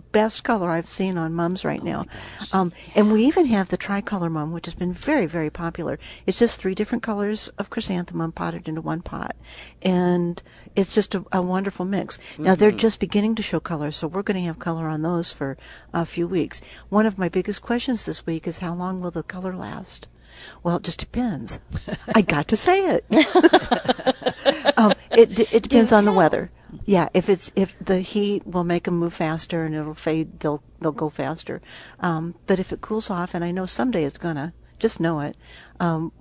best 0.00 0.44
color 0.44 0.70
I've 0.70 0.88
seen 0.88 1.16
on 1.18 1.34
mums 1.34 1.64
right 1.64 1.82
now, 1.82 2.06
um, 2.52 2.72
and 2.94 3.12
we 3.12 3.24
even 3.24 3.46
have 3.46 3.68
the 3.68 3.76
tricolor 3.76 4.30
mum, 4.30 4.52
which 4.52 4.66
has 4.66 4.74
been 4.74 4.92
very 4.92 5.26
very 5.26 5.50
popular. 5.50 5.98
It's 6.26 6.38
just 6.38 6.60
three 6.60 6.74
different 6.74 7.02
colors 7.02 7.48
of 7.58 7.70
chrysanthemum 7.70 8.32
potted 8.32 8.68
into 8.68 8.80
one 8.80 9.02
pot, 9.02 9.36
and 9.82 10.42
it's 10.76 10.94
just 10.94 11.14
a, 11.14 11.24
a 11.32 11.42
wonderful 11.42 11.84
mix. 11.84 12.18
Now 12.38 12.54
they're 12.54 12.70
just 12.70 13.00
beginning 13.00 13.34
to 13.36 13.42
show 13.42 13.60
color, 13.60 13.90
so 13.90 14.06
we're 14.06 14.22
going 14.22 14.40
to 14.40 14.46
have 14.46 14.58
color 14.58 14.88
on 14.88 15.02
those 15.02 15.32
for 15.32 15.56
a 15.92 16.06
few 16.06 16.26
weeks. 16.26 16.60
One 16.88 17.06
of 17.06 17.18
my 17.18 17.28
biggest 17.28 17.62
questions 17.62 18.04
this 18.06 18.26
week 18.26 18.46
is 18.46 18.60
how 18.60 18.74
long 18.74 19.00
will 19.00 19.10
the 19.10 19.22
color 19.22 19.54
last? 19.54 20.06
Well, 20.62 20.76
it 20.76 20.82
just 20.84 20.98
depends. 20.98 21.58
I 22.14 22.22
got 22.22 22.48
to 22.48 22.56
say 22.56 22.80
it. 22.86 23.04
um, 24.76 24.94
it 25.10 25.34
d- 25.34 25.46
it 25.52 25.62
depends 25.64 25.92
on 25.92 26.04
the 26.04 26.12
weather. 26.12 26.50
Yeah, 26.84 27.08
if 27.14 27.28
it's 27.28 27.50
if 27.56 27.74
the 27.80 28.00
heat 28.00 28.46
will 28.46 28.64
make 28.64 28.84
them 28.84 28.98
move 28.98 29.14
faster 29.14 29.64
and 29.64 29.74
it'll 29.74 29.94
fade, 29.94 30.40
they'll 30.40 30.62
they'll 30.80 30.92
go 30.92 31.08
faster. 31.10 31.60
Um, 32.00 32.34
but 32.46 32.58
if 32.58 32.72
it 32.72 32.80
cools 32.80 33.10
off, 33.10 33.34
and 33.34 33.44
I 33.44 33.50
know 33.50 33.66
someday 33.66 34.04
it's 34.04 34.18
gonna, 34.18 34.52
just 34.78 35.00
know 35.00 35.20
it. 35.20 35.36
Um, 35.80 36.12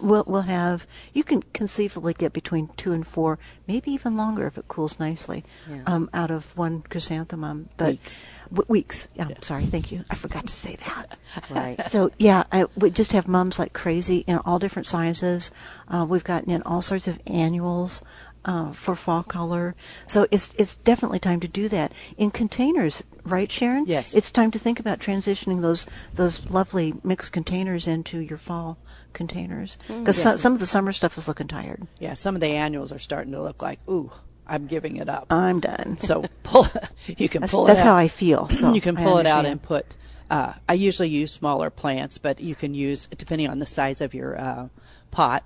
we'll 0.00 0.24
we'll 0.26 0.42
have 0.42 0.86
you 1.12 1.24
can 1.24 1.42
conceivably 1.52 2.14
get 2.14 2.32
between 2.32 2.68
two 2.76 2.92
and 2.92 3.06
four, 3.06 3.38
maybe 3.66 3.90
even 3.92 4.16
longer 4.16 4.46
if 4.46 4.56
it 4.58 4.68
cools 4.68 5.00
nicely, 5.00 5.44
Yeah. 5.68 5.82
um, 5.86 6.08
out 6.14 6.30
of 6.30 6.56
one 6.56 6.82
chrysanthemum. 6.82 7.68
But 7.76 7.88
Weeks. 7.92 8.26
W- 8.50 8.66
weeks. 8.68 9.08
Yeah, 9.16 9.28
sorry. 9.40 9.64
Thank 9.64 9.90
you. 9.90 10.04
I 10.10 10.14
forgot 10.14 10.46
to 10.46 10.52
say 10.54 10.76
that. 10.86 11.16
Right. 11.50 11.80
So 11.82 12.10
yeah, 12.18 12.44
I, 12.52 12.64
we 12.76 12.90
just 12.90 13.12
have 13.12 13.28
mums 13.28 13.58
like 13.58 13.72
crazy 13.72 14.18
in 14.26 14.38
all 14.38 14.58
different 14.58 14.86
sizes. 14.88 15.50
Uh, 15.88 16.06
we've 16.08 16.24
gotten 16.24 16.50
in 16.50 16.62
all 16.62 16.80
sorts 16.82 17.06
of 17.08 17.18
annuals 17.26 18.00
uh, 18.48 18.72
for 18.72 18.94
fall 18.96 19.22
color. 19.22 19.76
So 20.06 20.26
it's 20.30 20.54
it's 20.56 20.74
definitely 20.76 21.18
time 21.20 21.38
to 21.40 21.48
do 21.48 21.68
that 21.68 21.92
in 22.16 22.30
containers, 22.30 23.04
right, 23.24 23.52
Sharon? 23.52 23.84
Yes. 23.86 24.14
It's 24.14 24.30
time 24.30 24.50
to 24.52 24.58
think 24.58 24.80
about 24.80 24.98
transitioning 25.00 25.60
those 25.60 25.86
those 26.14 26.48
lovely 26.50 26.94
mixed 27.04 27.30
containers 27.30 27.86
into 27.86 28.18
your 28.18 28.38
fall 28.38 28.78
containers 29.12 29.76
because 29.86 30.24
Yes. 30.24 30.40
some 30.40 30.54
of 30.54 30.58
the 30.60 30.66
summer 30.66 30.92
stuff 30.92 31.18
is 31.18 31.28
looking 31.28 31.46
tired. 31.46 31.86
Yeah, 32.00 32.14
some 32.14 32.34
of 32.34 32.40
the 32.40 32.48
annuals 32.48 32.90
are 32.90 32.98
starting 32.98 33.32
to 33.32 33.42
look 33.42 33.60
like, 33.62 33.80
ooh, 33.88 34.10
I'm 34.46 34.66
giving 34.66 34.96
it 34.96 35.08
up. 35.10 35.26
I'm 35.30 35.60
done. 35.60 35.98
so 36.00 36.24
pull, 36.42 36.66
you 37.06 37.28
can 37.28 37.42
that's 37.42 37.52
pull 37.52 37.66
that's 37.66 37.80
it 37.80 37.82
out. 37.82 37.86
how 37.92 37.96
I 37.96 38.08
feel. 38.08 38.48
So 38.58 38.72
you 38.72 38.80
can 38.80 38.96
pull 38.96 39.18
it 39.18 39.26
out 39.26 39.44
and 39.44 39.62
put. 39.62 39.94
Uh, 40.30 40.54
I 40.68 40.72
usually 40.74 41.08
use 41.10 41.32
smaller 41.32 41.68
plants, 41.70 42.16
but 42.18 42.40
you 42.40 42.54
can 42.54 42.74
use 42.74 43.06
depending 43.06 43.48
on 43.48 43.58
the 43.60 43.66
size 43.66 44.00
of 44.00 44.14
your 44.14 44.38
uh, 44.40 44.68
pot. 45.10 45.42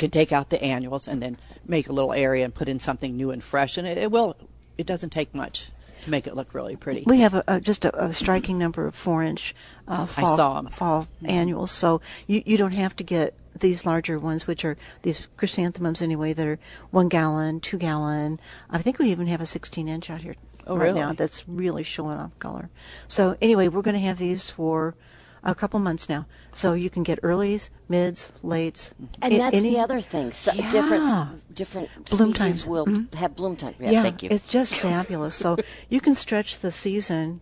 Can 0.00 0.10
take 0.10 0.32
out 0.32 0.48
the 0.48 0.62
annuals 0.62 1.06
and 1.06 1.22
then 1.22 1.36
make 1.66 1.88
a 1.88 1.92
little 1.92 2.14
area 2.14 2.42
and 2.42 2.54
put 2.54 2.68
in 2.68 2.80
something 2.80 3.16
new 3.16 3.30
and 3.30 3.44
fresh, 3.44 3.76
and 3.76 3.86
it, 3.86 3.98
it 3.98 4.10
will. 4.10 4.34
It 4.78 4.86
doesn't 4.86 5.10
take 5.10 5.34
much 5.34 5.70
to 6.04 6.10
make 6.10 6.26
it 6.26 6.34
look 6.34 6.54
really 6.54 6.74
pretty. 6.74 7.02
We 7.04 7.20
have 7.20 7.34
a, 7.34 7.44
a, 7.46 7.60
just 7.60 7.84
a, 7.84 8.04
a 8.06 8.10
striking 8.14 8.56
number 8.56 8.86
of 8.86 8.94
four-inch 8.94 9.54
uh, 9.86 10.02
I 10.02 10.06
fall, 10.06 10.64
fall 10.70 11.08
annuals, 11.22 11.70
so 11.70 12.00
you, 12.26 12.42
you 12.46 12.56
don't 12.56 12.72
have 12.72 12.96
to 12.96 13.04
get 13.04 13.34
these 13.54 13.84
larger 13.84 14.18
ones, 14.18 14.46
which 14.46 14.64
are 14.64 14.78
these 15.02 15.28
chrysanthemums 15.36 16.00
anyway, 16.00 16.32
that 16.32 16.46
are 16.46 16.58
one 16.90 17.08
gallon, 17.08 17.60
two 17.60 17.76
gallon. 17.76 18.40
I 18.70 18.78
think 18.78 18.98
we 18.98 19.10
even 19.10 19.26
have 19.26 19.42
a 19.42 19.44
16-inch 19.44 20.08
out 20.08 20.22
here 20.22 20.36
Oh, 20.66 20.76
right 20.76 20.84
really? 20.84 21.00
now 21.00 21.12
that's 21.12 21.48
really 21.48 21.82
showing 21.82 22.16
off 22.16 22.38
color. 22.38 22.70
So 23.08 23.36
anyway, 23.42 23.68
we're 23.68 23.82
going 23.82 23.94
to 23.94 24.00
have 24.00 24.18
these 24.18 24.48
for 24.48 24.94
a 25.42 25.54
couple 25.54 25.80
months 25.80 26.08
now, 26.08 26.26
so 26.52 26.74
you 26.74 26.90
can 26.90 27.02
get 27.02 27.20
earlies, 27.22 27.70
mids, 27.88 28.32
lates, 28.44 28.92
And 29.22 29.32
a- 29.34 29.38
that's 29.38 29.56
any- 29.56 29.70
the 29.70 29.80
other 29.80 30.00
thing. 30.00 30.32
So 30.32 30.52
Yeah. 30.52 30.68
different 30.70 31.54
different 31.54 31.88
Bloom 32.06 32.34
species 32.34 32.38
times. 32.38 32.66
will 32.66 32.86
Mhm. 32.86 33.14
have 33.14 33.36
bloom 33.36 33.56
time. 33.56 33.74
Yeah, 33.78 33.90
Yeah, 33.90 34.02
thank 34.02 34.22
you. 34.22 34.28
it's 34.30 34.46
just 34.46 34.74
fabulous. 34.74 35.34
So 35.34 35.56
you 35.88 36.00
can 36.00 36.14
stretch 36.14 36.58
the 36.60 36.70
season 36.72 37.40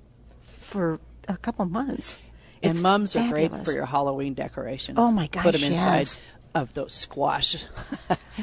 for 0.61 0.99
a 1.29 1.37
couple 1.37 1.65
months. 1.67 2.19
and 2.61 2.73
It's 2.73 2.81
mums 2.81 3.15
are 3.15 3.29
great 3.29 3.53
for 3.65 3.71
your 3.71 3.87
Halloween 3.87 4.35
decorations. 4.35 4.99
Oh, 4.99 5.13
my 5.13 5.29
gosh! 5.29 5.45
Put 5.45 5.53
them 5.55 5.63
inside 5.71 5.99
yes. 5.99 6.21
Of 6.59 6.75
those 6.75 6.93
squash 6.93 7.65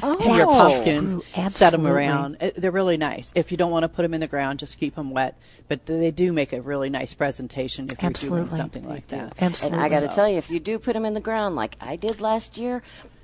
Oh. 0.02 0.16
and 0.18 0.36
your 0.36 0.46
pumpkins. 0.46 1.12
true. 1.12 1.48
Set 1.48 1.70
them 1.70 1.86
around. 1.86 2.36
Uh, 2.40 2.50
They're 2.56 2.70
really 2.72 2.96
nice. 2.96 3.32
If 3.34 3.50
you 3.50 3.56
don't 3.56 3.70
want 3.70 3.84
to 3.84 3.88
put 3.88 4.02
them 4.02 4.12
in 4.14 4.20
the 4.20 4.26
ground, 4.26 4.58
just 4.58 4.78
keep 4.78 4.94
them 4.96 5.10
wet. 5.10 5.36
But 5.68 5.86
they 5.86 6.10
do 6.10 6.32
make 6.32 6.52
a 6.52 6.60
really 6.60 6.90
nice 6.90 7.14
presentation 7.14 7.84
if 7.86 7.92
you're 8.02 8.10
doing 8.10 8.42
Absolutely. 8.42 8.56
something 8.56 8.88
like 8.88 9.06
that. 9.08 9.34
Absolutely. 9.40 9.78
And 9.78 9.84
I 9.84 9.88
got 9.88 10.00
to 10.00 10.10
So- 10.10 10.16
tell 10.16 10.28
you, 10.28 10.38
if 10.38 10.50
you 10.50 10.58
do 10.60 10.78
put 10.78 10.94
them 10.94 11.04
in 11.04 11.14
the 11.14 11.20
ground 11.20 11.54
like 11.56 11.76
I 11.80 11.96
did 11.96 12.20
last 12.20 12.58
year, 12.58 12.82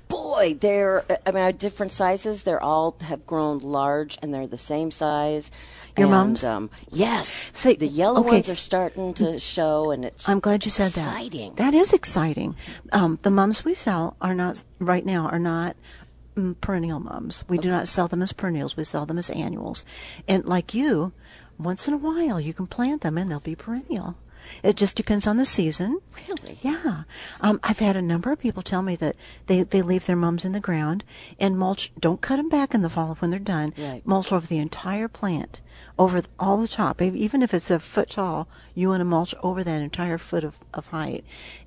boy, 0.09 0.55
they're 0.59 1.03
I 1.25 1.31
mean 1.31 1.43
are 1.43 1.51
different 1.51 1.91
sizes. 1.91 2.43
They're 2.43 2.61
all 2.61 2.95
have 3.01 3.25
grown 3.25 3.59
large 3.59 4.17
and 4.21 4.33
they're 4.33 4.47
the 4.47 4.57
same 4.57 4.91
size. 4.91 5.49
Your 5.97 6.07
and, 6.07 6.11
mums? 6.11 6.43
Um, 6.43 6.69
yes. 6.91 7.51
See, 7.55 7.75
the 7.75 7.87
yellow 7.87 8.21
okay. 8.21 8.29
ones 8.29 8.49
are 8.49 8.55
starting 8.55 9.13
to 9.15 9.39
show, 9.39 9.91
and 9.91 10.05
it's. 10.05 10.27
I'm 10.27 10.39
glad 10.39 10.65
you 10.65 10.71
said 10.71 10.87
exciting. 10.87 11.55
that. 11.55 11.57
That 11.57 11.73
is 11.73 11.93
exciting. 11.93 12.55
Um, 12.91 13.19
the 13.21 13.31
mums 13.31 13.63
we 13.63 13.73
sell 13.73 14.15
are 14.21 14.33
not 14.33 14.63
right 14.79 15.05
now 15.05 15.27
are 15.27 15.39
not 15.39 15.75
mm, 16.35 16.59
perennial 16.61 16.99
mums. 16.99 17.43
We 17.47 17.57
do 17.57 17.69
not 17.69 17.87
sell 17.87 18.07
them 18.07 18.21
as 18.21 18.33
perennials. 18.33 18.75
We 18.75 18.83
sell 18.83 19.05
them 19.05 19.17
as 19.17 19.29
annuals. 19.29 19.85
And 20.27 20.45
like 20.45 20.73
you, 20.73 21.13
once 21.59 21.87
in 21.87 21.93
a 21.93 21.97
while 21.97 22.39
you 22.39 22.53
can 22.53 22.67
plant 22.67 23.01
them 23.01 23.17
and 23.17 23.29
they'll 23.29 23.39
be 23.39 23.55
perennial. 23.55 24.15
It 24.61 24.75
just 24.75 24.95
depends 24.95 25.25
on 25.25 25.37
the 25.37 25.45
season. 25.45 25.99
Really? 26.27 26.59
Yeah. 26.61 27.03
Um, 27.41 27.59
I've 27.63 27.79
had 27.79 27.95
a 27.95 28.01
number 28.01 28.31
of 28.31 28.39
people 28.39 28.61
tell 28.61 28.81
me 28.81 28.95
that 28.97 29.15
they, 29.47 29.63
they 29.63 29.81
leave 29.81 30.05
their 30.05 30.15
mums 30.15 30.45
in 30.45 30.51
the 30.51 30.59
ground 30.59 31.03
and 31.39 31.57
mulch. 31.57 31.91
Don't 31.99 32.21
cut 32.21 32.37
them 32.37 32.49
back 32.49 32.73
in 32.73 32.81
the 32.81 32.89
fall 32.89 33.15
when 33.19 33.31
they're 33.31 33.39
done. 33.39 33.73
Right. 33.77 34.05
Mulch 34.05 34.31
over 34.31 34.45
the 34.45 34.57
entire 34.57 35.07
plant, 35.07 35.61
over 35.97 36.23
all 36.39 36.57
the 36.57 36.67
top. 36.67 37.01
Even 37.01 37.41
if 37.43 37.53
it's 37.53 37.69
a 37.69 37.79
foot 37.79 38.11
tall, 38.11 38.47
you 38.73 38.89
want 38.89 39.01
to 39.01 39.05
mulch 39.05 39.35
over 39.43 39.63
that 39.63 39.81
entire 39.81 40.17
foot 40.17 40.43
of, 40.43 40.55
of 40.73 40.87
height. 40.87 41.23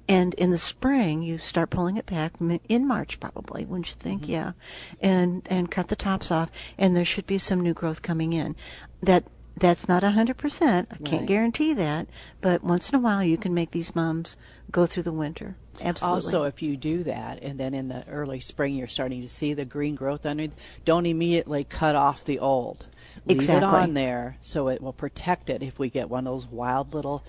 And 0.09 0.35
in 0.35 0.51
the 0.51 0.59
spring, 0.59 1.23
you 1.23 1.39
start 1.39 1.71
pulling 1.71 1.97
it 1.97 2.07
back 2.07 2.33
in 2.69 2.87
March, 2.87 3.21
probably, 3.21 3.65
wouldn't 3.65 3.89
you 3.89 3.97
think? 3.97 4.23
Mm-hmm. 4.23 4.33
Yeah. 4.33 4.53
And 5.01 5.43
and 5.47 5.71
cut 5.71 5.89
the 5.89 5.97
tops 5.97 6.31
off, 6.31 6.51
and 6.79 6.97
there 6.97 7.05
should 7.05 7.27
be 7.27 7.39
some 7.39 7.61
new 7.61 7.75
growth 7.75 8.03
coming 8.03 8.33
in. 8.33 8.57
That 9.03 9.25
that's 9.57 9.89
not 9.89 10.05
a 10.05 10.11
hundred 10.11 10.37
percent. 10.37 10.89
I 10.91 10.97
can't 10.99 11.27
guarantee 11.27 11.73
that, 11.75 12.09
but 12.41 12.63
once 12.63 12.91
in 12.91 12.97
a 12.97 13.01
while, 13.01 13.23
you 13.23 13.39
can 13.39 13.55
make 13.55 13.71
these 13.71 13.95
mums 13.95 14.37
go 14.71 14.87
through 14.87 15.05
the 15.05 15.13
winter. 15.13 15.57
Absolutely. 15.81 16.15
Also, 16.15 16.45
if 16.45 16.63
you 16.63 16.77
do 16.77 17.03
that, 17.05 17.43
and 17.43 17.59
then 17.59 17.75
in 17.75 17.89
the 17.89 18.05
early 18.09 18.41
spring 18.41 18.75
you're 18.75 18.87
starting 18.87 19.21
to 19.21 19.29
see 19.29 19.55
the 19.55 19.65
green 19.65 19.95
growth 19.95 20.27
under, 20.27 20.49
don't 20.85 21.07
immediately 21.07 21.65
cut 21.65 21.95
off 21.95 22.25
the 22.25 22.39
old. 22.39 22.87
Leave 23.27 23.39
Exactly. 23.39 23.67
it 23.67 23.83
on 23.83 23.95
there 23.95 24.37
so 24.41 24.69
it 24.69 24.81
will 24.81 24.93
protect 24.93 25.51
it 25.51 25.63
if 25.63 25.79
we 25.79 25.91
get 25.91 26.09
one 26.09 26.27
of 26.27 26.33
those 26.33 26.47
wild 26.47 26.95
little 26.95 27.25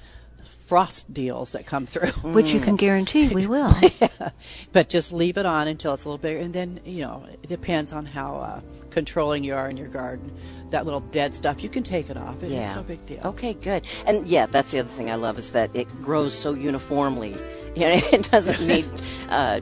frost 0.48 1.14
deals 1.14 1.52
that 1.54 1.66
come 1.66 1.86
through. 1.86 2.12
which 2.34 2.54
you 2.54 2.60
can 2.60 2.76
guarantee 2.76 3.30
we 3.30 3.48
will. 3.56 3.74
but 4.72 4.90
just 4.90 5.12
leave 5.14 5.38
it 5.38 5.46
on 5.46 5.68
until 5.68 5.94
it's 5.94 6.06
a 6.06 6.10
little 6.10 6.18
bigger, 6.18 6.40
and 6.40 6.54
then 6.54 6.80
you 6.86 7.02
know 7.02 7.24
it 7.44 7.48
depends 7.48 7.92
on 7.94 8.06
how 8.06 8.36
uh, 8.38 8.62
controlling 8.90 9.44
you 9.44 9.54
are 9.56 9.70
in 9.70 9.78
your 9.78 9.88
garden. 9.88 10.32
That 10.72 10.84
little 10.86 11.00
dead 11.00 11.34
stuff, 11.34 11.64
you 11.64 11.70
can 11.70 11.84
take 11.84 12.10
it 12.10 12.18
off. 12.18 12.44
It- 12.44 12.52
Yeah. 12.52 12.66
It's 12.66 12.76
no 12.76 12.84
big 12.84 13.06
deal. 13.06 13.22
Okay, 13.24 13.54
good. 13.54 13.86
And 14.06 14.28
yeah, 14.28 14.48
that's 14.48 14.72
the 14.72 14.80
other 14.80 14.90
thing 14.90 15.10
I 15.10 15.16
love 15.16 15.38
is 15.38 15.52
that 15.52 15.70
it 15.74 15.88
grows 16.02 16.34
so 16.38 16.54
uniformly. 16.54 17.36
You 17.78 17.84
know, 17.84 18.02
it 18.12 18.32
doesn't 18.32 18.60
need, 18.66 18.90
uh, 19.30 19.60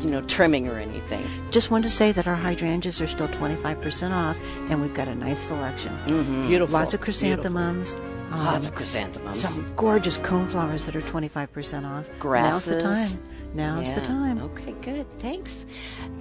you 0.00 0.10
know, 0.10 0.20
trimming 0.20 0.68
or 0.68 0.78
anything. 0.78 1.24
Just 1.50 1.70
wanted 1.70 1.84
to 1.84 1.88
say 1.94 2.12
that 2.12 2.26
our 2.28 2.34
hydrangeas 2.34 3.00
are 3.00 3.06
still 3.06 3.28
25% 3.28 4.10
off, 4.12 4.36
and 4.68 4.82
we've 4.82 4.92
got 4.92 5.08
a 5.08 5.14
nice 5.14 5.40
selection. 5.40 5.96
Beautiful. 6.46 6.74
Lots 6.74 6.92
of 6.92 7.00
chrysanthemums. 7.00 7.94
Um, 8.34 8.44
Lots 8.46 8.66
of 8.66 8.74
chrysanthemums. 8.74 9.40
Some 9.48 9.72
gorgeous 9.76 10.18
coneflowers 10.18 10.86
that 10.86 10.96
are 10.96 11.02
25% 11.02 11.84
off. 11.88 12.04
Grasses. 12.18 12.66
Now's 12.66 12.82
the 13.14 13.18
time. 13.20 13.30
Now's 13.54 13.92
the 13.92 14.00
time. 14.00 14.42
Okay, 14.42 14.72
good. 14.82 15.08
Thanks. 15.20 15.64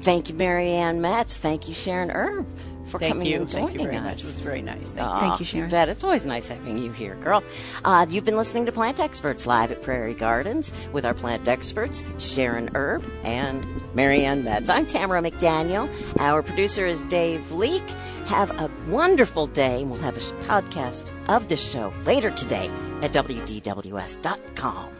Thank 0.01 0.29
you, 0.29 0.35
Mary 0.35 0.69
Ann 0.73 1.01
Metz. 1.01 1.37
Thank 1.37 1.67
you, 1.67 1.73
Sharon 1.73 2.11
Erb, 2.11 2.45
for 2.85 2.99
Thank 2.99 3.13
coming 3.13 3.25
you. 3.27 3.37
and 3.41 3.49
Thank 3.49 3.71
joining 3.71 3.85
you 3.85 3.91
very 3.91 3.97
us. 3.97 4.03
much. 4.03 4.19
It 4.21 4.25
was 4.25 4.41
very 4.41 4.61
nice. 4.61 4.91
Thank 4.91 5.07
Aw, 5.07 5.19
Thank 5.21 5.39
you, 5.39 5.45
Sharon. 5.45 5.69
bet. 5.71 5.89
It's 5.89 6.03
always 6.03 6.25
nice 6.27 6.49
having 6.49 6.77
you 6.77 6.91
here, 6.91 7.15
girl. 7.15 7.43
Uh, 7.83 8.05
you've 8.07 8.25
been 8.25 8.37
listening 8.37 8.67
to 8.67 8.71
Plant 8.71 8.99
Experts 8.99 9.47
live 9.47 9.71
at 9.71 9.81
Prairie 9.81 10.13
Gardens 10.13 10.71
with 10.91 11.05
our 11.07 11.15
plant 11.15 11.47
experts, 11.47 12.03
Sharon 12.19 12.69
Erb 12.75 13.09
and 13.23 13.65
Marianne 13.95 14.43
Metz. 14.43 14.69
I'm 14.69 14.85
Tamera 14.85 15.27
McDaniel. 15.27 15.89
Our 16.19 16.43
producer 16.43 16.85
is 16.85 17.01
Dave 17.05 17.51
Leake. 17.53 17.81
Have 18.25 18.51
a 18.61 18.71
wonderful 18.87 19.47
day, 19.47 19.81
and 19.81 19.91
we'll 19.91 19.99
have 20.01 20.15
a 20.17 20.19
podcast 20.45 21.11
of 21.29 21.49
this 21.49 21.71
show 21.71 21.93
later 22.05 22.31
today 22.31 22.69
at 23.01 23.11
WDWS.com. 23.11 24.92